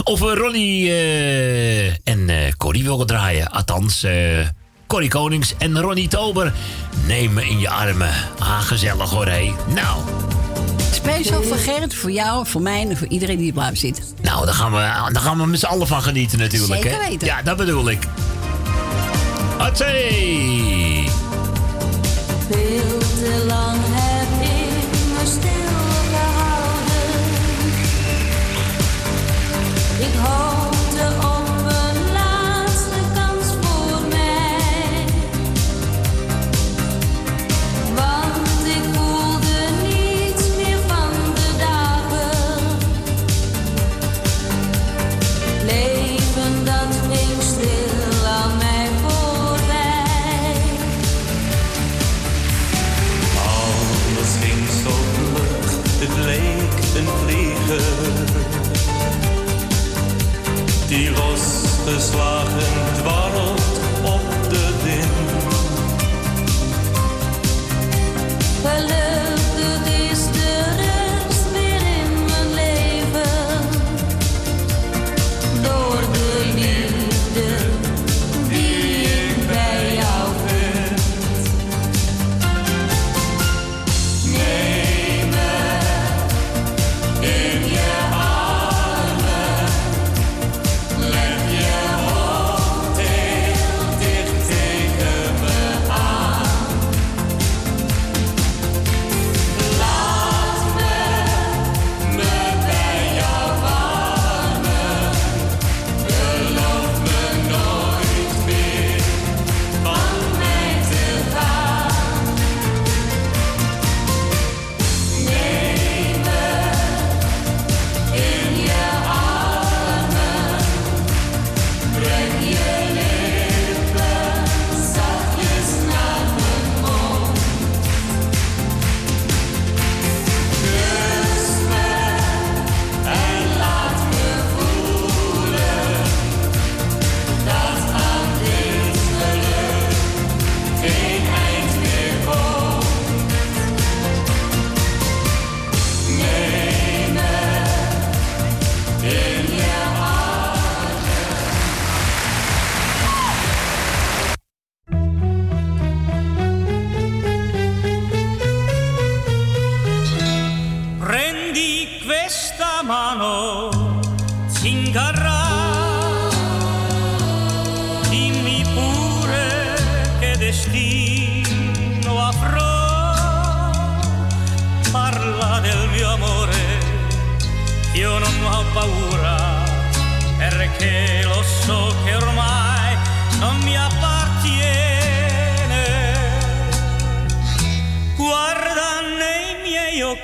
[0.04, 3.52] Of we Ronnie eh, en eh Corrie willen draaien.
[3.52, 4.48] Althans, eh
[4.88, 6.54] Corrie Konings en Ronnie Tober.
[7.06, 8.14] Neem me in je armen.
[8.40, 9.52] Ah, gezellig hoor, hé.
[9.74, 10.02] Nou,
[11.04, 14.04] Speciaal voor Gerrit, voor jou, voor mij en voor iedereen die blijft zitten.
[14.22, 14.78] nou daar, gaan we,
[15.14, 16.82] daar gaan we met z'n allen van genieten natuurlijk.
[16.82, 17.10] Zeker hè?
[17.10, 17.28] weten.
[17.28, 18.08] Ja, dat bedoel ik.
[23.22, 26.72] Te lang heb ik me stilgehouden.
[30.00, 30.20] Ik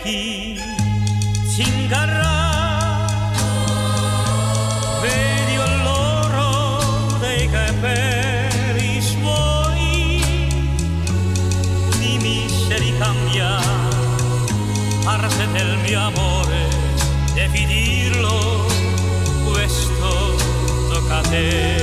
[0.07, 0.59] miei occhi,
[1.47, 3.05] Zingara.
[5.01, 10.21] Vedi l'oro dei capelli suoi,
[11.99, 13.59] dimmi se ricambia
[15.03, 16.67] parte del mio amore,
[17.33, 18.65] devi dirlo,
[19.45, 20.35] questo
[20.89, 21.76] tocca a te.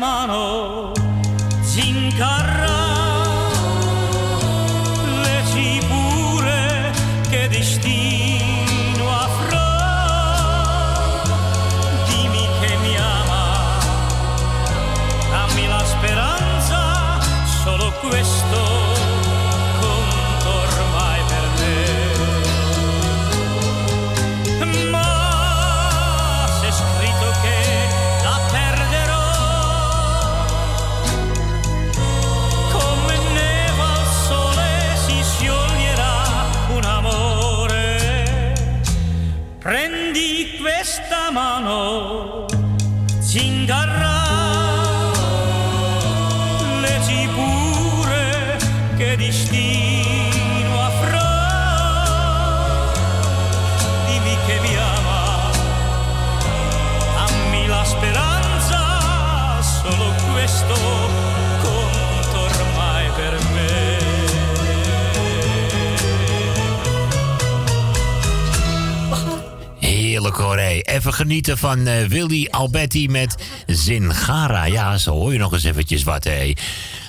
[0.00, 0.94] Mano,
[71.20, 74.64] genieten van eh, Willy Alberti met Zingara.
[74.64, 76.52] Ja, zo hoor je nog eens eventjes wat, hé.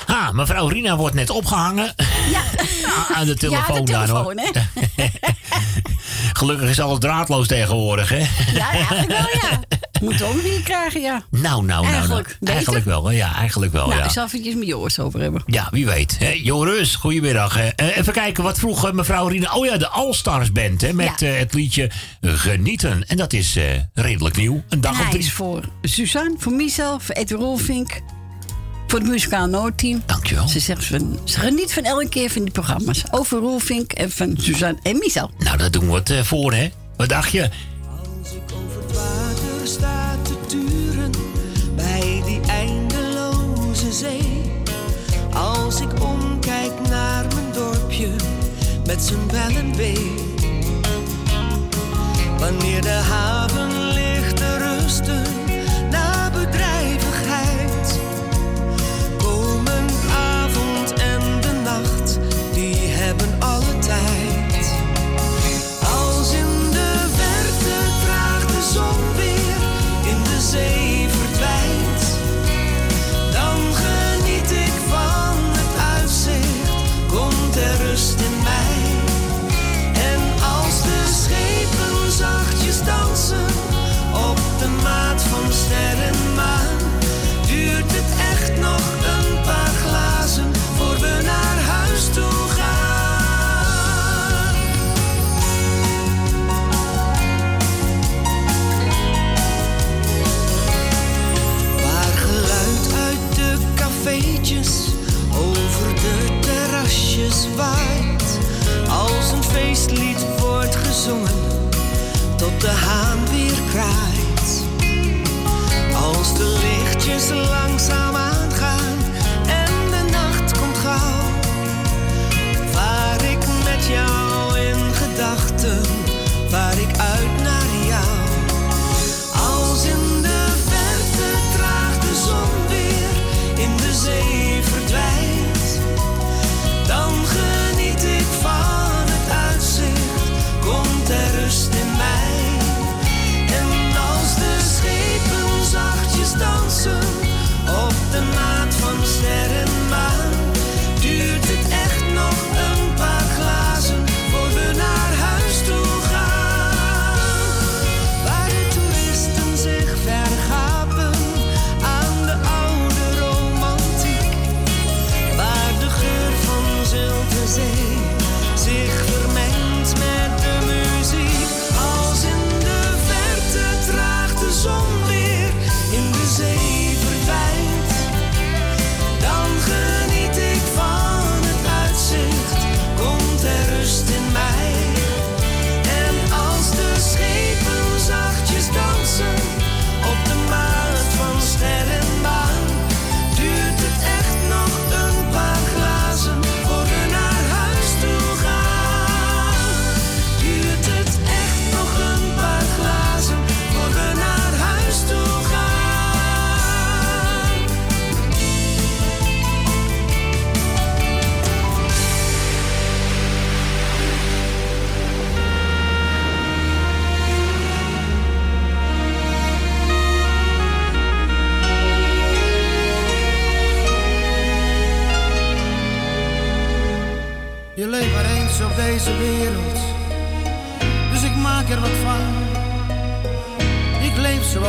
[0.06, 1.94] Ah, mevrouw Rina wordt net opgehangen.
[2.32, 2.42] Ja.
[3.18, 4.52] aan de telefoon, ja, de dan telefoon, hoor.
[4.96, 5.06] hè?
[6.40, 8.26] Gelukkig is alles draadloos tegenwoordig, hè?
[8.54, 9.71] Ja, eigenlijk wel, ja.
[10.02, 11.24] Moet ook weer krijgen, ja.
[11.30, 11.82] Nou, nou, nou.
[11.84, 11.94] nou.
[11.94, 12.54] Eigenlijk, beter.
[12.54, 14.06] Eigenlijk wel, ja, eigenlijk wel, nou, ja.
[14.06, 15.44] ik zal eventjes met Joris over hebben.
[15.46, 16.16] Ja, wie weet.
[16.20, 16.30] Hè?
[16.44, 17.58] Joris, goedemiddag.
[17.58, 19.54] Eh, even kijken, wat vroeg eh, mevrouw Rina?
[19.54, 21.28] Oh ja, de All-Stars Band, hè, met Ja.
[21.28, 21.90] eh, het liedje
[22.22, 23.08] Genieten.
[23.08, 23.64] En dat is eh,
[23.94, 24.64] redelijk nieuw.
[24.70, 25.20] Een dag En of drie.
[25.22, 28.00] is voor Suzanne, voor mezelf, voor Edwin Rolfink,
[28.88, 30.04] voor het muzikaal noodteam.
[30.06, 30.48] Dankjewel.
[30.48, 33.04] Ze zegt van, ze geniet van elke keer van die programma's.
[33.12, 35.32] Over Rolfink en van Suzanne en Michel.
[35.38, 36.70] Nou, daar doen we het voor, hè?
[36.98, 37.50] Wat dacht je?
[39.68, 41.12] Staat te turen
[41.76, 44.52] bij die eindeloze zee.
[45.34, 48.10] Als ik omkijk naar mijn dorpje
[48.86, 50.12] met zijn bel en.
[52.38, 55.24] Wanneer de haven ligt te rusten
[55.90, 58.00] na bedrijvigheid.
[59.18, 62.20] Komen avond en de nacht,
[62.54, 64.21] die hebben alle tijd.
[108.90, 111.34] Als een feestlied wordt gezongen
[112.38, 114.64] tot de haan weer kraait.
[115.94, 118.21] Als de lichtjes langzaam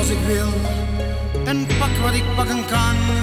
[0.05, 0.49] zoals ik wil
[1.45, 3.22] en pak wat ik pakken kan.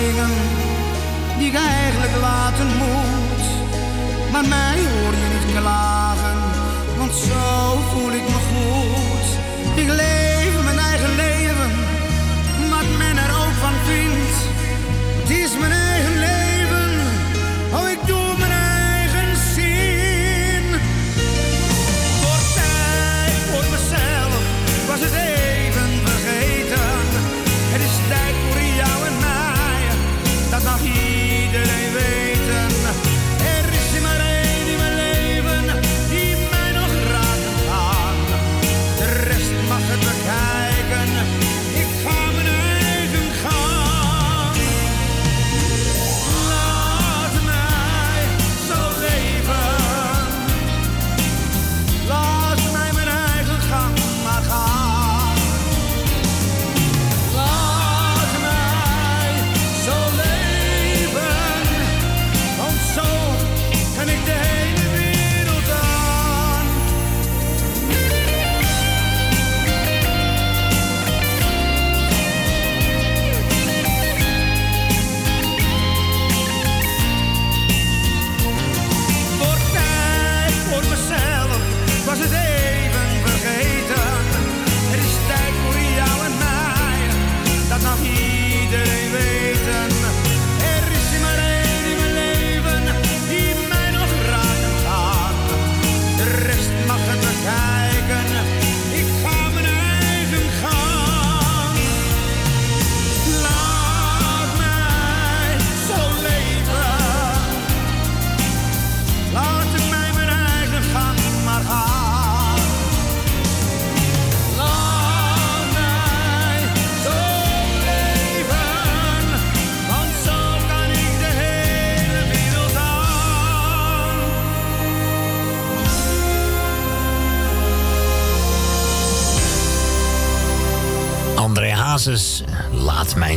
[0.00, 0.32] Dingen
[1.38, 3.44] die ik eigenlijk laten moet.
[4.32, 5.29] Maar mij hoor je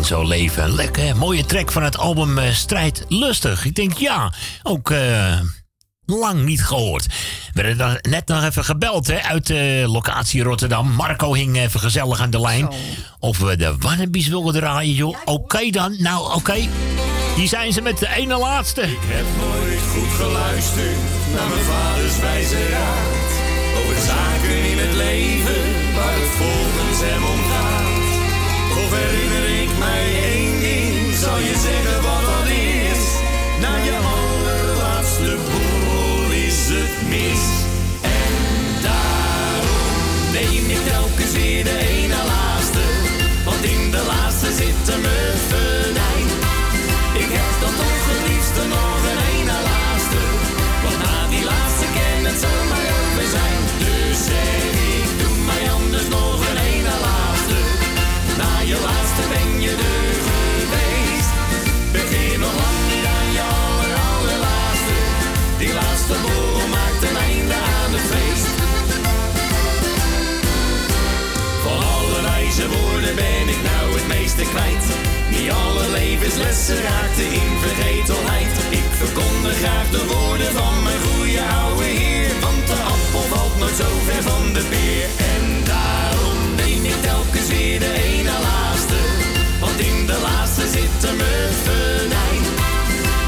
[0.05, 0.75] zo leven.
[0.75, 3.65] Lekker, mooie track van het album eh, Strijd Lustig.
[3.65, 4.33] Ik denk, ja,
[4.63, 5.39] ook eh,
[6.05, 7.05] lang niet gehoord.
[7.53, 10.91] We werden dan net nog even gebeld hè, uit de locatie Rotterdam.
[10.91, 12.69] Marco hing even gezellig aan de lijn.
[13.19, 15.17] Of we de Wannabies wilden draaien, joh.
[15.25, 16.67] Oké dan, nou oké.
[17.35, 18.81] Hier zijn ze met de ene laatste.
[18.81, 20.97] Ik heb nooit goed geluisterd
[21.35, 23.31] naar mijn vaders wijze raad.
[23.77, 27.81] Over zaken in het leven waar het volgens hem om gaat.
[27.81, 27.82] Of
[28.93, 33.03] herinner ik mij één ding, zal je zeggen wat dat is.
[33.61, 37.43] Na je allerlaatste borrel is het mis.
[38.01, 38.33] En
[38.87, 39.91] daarom
[40.37, 42.83] neem je telkens weer de ene laatste.
[43.45, 46.27] Want in de laatste zit het venijn.
[47.23, 49.02] Ik heb dan toch het liefste nog
[58.73, 61.33] je laatste ben je er geweest.
[61.97, 64.97] Begin nog lang niet aan je aller, allerlaatste.
[65.61, 68.47] Die laatste borrel maakt een einde aan het feest.
[71.65, 74.85] Van alle wijze woorden ben ik nou het meeste kwijt.
[75.33, 78.55] Niet alle levenslessen raakten in vergetelheid.
[78.79, 82.31] Ik verkondig graag de woorden van mijn goede oude heer.
[82.45, 85.07] Want de appel valt nooit zo ver van de peer.
[85.33, 88.33] En daarom neem ik telkens weer de ene
[91.03, 92.43] laten me venijn.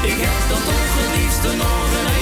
[0.02, 2.15] Ik heb dat ongeliefste nog een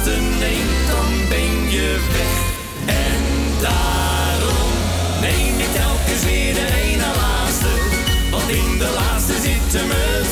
[0.00, 2.34] laatste neemt, dan ben je weg.
[2.86, 3.22] En
[3.60, 4.72] daarom
[5.20, 7.72] neem ik telkens weer de ene laatste.
[8.30, 10.26] Want in de laatste zit hem het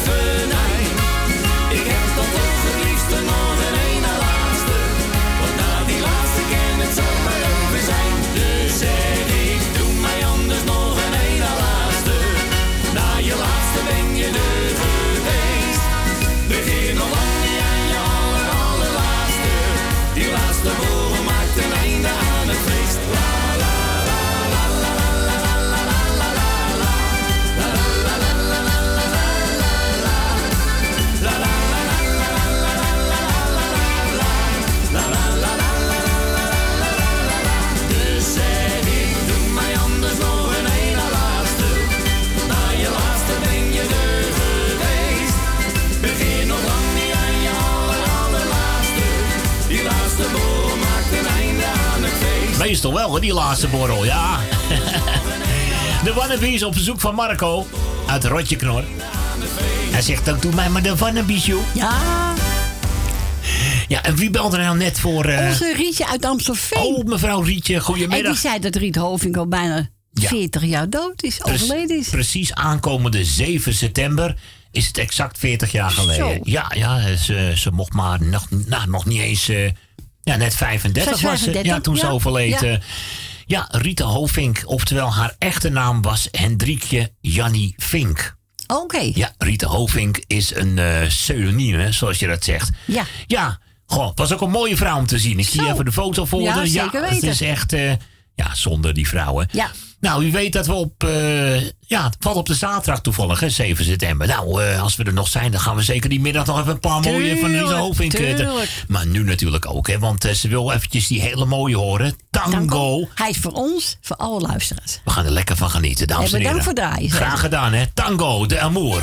[52.69, 54.39] Meestal wel, hè, die laatste borrel, ja.
[56.05, 57.67] De wannabies op bezoek van Marco
[58.07, 58.85] uit Rotjeknor.
[59.91, 61.63] Hij zegt, dan doe mij maar de wannabies, joh.
[61.75, 61.99] Ja.
[63.89, 65.25] Ja, en wie belde er nou net voor...
[65.25, 66.83] eh, Onze Rietje uit Amstelveen.
[66.83, 68.33] Oh, mevrouw Rietje, en goedemiddag.
[68.33, 70.29] die zei dat Riet Hoving al bijna Ja.
[70.29, 72.09] 40 jaar dood is, overleden is.
[72.09, 74.37] Precies aankomende 7 september
[74.71, 76.35] is het exact 40 jaar geleden.
[76.35, 76.41] Zo.
[76.43, 79.49] Ja, ja ze, ze mocht maar nog, nou, nog niet eens...
[79.49, 79.71] eh,
[80.29, 81.45] ja, net 35 Zij is was ze.
[81.45, 82.61] 35, Ja, toen ze overleed.
[82.61, 82.67] Ja.
[82.67, 82.79] eh.
[83.47, 88.37] Ja, Rita Hovink, oftewel haar echte naam was Hendrikje Jannie Vink.
[88.67, 89.11] Oké.
[89.15, 92.71] Ja, Rita Hovink is een eh pseudoniem, hè, zoals je dat zegt.
[92.85, 93.05] Ja.
[93.27, 95.39] Ja, goh, was ook een mooie vrouw om te zien.
[95.39, 97.29] Ik zie even de foto voor Ja, zeker Het weten.
[97.29, 97.93] is echt, eh,
[98.35, 99.49] ja, zonder die vrouwen.
[99.53, 99.71] Ja.
[100.01, 103.51] Nou, u weet dat we op, eh, ja, het valt op de zaterdag toevallig, hè,
[103.51, 104.27] 7 september.
[104.27, 106.71] Nou, eh, als we er nog zijn, dan gaan we zeker die middag nog even
[106.73, 108.13] een paar mooie van Tuurlijk, Hovink.
[108.13, 108.85] eh, tuurlijk.
[108.89, 112.15] Maar nu natuurlijk ook, hè, want ze wil eventjes die hele mooie horen.
[112.31, 113.09] Tango.
[113.15, 115.01] Hij is voor ons, voor alle luisteraars.
[115.05, 116.57] We gaan er lekker van genieten, dames En en heren.
[116.65, 117.11] bedankt voor draaien.
[117.11, 117.85] Graag gedaan, hè.
[117.95, 119.03] Tango, de amour.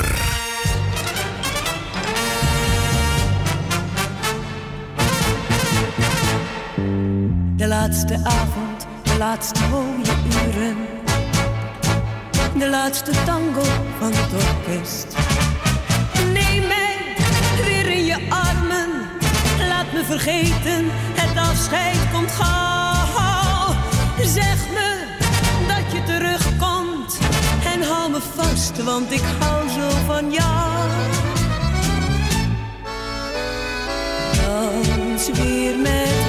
[7.56, 8.75] De laatste avond,
[9.18, 10.14] laatste mooie
[10.46, 10.76] uren.
[12.58, 13.62] De laatste tango
[13.98, 15.06] van het orkest.
[16.32, 16.96] Neem mij
[17.64, 18.90] weer in je armen.
[19.68, 23.74] Laat me vergeten, het afscheid komt gauw.
[24.24, 25.06] Zeg me
[25.68, 27.18] dat je terugkomt.
[27.74, 30.88] En hou me vast, want ik hou zo van jou.
[34.46, 36.25] Dans weer met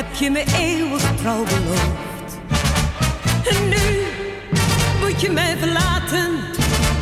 [0.00, 2.38] Heb je me eeuwig trouw beloofd.
[3.50, 4.06] En nu
[5.00, 6.30] moet je mij verlaten.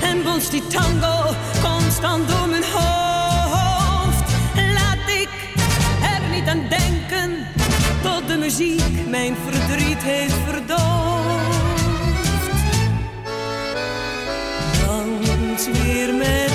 [0.02, 4.32] En bonst die tango constant door mijn hoofd.
[4.74, 5.28] Laat ik
[6.02, 7.46] er niet aan denken.
[8.02, 10.78] Tot de muziek mijn verdriet heeft verdoofd.
[14.86, 16.47] Dans weer met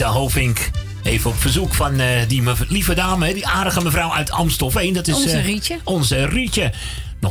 [0.00, 0.70] Rita Hovink.
[1.02, 4.92] Even op verzoek van eh, die lieve dame, die aardige mevrouw uit Amstelveen.
[4.92, 5.78] Dat is, Onze eh, Rietje.
[5.84, 6.72] Onze Rietje.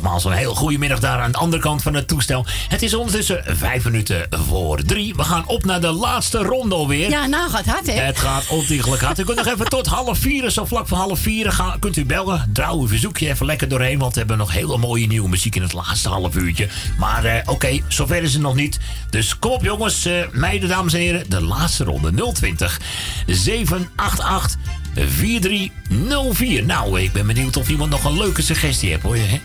[0.09, 2.45] Nogmaals, een heel goede middag daar aan de andere kant van het toestel.
[2.67, 5.15] Het is ondertussen vijf minuten voor drie.
[5.15, 7.09] We gaan op naar de laatste ronde alweer.
[7.09, 7.93] Ja, nou gaat hard, hè?
[7.93, 9.19] Het gaat ontiegelijk hard.
[9.19, 12.05] U kunt nog even tot half vier, zo vlak voor half vier, gaan, kunt u
[12.05, 12.49] bellen.
[12.53, 15.61] Trouw uw verzoekje even lekker doorheen, want we hebben nog hele mooie nieuwe muziek in
[15.61, 16.67] het laatste half uurtje.
[16.97, 18.79] Maar eh, oké, zover is het nog niet.
[19.09, 21.29] Dus kom op jongens, eh, meiden, dames en heren.
[21.29, 22.81] De laatste ronde 020
[23.25, 24.57] 788
[24.93, 26.65] 4304.
[26.65, 29.15] Nou, ik ben benieuwd of iemand nog een leuke suggestie heeft hoor.
[29.15, 29.41] Hè?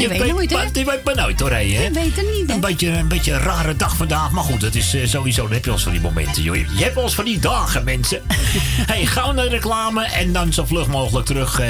[0.00, 0.62] Je weet nooit, hè?
[0.72, 1.58] Je weet maar nooit hoor, hè?
[1.58, 2.54] Je weet het niet, hè?
[2.54, 4.30] Een beetje, een beetje een rare dag vandaag.
[4.30, 5.42] Maar goed, dat is eh, sowieso.
[5.42, 6.56] Dan heb je eens van die momenten, joh.
[6.56, 8.22] Je hebt eens van die dagen, mensen.
[8.90, 11.60] hey, gauw naar de reclame en dan zo vlug mogelijk terug.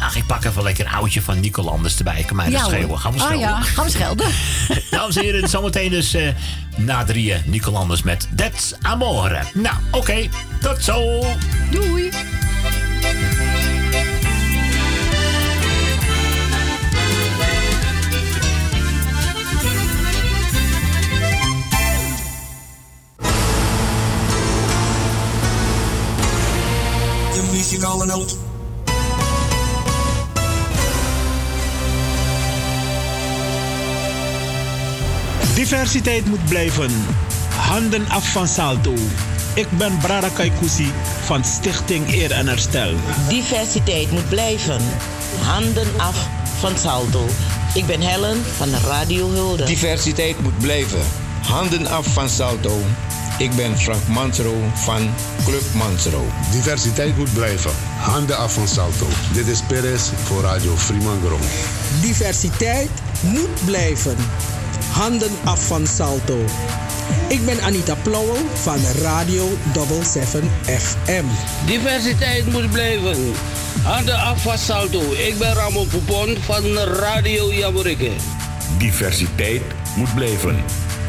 [0.00, 2.22] ach, ik pak even lekker een oudje van Nico Anders erbij.
[2.26, 2.70] Kan mij dat hoor.
[2.70, 2.98] schelen.
[2.98, 3.48] Gaan we Ah schelden.
[3.48, 4.26] ja, gaan we schelden.
[4.90, 6.28] Dames en heren, zometeen dus eh,
[6.76, 9.42] na drieën Nico Anders met That's Amore.
[9.54, 10.28] Nou, oké.
[10.60, 11.24] tot zo.
[11.70, 12.10] Doei.
[27.74, 28.36] Muzikale noot.
[35.54, 36.90] Diversiteit moet blijven.
[37.56, 38.94] Handen af van salto.
[39.54, 40.92] Ik ben Brada Kaikousi
[41.24, 42.94] van Stichting Eer en Herstel.
[43.28, 44.80] Diversiteit moet blijven.
[45.42, 46.28] Handen af
[46.58, 47.26] van salto.
[47.74, 49.64] Ik ben Helen van Radio Hulde.
[49.64, 51.02] Diversiteit moet blijven.
[51.42, 52.80] Handen af van Salto.
[53.38, 55.14] Ik ben Frank Mansro van
[55.44, 56.26] Club Mansro.
[56.52, 57.70] Diversiteit moet blijven.
[57.98, 59.06] Handen af van Salto.
[59.32, 61.40] Dit is Perez voor Radio Fremangrom.
[62.00, 62.90] Diversiteit
[63.22, 64.16] moet blijven.
[64.92, 66.44] Handen af van Salto.
[67.28, 71.24] Ik ben Anita Plauwel van Radio 77 FM.
[71.66, 73.32] Diversiteit moet blijven.
[73.82, 75.00] Handen af van Salto.
[75.12, 78.10] Ik ben Ramon Poupon van Radio Jamorikke.
[78.78, 79.62] Diversiteit
[79.96, 80.64] moet blijven.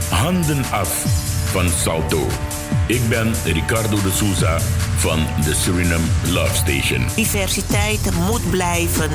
[0.10, 1.06] Handen af
[1.56, 2.28] van Salto.
[2.88, 4.60] Ik ben Ricardo de Souza
[4.98, 7.06] van de Suriname Love Station.
[7.16, 9.10] Diversiteit moet blijven.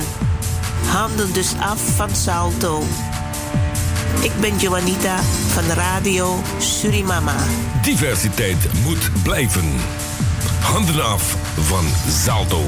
[0.86, 2.82] Handen dus af van Salto.
[4.20, 5.20] Ik ben Joanita
[5.52, 7.36] van Radio Surimama.
[7.82, 9.70] Diversiteit moet blijven.
[10.60, 11.84] Handen af van
[12.24, 12.64] Zalto.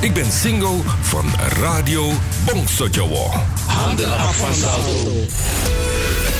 [0.00, 1.24] Ik ben single van
[1.60, 2.12] Radio
[2.44, 3.30] Bongsojowo.
[3.66, 6.39] Handen af van Salto.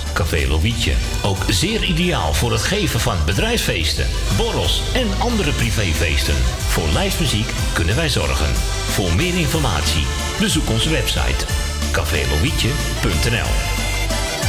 [0.13, 0.93] Café Lovietje.
[1.23, 4.07] Ook zeer ideaal voor het geven van bedrijfsfeesten,
[4.37, 6.35] borrels en andere privéfeesten.
[6.67, 8.53] Voor lijstmuziek kunnen wij zorgen.
[8.89, 10.05] Voor meer informatie
[10.39, 11.45] bezoek onze website
[11.91, 13.49] cafélovietje.nl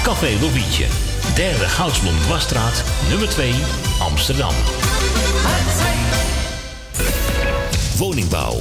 [0.03, 0.87] Café Lovietje.
[1.35, 3.55] Derde Goudsblom Wasstraat, nummer 2,
[3.99, 4.55] Amsterdam.
[7.97, 8.61] Woningbouw,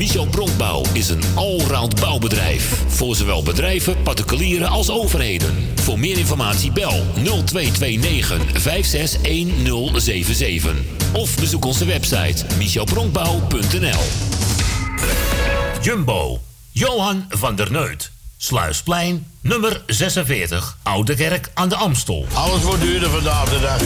[0.00, 2.82] Michel Bronkbouw is een allround bouwbedrijf.
[2.86, 5.54] Voor zowel bedrijven, particulieren als overheden.
[5.74, 10.74] Voor meer informatie bel 0229 561077.
[11.12, 14.02] Of bezoek onze website michelbronkbouw.nl
[15.82, 16.40] Jumbo.
[16.72, 18.19] Johan van der Neut.
[18.42, 20.76] Sluisplein, nummer 46.
[20.82, 22.26] Oude Kerk aan de Amstel.
[22.32, 23.80] Alles wordt duurder vandaag de dag.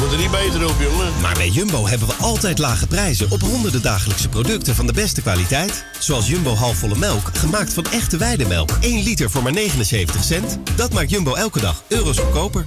[0.00, 1.20] Moet er niet beter op, jongen.
[1.20, 5.22] Maar bij Jumbo hebben we altijd lage prijzen op honderden dagelijkse producten van de beste
[5.22, 5.84] kwaliteit.
[5.98, 8.70] Zoals Jumbo halfvolle melk, gemaakt van echte weidemelk.
[8.80, 10.58] 1 liter voor maar 79 cent.
[10.76, 12.64] Dat maakt Jumbo elke dag euro's goedkoper.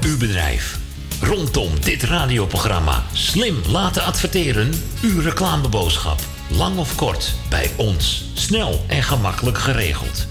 [0.00, 0.78] Uw bedrijf.
[1.20, 4.70] Rondom dit radioprogramma slim laten adverteren.
[5.02, 6.20] Uw reclameboodschap.
[6.48, 8.24] Lang of kort, bij ons.
[8.34, 10.28] Snel en gemakkelijk geregeld.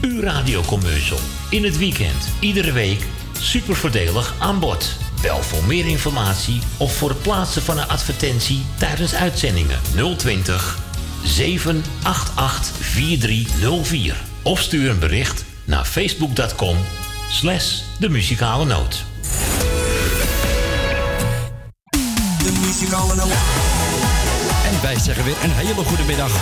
[0.00, 1.18] Uw radiocommercial.
[1.50, 3.06] In het weekend, iedere week.
[3.40, 4.96] Super voordelig aan bod.
[5.22, 9.78] Bel voor meer informatie of voor het plaatsen van een advertentie tijdens uitzendingen
[10.16, 10.78] 020
[11.24, 14.16] 788 4304.
[14.42, 16.76] Of stuur een bericht naar facebook.com
[17.30, 19.04] slash de muzikale noot.
[22.38, 23.32] De muzikale noot.
[24.64, 26.32] En wij zeggen weer een hele goede middag.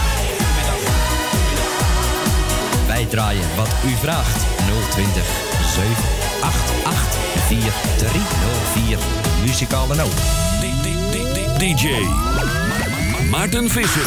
[2.99, 4.47] Wij draaien wat u vraagt.
[4.91, 5.25] 020
[5.75, 8.99] 788 4304.
[9.44, 10.15] Muzikale noot.
[11.59, 11.89] DJ
[13.31, 14.07] Maarten Visser.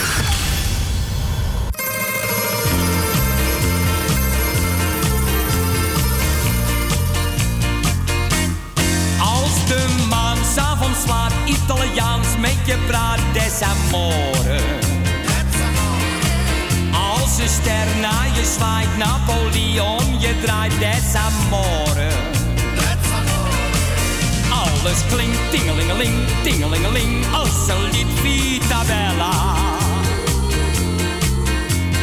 [9.19, 14.90] Als de maan s'avonds slaat, Italiaans met je praat, des amore.
[17.41, 17.87] Een ster
[18.33, 22.09] je zwaait, Napoli om je draait, des amore.
[24.49, 26.13] Alles klinkt tingelingeling,
[26.43, 29.55] tingelingeling, als een lied Vita Bella.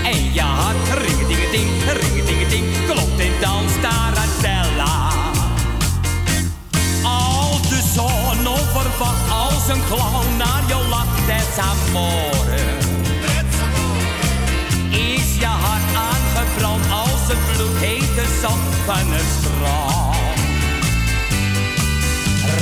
[0.05, 5.09] En je hart ringetingeting, ringetingeting, klopt en dans tarantella.
[7.03, 12.58] Als de zon onverwacht als een clown naar je lacht, het amore.
[18.41, 20.17] Zand van het strand.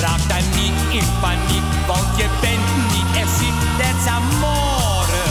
[0.01, 5.27] Raak dan niet in paniek, want je bent niet echt ziek, het amore.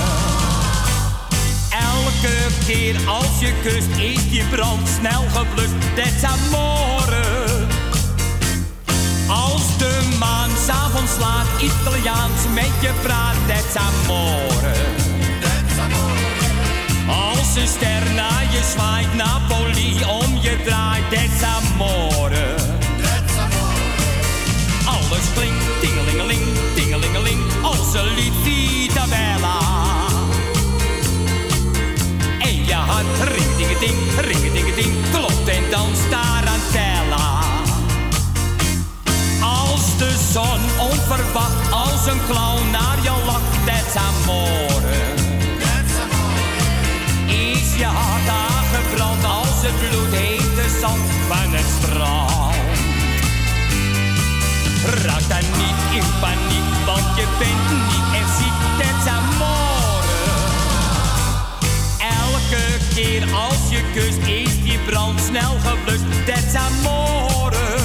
[1.69, 7.23] Elke keer als je kust is die brand snel geblust, het amore.
[9.27, 15.04] Als de maan s'avonds slaat, Italiaans met je praat, that's amore.
[17.07, 22.55] Als een ster naar je zwaait, Napoli om je draait, that's amore.
[24.85, 26.41] Alles klinkt tingelingeling,
[26.75, 29.59] tingelingeling, als een lied Vita Bella.
[32.39, 37.39] En je hart ringetingeting, ringetingeting, klopt en dans tarantella.
[39.41, 45.14] Als de zon onverwacht als een clown naar je lacht, that's amore.
[47.77, 52.55] Je hart aangebrand als het bloedhete zand van het strand.
[55.03, 60.13] Raak dan niet in paniek, want je bent niet echt ziek, that's amore.
[61.99, 62.63] Elke
[62.93, 67.84] keer als je kust is die brand snel geblust, that's amore.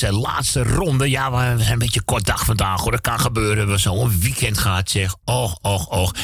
[0.00, 1.10] Deze laatste ronde.
[1.10, 2.90] Ja, we zijn een beetje kort dag vandaag hoor.
[2.90, 3.52] Dat kan gebeuren.
[3.52, 5.14] We hebben zo'n weekend gehad zeg.
[5.24, 6.14] Och, och, och.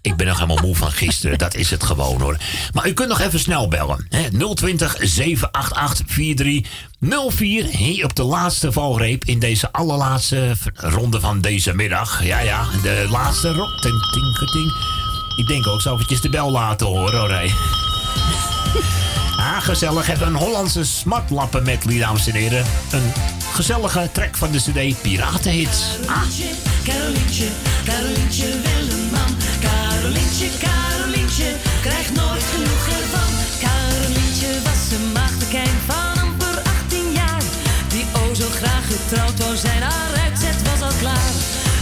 [0.00, 1.38] Ik ben nog helemaal moe van gisteren.
[1.38, 2.36] Dat is het gewoon hoor.
[2.72, 4.06] Maar u kunt nog even snel bellen.
[4.08, 4.54] Hè?
[4.54, 7.64] 020 788 4304.
[7.64, 12.24] Hier op de laatste valreep in deze allerlaatste ronde van deze middag.
[12.24, 12.66] Ja, ja.
[12.82, 13.92] De laatste ronde.
[15.36, 17.30] Ik denk ook zo eventjes de bel laten horen hoor
[19.60, 20.06] gezellig.
[20.06, 22.64] Hebben een Hollandse smartlappen met, dames en heren.
[22.90, 23.12] Een
[23.52, 25.84] gezellige trek van de CD Piratenhits.
[26.06, 26.48] Karolintje,
[26.84, 27.48] Karolintje,
[27.84, 29.32] Karolientje wil een man.
[29.60, 31.48] Karolintje, Karolintje,
[31.80, 33.30] krijgt nooit genoeg ervan.
[33.64, 37.42] Karolintje was een maagdekijn van amper 18 jaar.
[37.88, 41.32] Die o zo graag getrouwd wou zijn, haar uitzet was al klaar.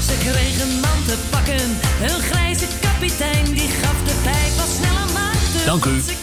[0.07, 1.69] Ze kreeg een man te pakken,
[2.07, 3.45] een grijze kapitein.
[3.45, 5.65] Die gaf de pijp was snel aan maakte.
[5.65, 6.01] Dank u.
[6.01, 6.15] Ze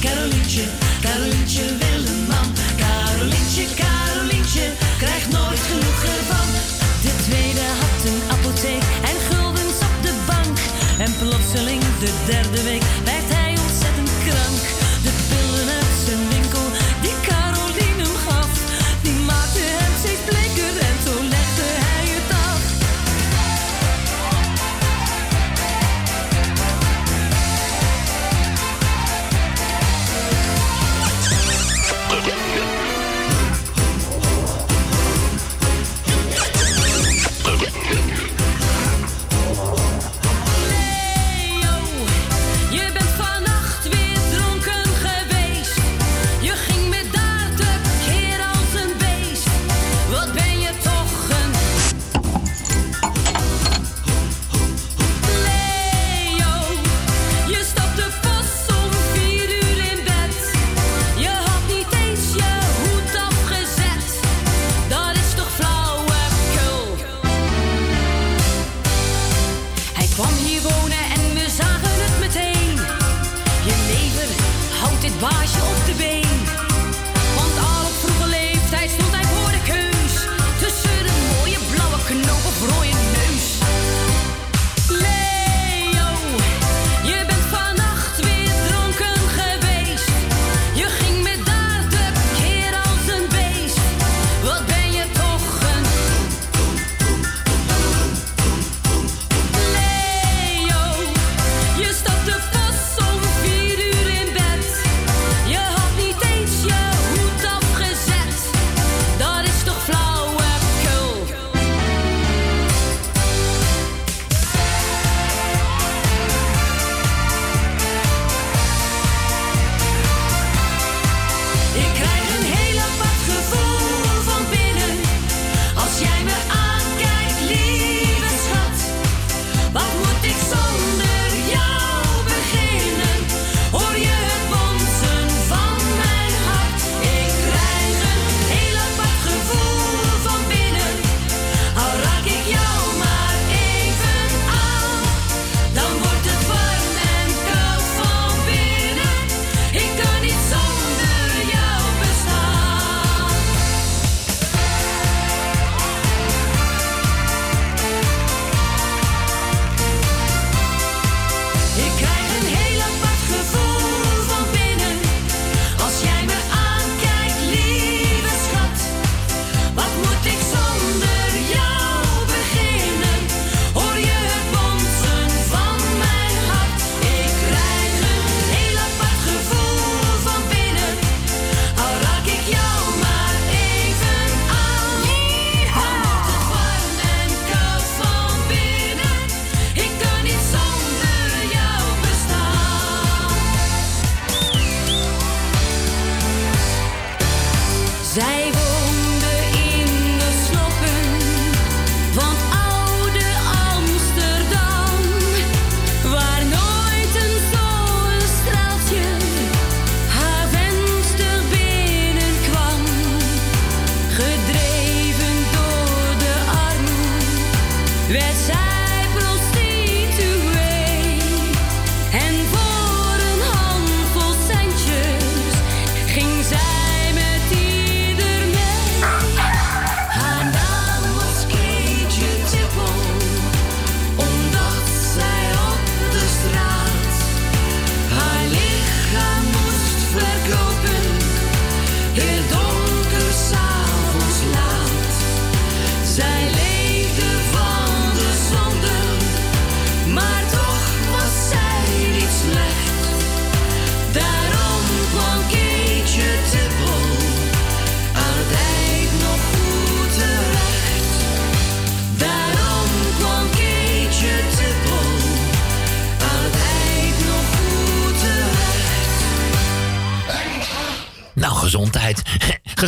[0.00, 0.64] Karoliedje,
[1.00, 1.44] Karoli,
[1.78, 3.89] wil een man, Karolientje, Karolientje.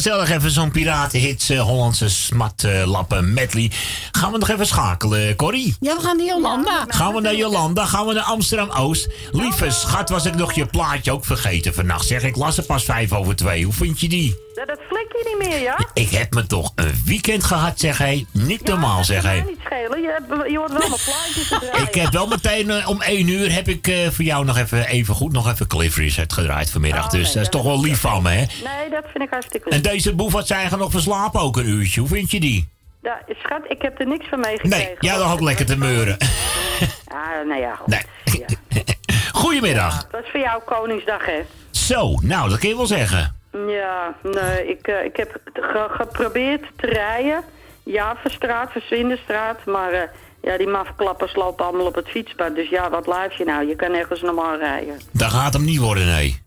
[0.03, 3.71] gezellig even zo'n piratenhits, uh, eh, Hollandse smatlappen medley.
[4.13, 5.77] Gaan we nog even schakelen, Corrie?
[5.81, 6.71] Ja, we gaan naar Jolanda.
[6.71, 9.09] Nou, gaan we naar Jolanda, gaan we naar Amsterdam-Oost.
[9.31, 12.07] Lieve schat, was ik nog je plaatje ook vergeten vannacht.
[12.07, 13.65] Zeg, ik las er pas vijf over twee.
[13.65, 14.37] Hoe vind je die?
[14.55, 15.89] Dat flik je niet meer, ja?
[15.95, 18.27] Ik heb me toch een weekend gehad, zeg hij.
[18.33, 19.52] Niet normaal, zeg hij.
[20.49, 21.51] Je, hoort wel mijn plaatjes.
[21.89, 24.87] Ik heb wel meteen eh, om 1 uur heb ik eh, voor jou nog even,
[24.87, 27.05] even goed nog even Cliff Richard gedraaid vanmiddag.
[27.05, 28.37] Oh, dus nee, dat is toch wel lief van me, hè?
[28.37, 29.85] Nee, dat vind ik hartstikke En leuk.
[29.93, 32.01] deze boef had zijn nog verslapen ook een uurtje.
[32.01, 32.69] Hoe vind je die?
[33.03, 34.79] Ja, schat, ik heb er niks van meegekregen.
[34.79, 36.17] Nee, jij had lekker te meuren.
[37.09, 37.87] Ah, nou ja, goed.
[37.87, 38.45] Nee.
[39.33, 40.03] Goedemiddag.
[40.11, 41.41] Dat was voor jou Koningsdag, hè?
[41.71, 43.37] Zo, nou, dat kun je wel zeggen.
[43.69, 47.43] Ja, nee, ik, eh, ik heb ge- geprobeerd te rijden.
[47.83, 50.09] Javerstraat, Verswindenstraat, maar eh,
[50.43, 52.55] ja, die mafklappers lopen allemaal op het fietspad.
[52.55, 53.69] Dus ja, wat laat je nou?
[53.69, 55.01] Je kan nergens normaal rijden.
[55.11, 56.43] Dat gaat hem niet worden, nee.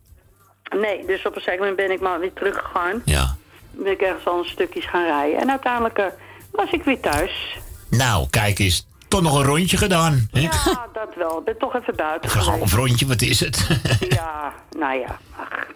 [0.76, 3.02] Nee, dus op een gegeven moment ben ik maar weer teruggegaan.
[3.06, 3.36] Ja.
[3.72, 5.40] Ben ik ergens al een stukjes gaan rijden.
[5.40, 6.06] En uiteindelijk eh,
[6.52, 7.58] was ik weer thuis.
[7.90, 8.88] Nou, kijk eens.
[9.08, 10.28] Toch nog een rondje gedaan.
[10.32, 10.40] Hè?
[10.40, 11.40] Ja, dat wel.
[11.40, 13.68] Ik ben toch even buiten Een half rondje, wat is het?
[14.10, 15.20] Ja, nou ja.
[15.36, 15.68] Ach.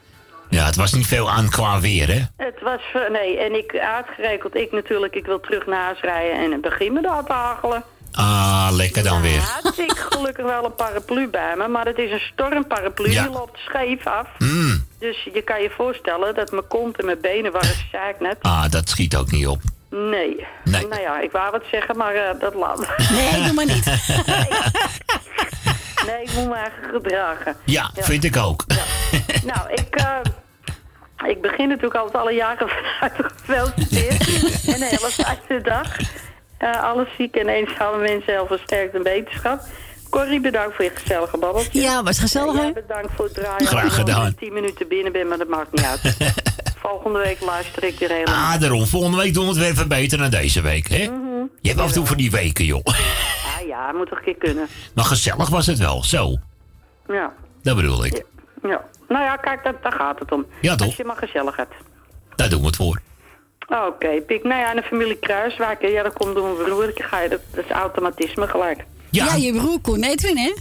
[0.50, 2.22] Ja, het was niet veel aan qua weer, hè?
[2.46, 6.44] Het was, eh, nee, en ik uitgerekend, ik natuurlijk, ik wil terug naar huis rijden
[6.44, 7.84] en het begin me daar te hagelen.
[8.12, 9.42] Ah, lekker dan weer.
[9.64, 13.24] Had ik gelukkig wel een paraplu bij me, maar het is een stormparaplu, Ja.
[13.24, 14.28] die loopt scheef af.
[14.38, 14.88] Mm.
[15.00, 17.76] Dus je kan je voorstellen dat mijn kont en mijn benen waren
[18.20, 18.38] net.
[18.42, 19.62] Ah, dat schiet ook niet op.
[19.90, 20.46] Nee.
[20.64, 20.88] Nee.
[20.88, 22.80] Nou ja, ik wou wat zeggen, maar eh, dat laat.
[23.12, 23.86] Nee, doe maar niet.
[26.06, 27.56] nee, ik moet me eigenlijk gedragen.
[27.66, 28.66] Ja, vind ik ook.
[29.46, 34.20] Nou, ik, eh, ik begin natuurlijk altijd alle jaren vanuit gefeliciteerd.
[34.74, 35.98] en de hele fijne dag.
[36.58, 39.62] Eh alle zieke en eenzame mensen heel versterkt en beterschap.
[40.10, 41.82] Corrie, bedankt voor je gezellige babbeltje.
[41.82, 42.72] Ja, was gezellig, hè?
[42.72, 43.68] Bedankt voor het draaien.
[43.68, 44.24] Graag ik gedaan.
[44.24, 46.18] met 10 minuten binnen ben, maar dat maakt niet uit.
[46.82, 48.54] Volgende week luister ik weer helemaal.
[48.54, 48.86] Ah, daarom.
[48.86, 51.06] Volgende week doen we het weer even beter dan deze week, hè?
[51.10, 51.44] Mhm.
[51.62, 52.82] Je hebt af en toe van die weken, joh.
[52.86, 54.68] Ah ja, moet toch een keer kunnen.
[54.96, 56.04] Maar gezellig was het wel.
[56.04, 56.38] Zo,
[57.08, 57.34] Ja.
[57.64, 58.24] dat bedoel ik.
[58.64, 58.82] ja.
[59.10, 60.46] Nou ja, kijk, dat, daar gaat het om.
[60.62, 60.88] Ja, toch?
[60.88, 61.74] Als je maar gezellig hebt.
[62.36, 63.02] Daar doen we het voor.
[63.88, 64.44] Oké, Pik.
[64.44, 66.92] Nou ja, en de familie Kruiswijk, ja, dat komt door mijn broer.
[66.96, 68.86] Ga je, dat, dat is automatisme gelijk.
[69.10, 70.54] Ja, je broer Koen Edwin, hè?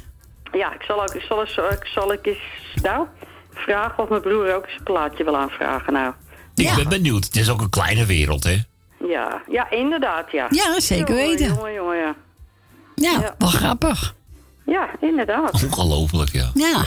[0.52, 2.38] Ja, ik zal ook, ik zal, eens, ik zal ik eens,
[2.82, 3.06] nou,
[3.52, 6.12] vragen of mijn broer ook eens een plaatje wil aanvragen, nou.
[6.54, 7.24] Ik ben benieuwd.
[7.24, 8.56] Het is ook een kleine wereld, hè?
[9.08, 10.46] Ja, ja, inderdaad, ja.
[10.50, 11.54] Ja, zeker Jongen, weten.
[11.54, 12.14] Jongen, jongen, ja.
[12.94, 14.14] Ja, wel grappig.
[14.66, 15.52] Ja, inderdaad.
[15.52, 16.50] Ongelooflijk, ja.
[16.54, 16.84] Ja.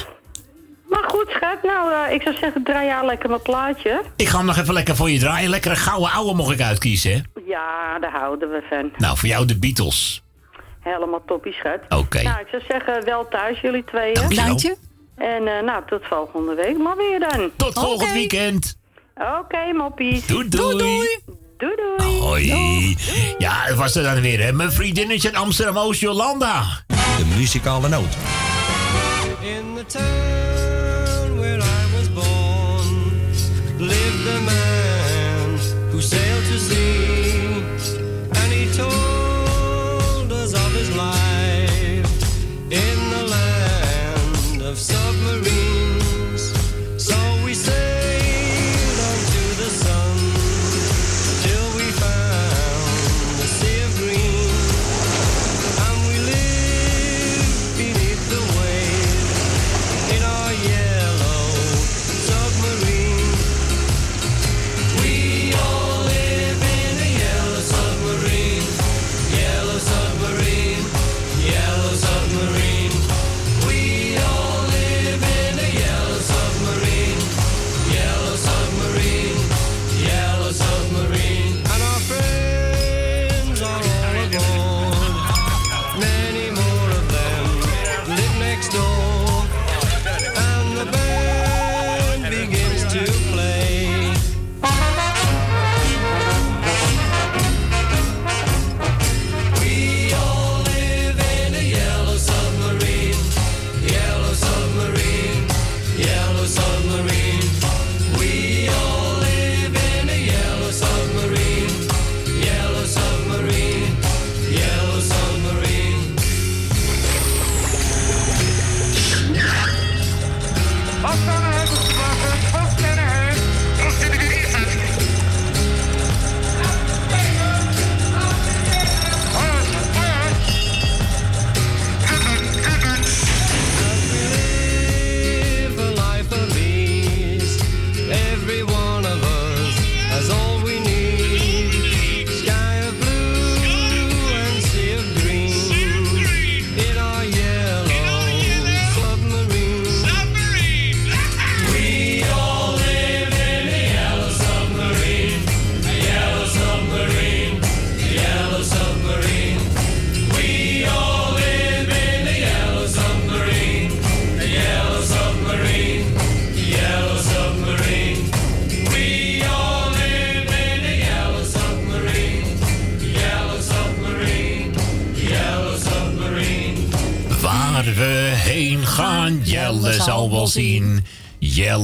[0.91, 4.01] Maar goed, schat, nou, eh, ik zou zeggen, draai jou lekker mijn plaatje.
[4.15, 5.49] Ik ga hem nog even lekker voor je draaien.
[5.49, 7.41] Lekkere gouden ouwe mocht ik uitkiezen, hè?
[7.45, 8.91] Ja, daar houden we van.
[8.97, 10.23] Nou, voor jou de Beatles.
[10.79, 11.79] Helemaal toppie, schat.
[11.89, 12.21] Oké.
[12.21, 14.13] Nou, ik zou zeggen, wel thuis, jullie tweeën.
[14.13, 14.45] Dankjewel.
[14.45, 14.77] Dankje.
[15.17, 17.51] En eh, nou, tot volgende week maar weer dan.
[17.55, 18.77] Tot volgend weekend.
[19.39, 20.25] Oké, moppies.
[20.25, 21.19] Doei, doei.
[21.57, 22.19] Doei, doei.
[22.19, 22.97] Hoi.
[23.37, 24.51] Ja, dat was er dan weer, hè?
[24.51, 26.63] Mijn vriendinnetje in Amsterdam-Oost, Jolanda.
[26.87, 28.17] De muzikale noot.
[29.41, 30.60] In the town
[31.41, 32.89] where I was born.
[33.79, 35.49] Lived a man
[35.91, 37.40] who sailed to sea,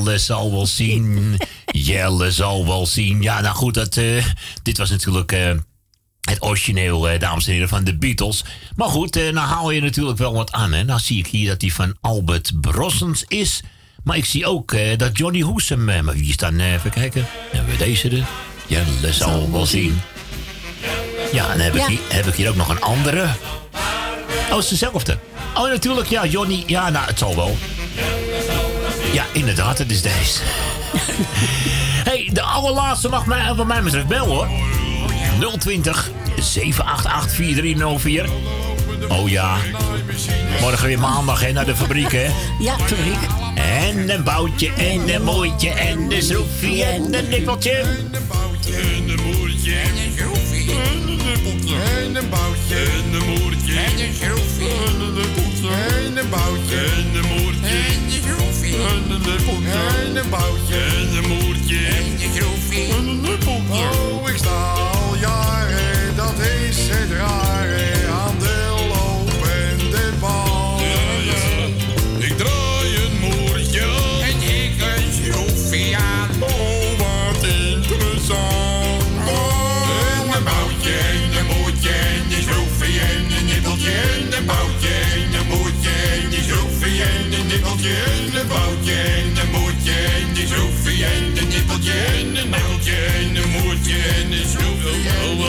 [0.03, 1.38] Jelle zal wel zien.
[1.66, 3.22] Jelle zal wel zien.
[3.22, 4.26] Ja, nou goed, dat, eh,
[4.64, 5.51] dit was natuurlijk eh,
[6.22, 8.43] het origineel, eh, dames en heren, van de Beatles.
[8.76, 10.72] Maar goed, eh, nou haal je natuurlijk wel wat aan.
[10.74, 10.84] Hè?
[10.84, 13.61] Nou zie ik hier dat die van Albert Brossens is.
[14.03, 15.90] Maar ik zie ook dat Johnny Hoesem...
[15.90, 16.59] eh, maar wie is dan?
[16.59, 17.26] eh, even kijken.
[17.51, 18.26] Hebben we deze er?
[18.67, 20.01] Jelle zal wel zien.
[21.34, 21.82] Ja, en dan heb, Ja.
[21.82, 23.24] Ik hier, heb ik hier ook nog een andere.
[24.50, 25.17] Oh, het is dezelfde.
[25.56, 26.64] Oh, natuurlijk, ja, Johnny.
[26.67, 27.58] Ja, nou, het zal wel.
[29.18, 30.40] Ja, inderdaad, het is deze.
[32.10, 34.48] hey, de allerlaatste mag mij, wat mij betreft bel hoor.
[35.60, 38.30] 020 788 4304.
[39.08, 39.58] Oh ja.
[40.62, 42.28] Morgen weer maandag hè, naar de fabriek hè.
[42.60, 43.20] Ja, fabriek.
[43.56, 47.72] En een boutje en een mooitje en een schroefje en een nippeltje.
[47.72, 48.76] En een moertje.
[48.76, 49.76] En een schroefje.
[49.76, 50.36] En een
[51.45, 52.75] En een boutje.
[52.75, 53.75] En een moertje.
[53.80, 54.69] En een schroefje.
[54.88, 55.69] En een nippeltje.
[55.69, 56.77] En een boutje.
[56.77, 57.67] En een moertje.
[57.67, 58.75] En een schroefje.
[58.75, 59.80] En een nippeltje.
[60.06, 60.77] En een boutje.
[60.77, 61.85] En een moertje.
[61.85, 62.82] En een schroefje.
[62.98, 63.85] En een nippeltje.
[63.99, 66.33] Oh, ik sta al jaren, dat
[66.67, 67.77] is het rare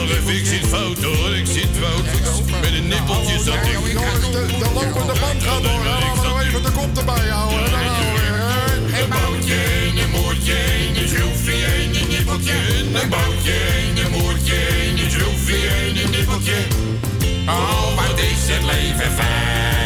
[0.07, 2.05] Even, ik zit fout hoor, ik zit fout.
[2.61, 3.61] Met een nippeltje zat ik.
[3.61, 5.89] De, de lopende band gaat door, hè.
[5.89, 7.71] laten we nou even de kop erbij houden.
[7.71, 8.29] Dan gaan we.
[9.01, 12.53] Een boutje en een moertje en een schroefje en een nippeltje.
[13.01, 16.57] Een boutje en een moertje en een schroefje en een nippeltje.
[17.47, 19.78] Oh, wat is het leven fijn.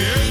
[0.00, 0.29] Een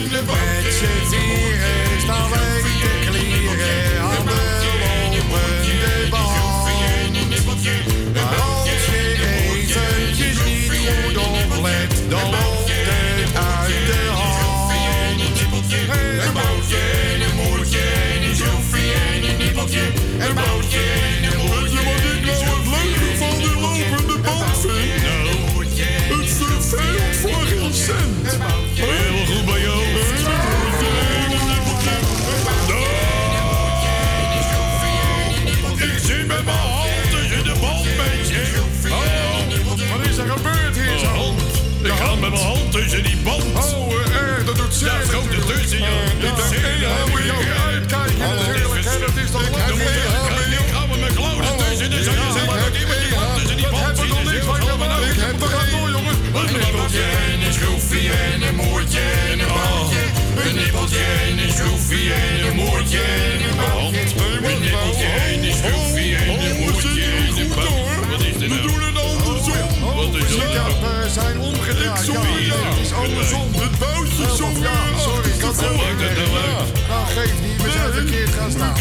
[61.90, 64.00] schroefje en een moertje en een boutje.
[64.48, 68.08] Een nippeltje en een schroefje en een moertje en een boutje.
[68.10, 68.62] Wat is er nou?
[68.62, 69.96] We doen het andersom.
[69.96, 70.72] Wat is er nou?
[70.82, 72.08] We zijn omgedraaid.
[72.08, 73.54] Het is andersom.
[73.54, 76.66] Het boutje is ja, sorry, ik had het het nou?
[76.90, 77.62] Nou, geef niet.
[77.64, 78.76] We zijn verkeerd gaan staan.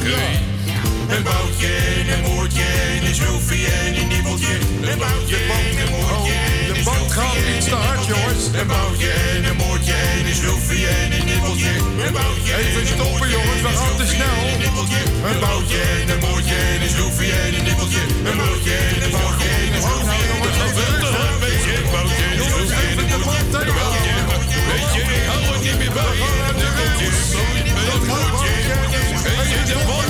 [0.00, 0.54] Oké.
[1.08, 4.54] Een boutje en een moertje en een schroefje en een nippeltje.
[4.82, 6.45] Een boutje en een band
[7.68, 8.44] te hard, jongens.
[8.60, 11.72] Een boutje en een moertje en een schroefje en een nippeltje.
[12.04, 14.38] Een boutje Even stoppen, jongens, we gaan te snel.
[15.28, 18.02] Een boutje en een moertje en een schroefje en een nippeltje.
[18.28, 20.84] Een boutje en een boutje en een schroefje en een nippeltje.
[21.32, 23.40] Een beetje een boutje en een schroefje en een nippeltje.
[23.58, 26.16] Een boutje, weet je, ik hou het niet meer bij.
[26.48, 27.08] Een nippeltje,
[27.92, 28.54] een moertje.
[29.26, 30.05] Weet je, de band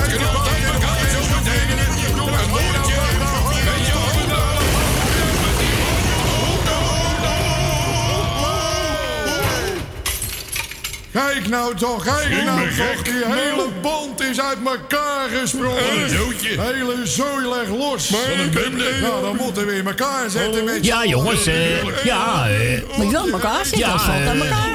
[11.17, 13.03] Kijk nou toch, kijk Ik nou toch.
[13.03, 16.01] Die hele band is uit elkaar gesprongen.
[16.03, 16.55] Een zootje.
[16.55, 18.09] De hele zooi leg los.
[18.09, 18.91] Wat een bende.
[19.01, 23.11] Nou, dan moeten we in elkaar zetten met Ja, jongens, eh, ja, eh, Moet je
[23.11, 24.67] wel in elkaar Ja, aan eh, elkaar.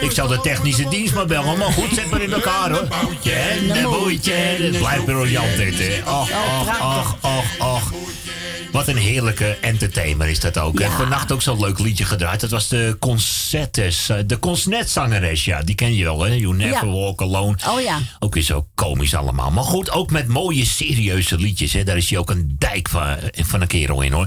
[0.00, 2.88] ik zal de technische dienst maar bellen, maar goed, zet maar in elkaar hoor.
[3.24, 6.10] En een bootje, het blijft briljant dit, hè.
[6.10, 7.92] Och, och, och, och, och.
[8.72, 10.78] Wat een heerlijke entertainer is dat ook.
[10.78, 10.90] Ja.
[10.90, 12.40] Vannacht ook zo'n leuk liedje gedraaid.
[12.40, 15.62] Dat was de concertes, eh, de concertzangeres, ja.
[15.62, 16.34] Die ken je wel, hè?
[16.34, 16.92] You Never Ja.
[16.92, 17.56] Walk Alone.
[17.68, 17.98] Oh ja.
[18.18, 19.50] Ook weer zo komisch allemaal.
[19.50, 21.72] Maar goed, ook met mooie, serieuze liedjes.
[21.72, 21.84] Hè.
[21.84, 24.26] Daar is hij ook een dijk van, van een kerel in, hoor.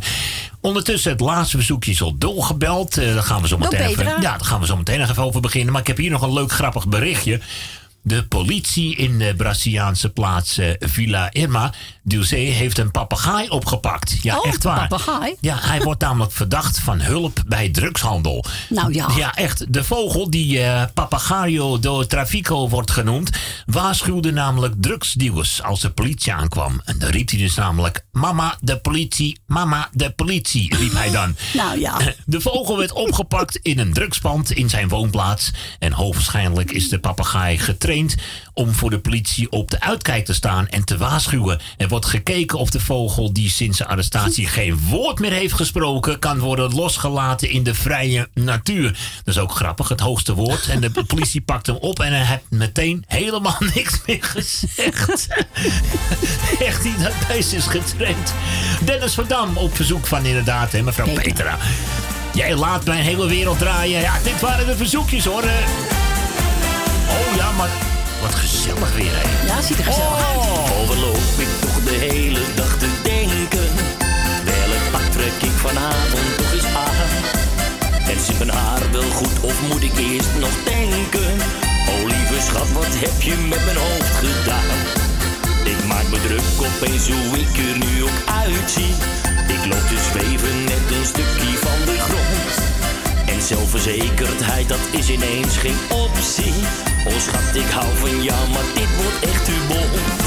[0.62, 2.98] Ondertussen, het laatste bezoekje is al doorgebeld.
[2.98, 5.24] Eh daar gaan we zo meteen even, ja, daar gaan we zo meteen nog even
[5.24, 5.72] over beginnen.
[5.72, 7.40] Maar ik heb hier nog een leuk, grappig berichtje.
[8.02, 14.18] De politie in de Braziliaanse plaats eh, Villa Irma Dulce heeft een papegaai opgepakt.
[14.22, 14.88] Ja, Oh, echt waar.
[14.88, 15.36] papegaai?
[15.40, 18.46] Ja, hij wordt namelijk verdacht van hulp bij drugshandel.
[18.70, 19.08] Nou ja.
[19.16, 19.74] Ja, echt.
[19.74, 23.30] De vogel die eh Papagaio do Trafico wordt genoemd,
[23.66, 26.82] waarschuwde namelijk drugsdealers als de politie aankwam.
[26.86, 31.36] En dan riep hij dus namelijk: Mama, de politie, mama, de politie, riep hij dan.
[31.54, 31.98] Nou ja.
[32.26, 35.52] De vogel werd opgepakt in een drugspand in zijn woonplaats.
[35.80, 37.58] En hoogwaarschijnlijk is de papegaai
[37.90, 38.16] getraind
[38.54, 41.60] om voor de politie op de uitkijk te staan en te waarschuwen.
[41.78, 46.20] Er wordt gekeken of de vogel, die sinds zijn arrestatie geen woord meer heeft gesproken,
[46.20, 48.92] kan worden losgelaten in de vrije natuur.
[49.24, 50.68] Dat is ook grappig, het hoogste woord.
[50.68, 55.28] En de politie pakt hem op en hij heeft meteen helemaal niks meer gezegd.
[56.60, 58.34] Echt niet, dat beest is getraind.
[58.86, 61.24] Dennis van Dam op verzoek van inderdaad, hè, mevrouw Petra.
[61.24, 61.58] Petra.
[62.34, 64.02] Jij laat mijn hele wereld draaien.
[64.02, 65.44] Ja, dit waren de verzoekjes hoor.
[67.18, 67.70] Oh ja, maar
[68.22, 69.48] wat gezellig weer hè.
[69.48, 70.38] Ja, ziet er gezellig uit.
[70.38, 70.82] Oh.
[70.82, 73.70] Overloop ik toch de hele dag te denken.
[74.46, 77.12] Welk pak trek ik vanavond toch eens aan?
[78.12, 81.34] En zit mijn haar wel goed of moet ik eerst nog denken?
[81.92, 84.78] Oh lieve schat, wat heb je met mijn hoofd gedaan?
[85.64, 88.94] Ik maak me druk opeens hoe ik er nu ook uitzie.
[89.56, 92.79] Ik loop te zweven net een stukje van de grond.
[93.42, 96.54] Zelfverzekerdheid, dat is ineens geen optie.
[97.08, 100.20] Oh schat, ik hou van jou, maar dit wordt echt te bond.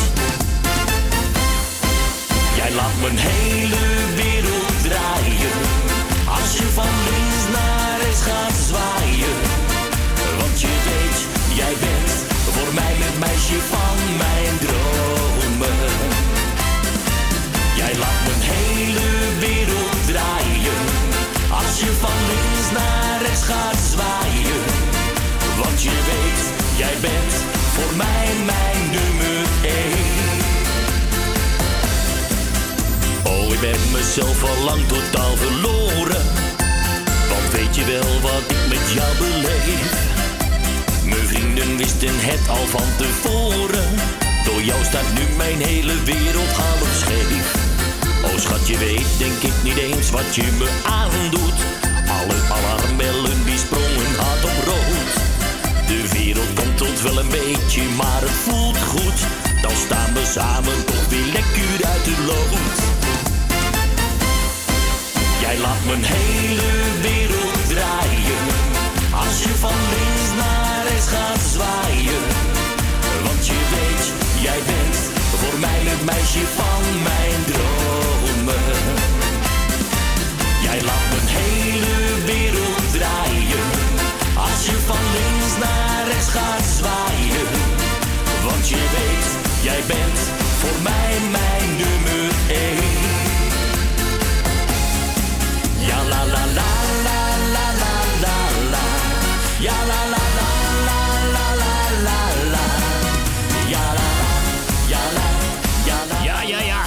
[2.56, 3.84] Jij laat mijn hele
[4.22, 5.56] wereld draaien.
[6.36, 9.38] Als je van links naar rechts gaat zwaaien.
[10.40, 11.18] Want je weet,
[11.60, 12.12] jij bent
[12.54, 15.90] voor mij het meisje van mijn dromen.
[17.76, 19.08] Jij laat mijn hele
[19.38, 20.80] wereld draaien.
[21.58, 23.01] Als je van links naar
[23.40, 24.62] gaat zwaaien.
[25.62, 26.42] Want je weet,
[26.76, 27.32] jij bent
[27.74, 30.30] voor mij mijn nummer één.
[33.24, 36.24] Oh, ik ben mezelf al lang totaal verloren.
[37.28, 40.10] Want weet je wel wat ik met jou beleef?
[41.04, 43.90] Mijn vrienden wisten het al van tevoren.
[44.44, 47.54] Door jou staat nu mijn hele wereld half scheef.
[48.24, 51.91] Oh schat, je weet denk ik niet eens wat je me aandoet.
[52.22, 55.12] Alle alarmbellen die sprongen hard op rood.
[55.86, 59.20] De wereld komt ons wel een beetje, maar het voelt goed.
[59.62, 62.78] Dan staan we samen toch weer lekker uit de lood.
[65.40, 66.70] Jij laat mijn hele
[67.08, 68.44] wereld draaien.
[69.22, 72.24] Als je van links naar rechts gaat zwaaien.
[73.26, 74.04] Want je weet,
[74.46, 74.96] jij bent
[75.40, 78.21] voor mij het meisje van mijn dromen.
[84.62, 87.46] Als je van links naar rechts gaat zwaaien.
[88.44, 89.26] Want je weet,
[89.62, 90.18] jij bent
[90.60, 92.92] voor mij mijn nummer één.
[95.88, 96.72] Ja la la la
[97.06, 97.20] la
[97.54, 98.36] la la la
[98.70, 98.86] la.
[99.58, 100.50] Ja la la la
[100.88, 101.00] la
[101.34, 101.76] la la
[102.06, 102.20] la
[102.54, 102.66] la.
[103.68, 104.32] Ja la la,
[104.92, 105.28] ja la,
[105.86, 106.24] ja la.
[106.24, 106.80] Ja, ja, ja.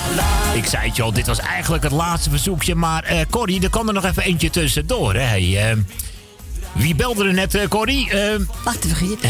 [0.54, 2.76] Ik zei het je al, dit was eigenlijk het laatste verzoekje.
[2.76, 5.14] Maar eh Corrie, er kwam er nog even eentje tussendoor.
[5.14, 5.20] Hè?
[5.20, 5.78] Hey, eh,
[6.76, 8.10] wie belde er net, eh, Corrie?
[8.10, 9.30] Eh, Wacht even, eh,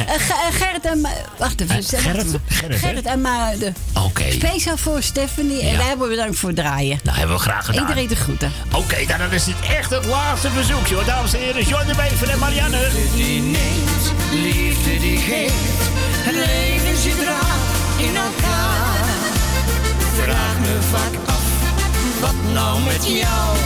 [0.51, 1.07] Gerrit en...
[1.37, 1.83] Wacht even.
[1.83, 2.27] Gerrit?
[2.79, 3.75] Gerrit, en Maarten.
[4.05, 4.31] Oké.
[4.31, 5.61] Speciaal voor Stephanie.
[5.61, 5.77] En Ja.
[5.77, 6.99] wij hebben bedankt voor het draaien.
[7.03, 7.81] Nou, hebben we graag gedaan.
[7.81, 8.51] Iedereen de groeten.
[8.71, 11.63] Oké, nou, dan is dit echt het laatste verzoekje hoor, dames en heren.
[11.67, 12.87] John de Bever en Marianne.
[13.15, 15.53] die neemt, liefde die geeft.
[16.27, 17.57] Het leven zit raar
[17.97, 19.03] in elkaar.
[20.23, 21.43] Vraag me vaak af,
[22.19, 23.57] wat nou met jou?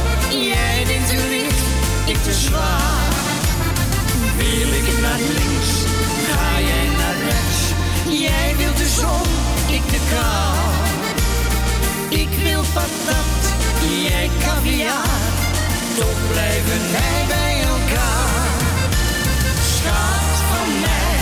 [0.43, 1.59] Jij denkt te licht,
[2.05, 3.08] ik te zwaar.
[4.39, 5.71] Wil ik naar links,
[6.29, 7.61] ga jij naar rechts.
[8.25, 9.29] Jij wilt de zon,
[9.77, 10.57] ik de kou.
[12.21, 13.41] Ik wil patat,
[14.07, 15.21] jij caviar.
[15.99, 18.47] Toch blijven wij bij elkaar.
[19.73, 21.17] Schat van mij,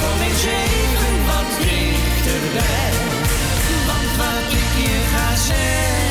[0.00, 2.92] kom eens even wat dichterbij.
[3.88, 6.05] Want wat ik je ga zeggen,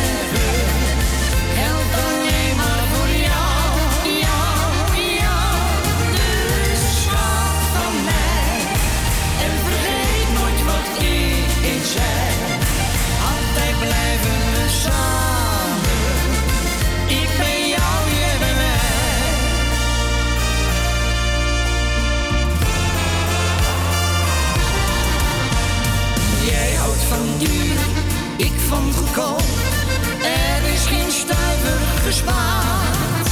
[30.23, 33.27] Er is geen stuiver gespaard.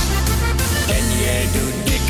[0.88, 2.08] En jij doet dik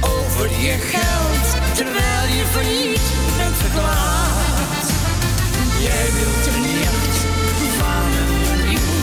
[0.00, 4.86] over je geld, terwijl je failliet bent verklaard.
[5.80, 7.16] Jij wilt er niet uit
[7.78, 8.94] van een nieuw.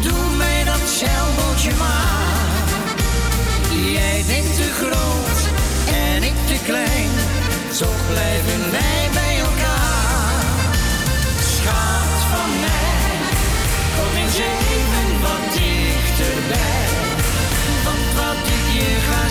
[0.00, 2.68] Doe mij dat zeilbootje maar.
[3.92, 5.38] Jij denkt te groot
[5.94, 7.10] en ik te klein,
[7.72, 8.99] zo blijven wij.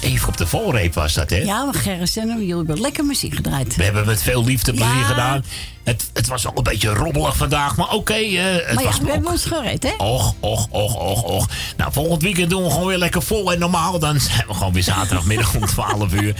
[0.00, 1.36] Even op de volreep was dat, hè?
[1.36, 3.76] Ja, maar Gerrit en jullie hebben lekker muziek gedraaid.
[3.76, 5.02] We hebben met veel liefde plezier Ja.
[5.04, 5.44] gedaan.
[5.84, 8.12] Het, het was wel een beetje rommelig vandaag, maar oké.
[8.14, 9.92] eh, het maar ja, was we hebben ons gered, hè?
[10.04, 11.46] Och, och, och, och, och.
[11.76, 13.98] Nou, volgend weekend doen we gewoon weer lekker vol en normaal.
[13.98, 16.34] Dan zijn we gewoon weer zaterdagmiddag om 12 uur.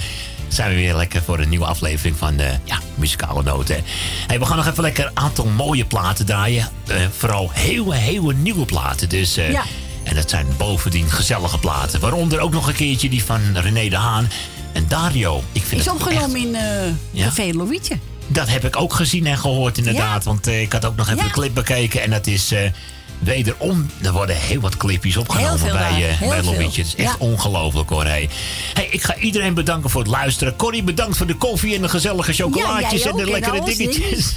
[0.48, 3.82] Zijn we weer lekker voor een nieuwe aflevering van de ja, muzikale noten.
[4.26, 6.68] Hey, we gaan nog even lekker een aantal mooie platen draaien.
[6.86, 9.08] Eh, vooral heel, heel nieuwe platen.
[9.08, 9.62] Dus, eh, Ja.
[10.08, 12.00] En dat zijn bovendien gezellige platen.
[12.00, 14.28] Waaronder ook nog een keertje die van René de Haan
[14.72, 15.42] en Dario.
[15.52, 16.62] Ik vind Is opgenomen in eh
[17.10, 17.24] Ja?
[17.24, 17.98] Café Loïtje.
[18.26, 20.24] dat heb ik ook gezien en gehoord inderdaad.
[20.24, 21.24] Want eh, ik had ook nog even Ja.
[21.24, 22.02] de clip bekeken.
[22.02, 22.60] En dat is eh,
[23.18, 23.90] wederom...
[24.02, 26.16] Er worden heel wat clipjes opgenomen bij.
[26.20, 28.04] Het is echt ongelooflijk hoor.
[28.04, 28.28] Hey.
[28.74, 30.56] Hey, ik ga iedereen bedanken voor het luisteren.
[30.56, 34.34] Corrie, bedankt voor de koffie en de gezellige chocolaatjes en de lekkere dingetjes.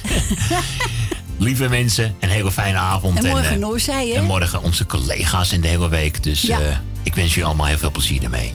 [1.42, 3.18] Lieve mensen, een hele fijne avond.
[3.18, 4.14] En morgen eh, Noorzij, hè?
[4.14, 6.24] En morgen onze collega's in de hele week.
[6.24, 6.60] Dus Ja.
[6.60, 8.53] eh, ik wens jullie allemaal heel veel plezier ermee.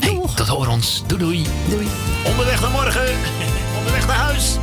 [0.00, 1.02] Hey, tot horen ons.
[1.06, 1.44] Doei doei.
[1.68, 1.86] Doei.
[2.24, 3.04] Onderweg naar morgen.
[3.78, 4.56] Onderweg naar huis.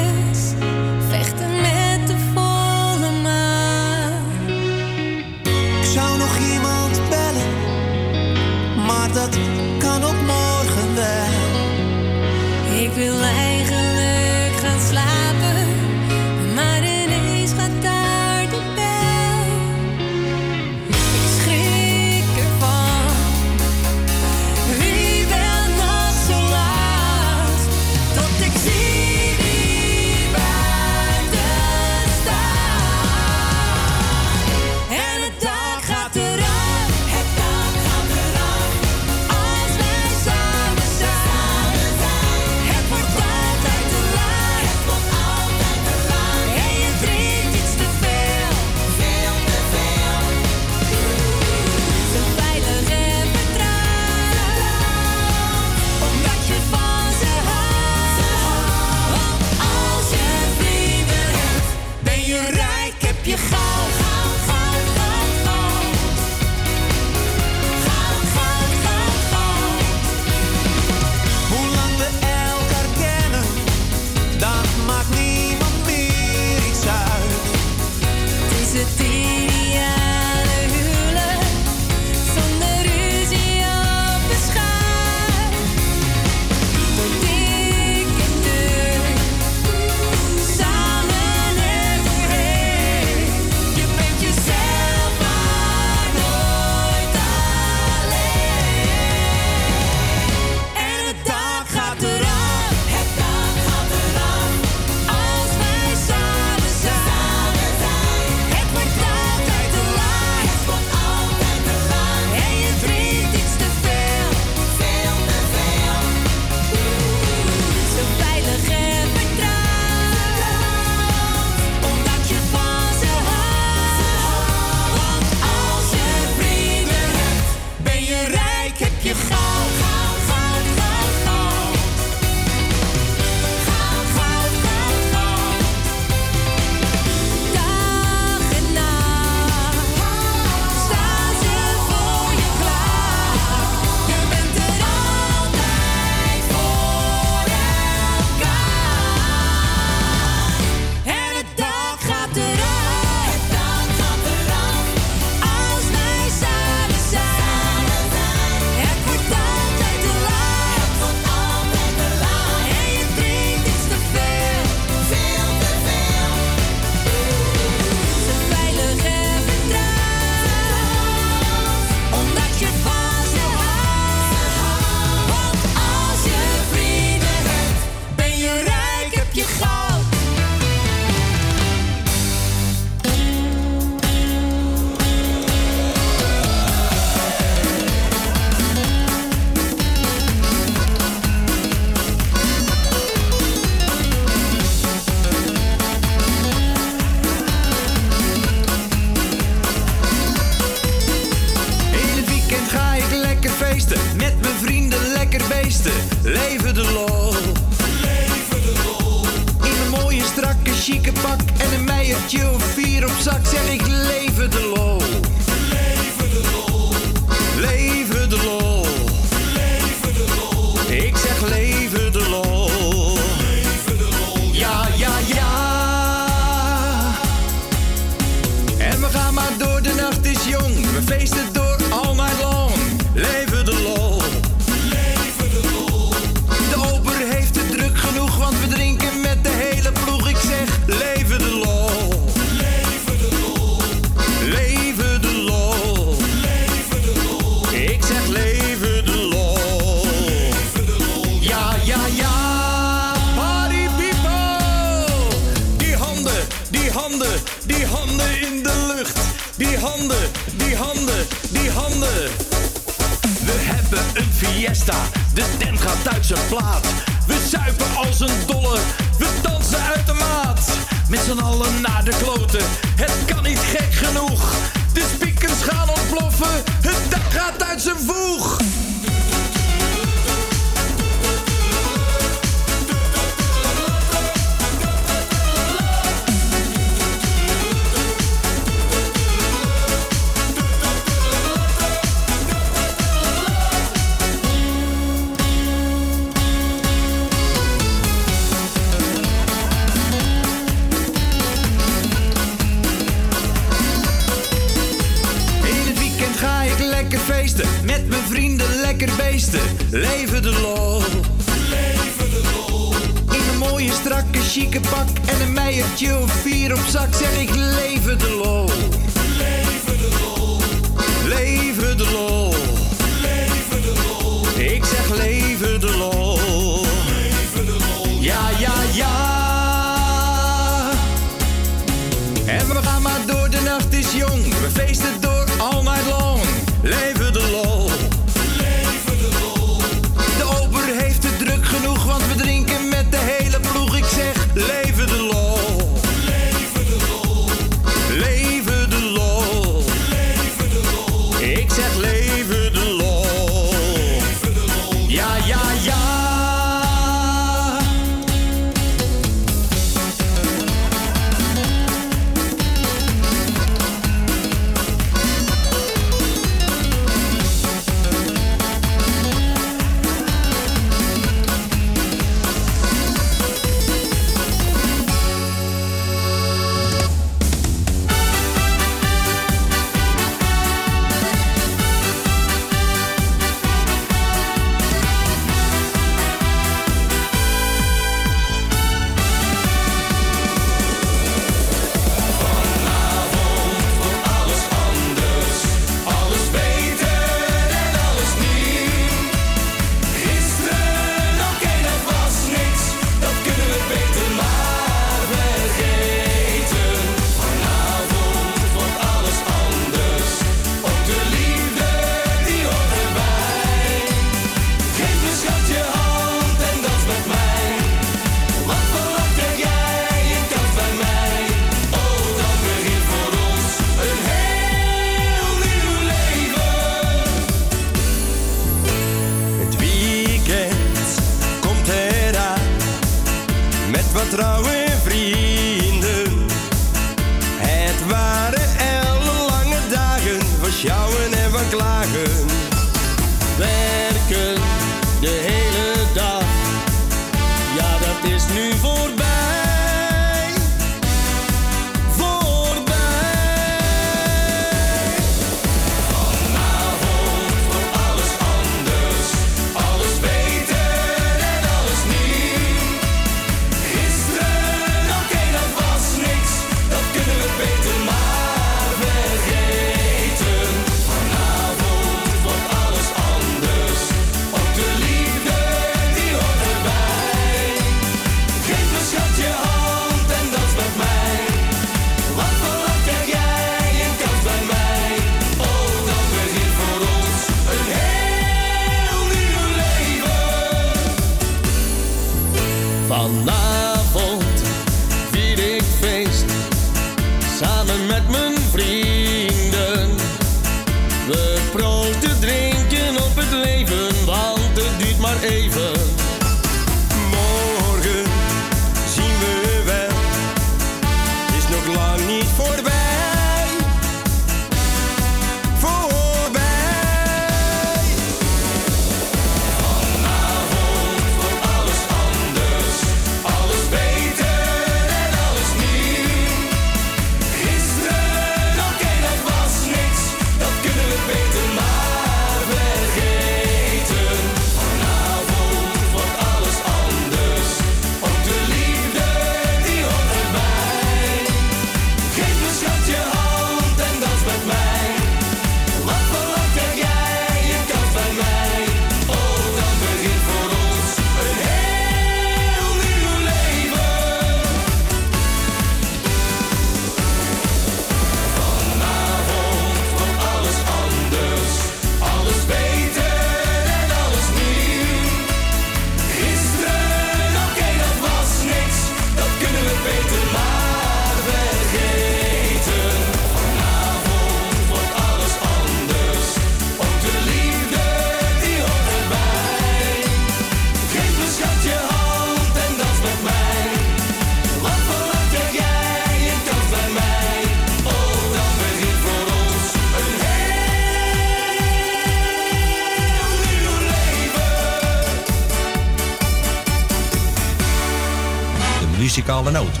[599.61, 600.00] Muzikale noot.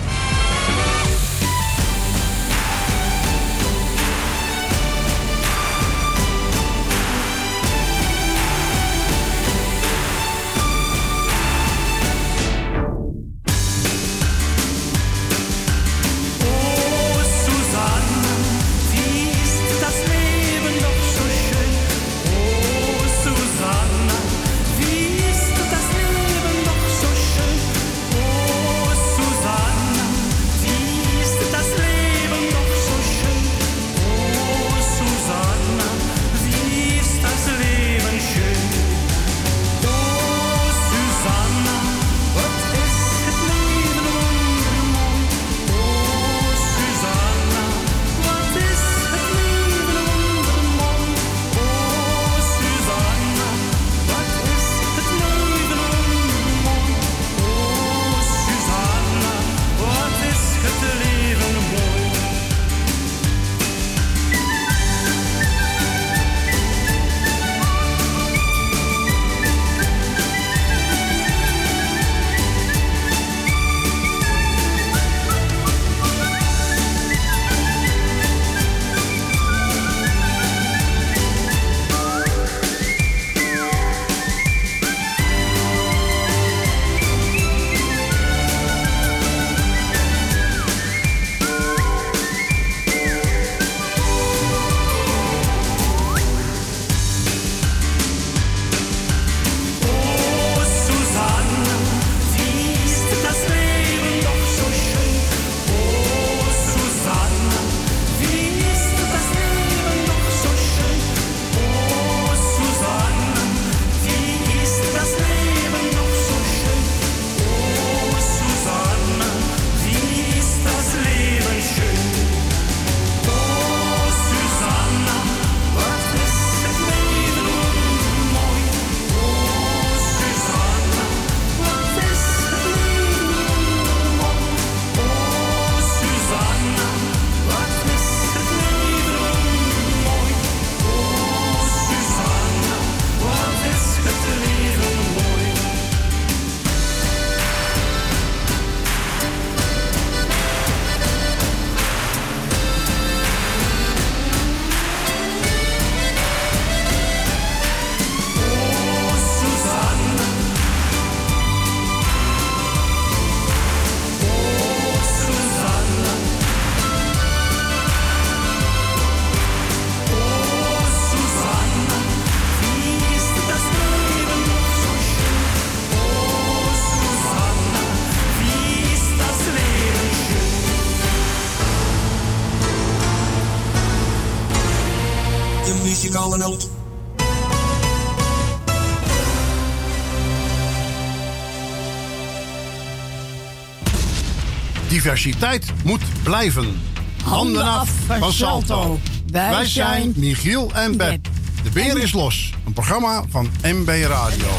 [195.01, 196.81] Diversiteit moet blijven.
[197.23, 198.99] Handen af van Salto.
[199.31, 201.27] Wij zijn Michiel en Beb.
[201.63, 202.53] De beer is los.
[202.65, 204.49] Een programma van MB Radio.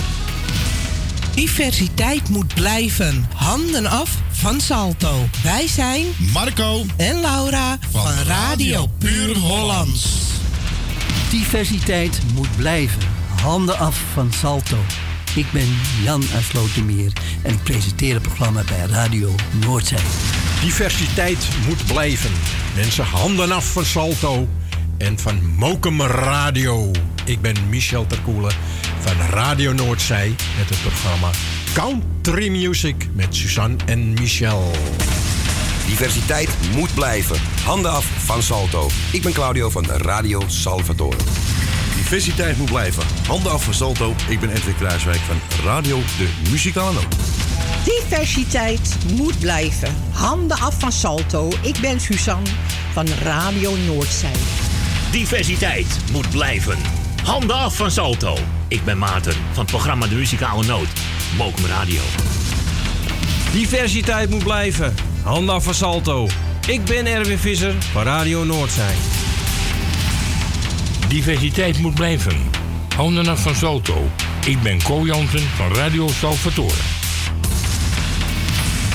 [1.35, 3.29] Diversiteit moet blijven.
[3.35, 5.29] Handen af van Salto.
[5.43, 10.07] Wij zijn Marco en Laura van, Radio Puur Hollands.
[11.31, 13.03] Diversiteit moet blijven.
[13.43, 14.79] Handen af van Salto.
[15.35, 17.13] Ik ben Jan uit Slotermeer
[17.43, 20.22] en ik presenteer het programma bij Radio Noordzee.
[20.63, 22.31] Diversiteit moet blijven.
[22.75, 24.49] Mensen, handen af van Salto
[24.99, 26.91] en van Mokum Radio.
[27.25, 28.53] Ik ben Michel Terkoelen
[29.01, 31.31] van Radio Noordzee met het programma
[31.73, 34.71] Country Music met Suzanne en Michel.
[35.87, 37.37] Diversiteit moet blijven.
[37.65, 38.89] Handen af van Salto.
[39.13, 41.17] Ik ben Claudio van Radio Salvatore.
[41.97, 43.03] Diversiteit moet blijven.
[43.27, 44.15] Handen af van Salto.
[44.29, 47.17] Ik ben Edwin Kruiswijk van Radio De Muzikale Noot.
[47.85, 50.12] Diversiteit moet blijven.
[50.23, 51.49] Handen af van Salto.
[51.63, 52.49] Ik ben Suzanne
[52.93, 54.31] van Radio Noordzee.
[55.11, 56.79] Diversiteit moet blijven.
[57.25, 58.37] Handen af van Salto.
[58.69, 60.89] Ik ben Maarten van het programma De Muzikale Noot.
[61.37, 62.01] Mokum Radio.
[63.53, 64.95] Diversiteit moet blijven.
[65.23, 66.29] Handen af van Salto.
[66.67, 68.97] Ik ben Erwin Visser van Radio Noordzee.
[71.09, 72.51] Diversiteit moet blijven.
[72.97, 74.11] Handen af van Salto.
[74.47, 76.92] Ik ben Co Jansen van Radio Salvatore.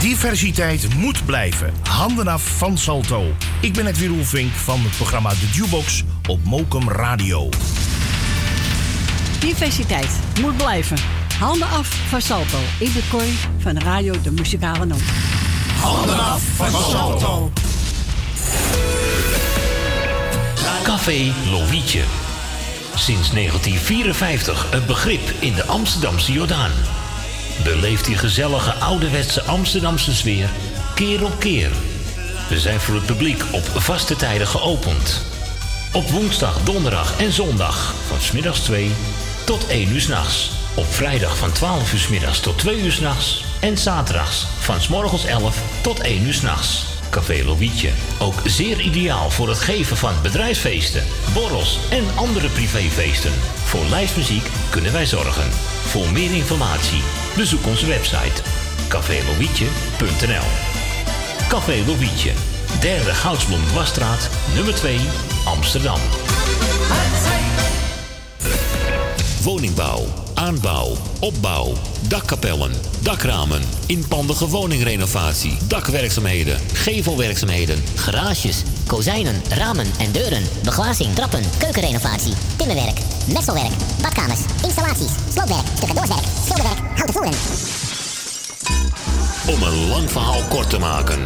[0.07, 1.73] Diversiteit moet blijven.
[1.89, 3.33] Handen af van Salto.
[3.61, 7.49] Ik ben Edwin Roelvink van het programma De Jukebox op Mokum Radio.
[9.39, 10.09] Diversiteit
[10.41, 10.97] moet blijven.
[11.39, 12.57] Handen af van Salto.
[12.79, 15.01] Ik ben Corrie van Radio De Muzikale Noot.
[15.81, 17.51] Handen af van Salto.
[20.83, 22.03] Café Lovietje.
[22.95, 26.71] Sinds 1954 een begrip in de Amsterdamse Jordaan.
[27.63, 30.49] Beleeft die gezellige ouderwetse Amsterdamse sfeer
[30.97, 31.69] keer op keer.
[32.49, 35.21] We zijn voor het publiek op vaste tijden geopend.
[35.93, 38.91] Op woensdag, donderdag en zondag van smiddags 2
[39.45, 40.51] tot 1 uur s'nachts.
[40.75, 43.43] Op vrijdag van 12 uur s middags tot 2 uur s'nachts.
[43.59, 46.85] En zaterdags van s morgens 11 tot 1 uur s'nachts.
[47.09, 47.89] Café Lovietje.
[48.19, 51.03] Ook zeer ideaal voor het geven van bedrijfsfeesten,
[51.33, 53.33] borrels en andere privéfeesten.
[53.63, 55.51] Voor lijstmuziek kunnen wij zorgen.
[55.85, 57.01] Voor meer informatie
[57.37, 58.41] bezoek onze website
[58.87, 60.45] cafélovietje.nl
[61.47, 61.83] Café.
[62.79, 64.99] Derde Goudsblom Dwarsstraat, nummer 2,
[65.45, 65.99] Amsterdam.
[69.43, 71.73] Woningbouw, aanbouw, opbouw,
[72.07, 82.99] dakkapellen, dakramen, inpandige woningrenovatie, dakwerkzaamheden, gevelwerkzaamheden, Garages, kozijnen, ramen en deuren, beglazing, trappen, keukenrenovatie, timmerwerk,
[83.33, 87.33] messelwerk, badkamers, installaties, sloopwerk, stucadoorswerk, schilderwerk, houten voeren.
[89.47, 91.19] Om een lang verhaal kort te maken.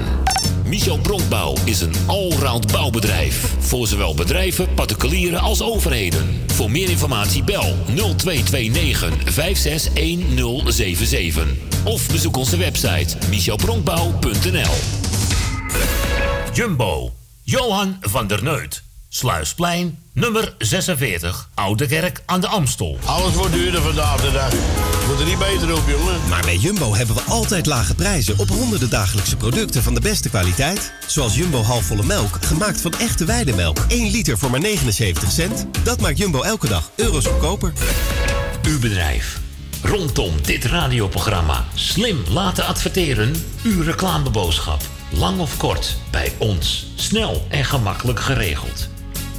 [0.65, 3.55] Michel Bronkbouw is een allround bouwbedrijf.
[3.59, 6.43] Voor zowel bedrijven, particulieren als overheden.
[6.47, 11.47] Voor meer informatie bel 0229 561077.
[11.83, 14.75] Of bezoek onze website michelbronkbouw.nl
[16.53, 17.13] Jumbo.
[17.43, 18.90] Johan van der Neut.
[19.13, 22.97] Sluisplein, nummer 46, Oude Kerk aan de Amstel.
[23.05, 24.53] Alles wordt duurder vandaag de dag.
[25.07, 26.27] Moet er niet beter op, jongen.
[26.29, 30.29] Maar bij Jumbo hebben we altijd lage prijzen op honderden dagelijkse producten van de beste
[30.29, 30.93] kwaliteit.
[31.07, 33.77] Zoals Jumbo halfvolle melk, gemaakt van echte weidemelk.
[33.87, 35.65] 1 liter voor maar 79 cent.
[35.83, 37.73] Dat maakt Jumbo elke dag euro's goedkoper.
[38.67, 39.39] Uw bedrijf.
[39.81, 43.33] Rondom dit radioprogramma slim laten adverteren.
[43.63, 44.81] Uw reclameboodschap.
[45.09, 46.91] Lang of kort, bij ons.
[46.95, 48.90] Snel en gemakkelijk geregeld.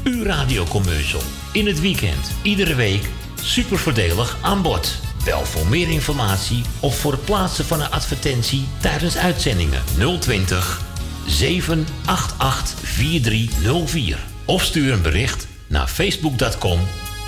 [0.04, 1.22] Uw radiocommercial.
[1.52, 3.08] In het weekend, iedere week.
[3.42, 5.00] Super voordelig aan bod.
[5.24, 9.82] Bel voor meer informatie of voor het plaatsen van een advertentie tijdens uitzendingen
[10.20, 10.80] 020
[11.26, 14.18] 788 4304.
[14.44, 16.80] Of stuur een bericht naar facebook.com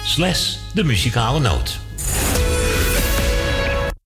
[0.05, 1.79] slash de muzikale noot.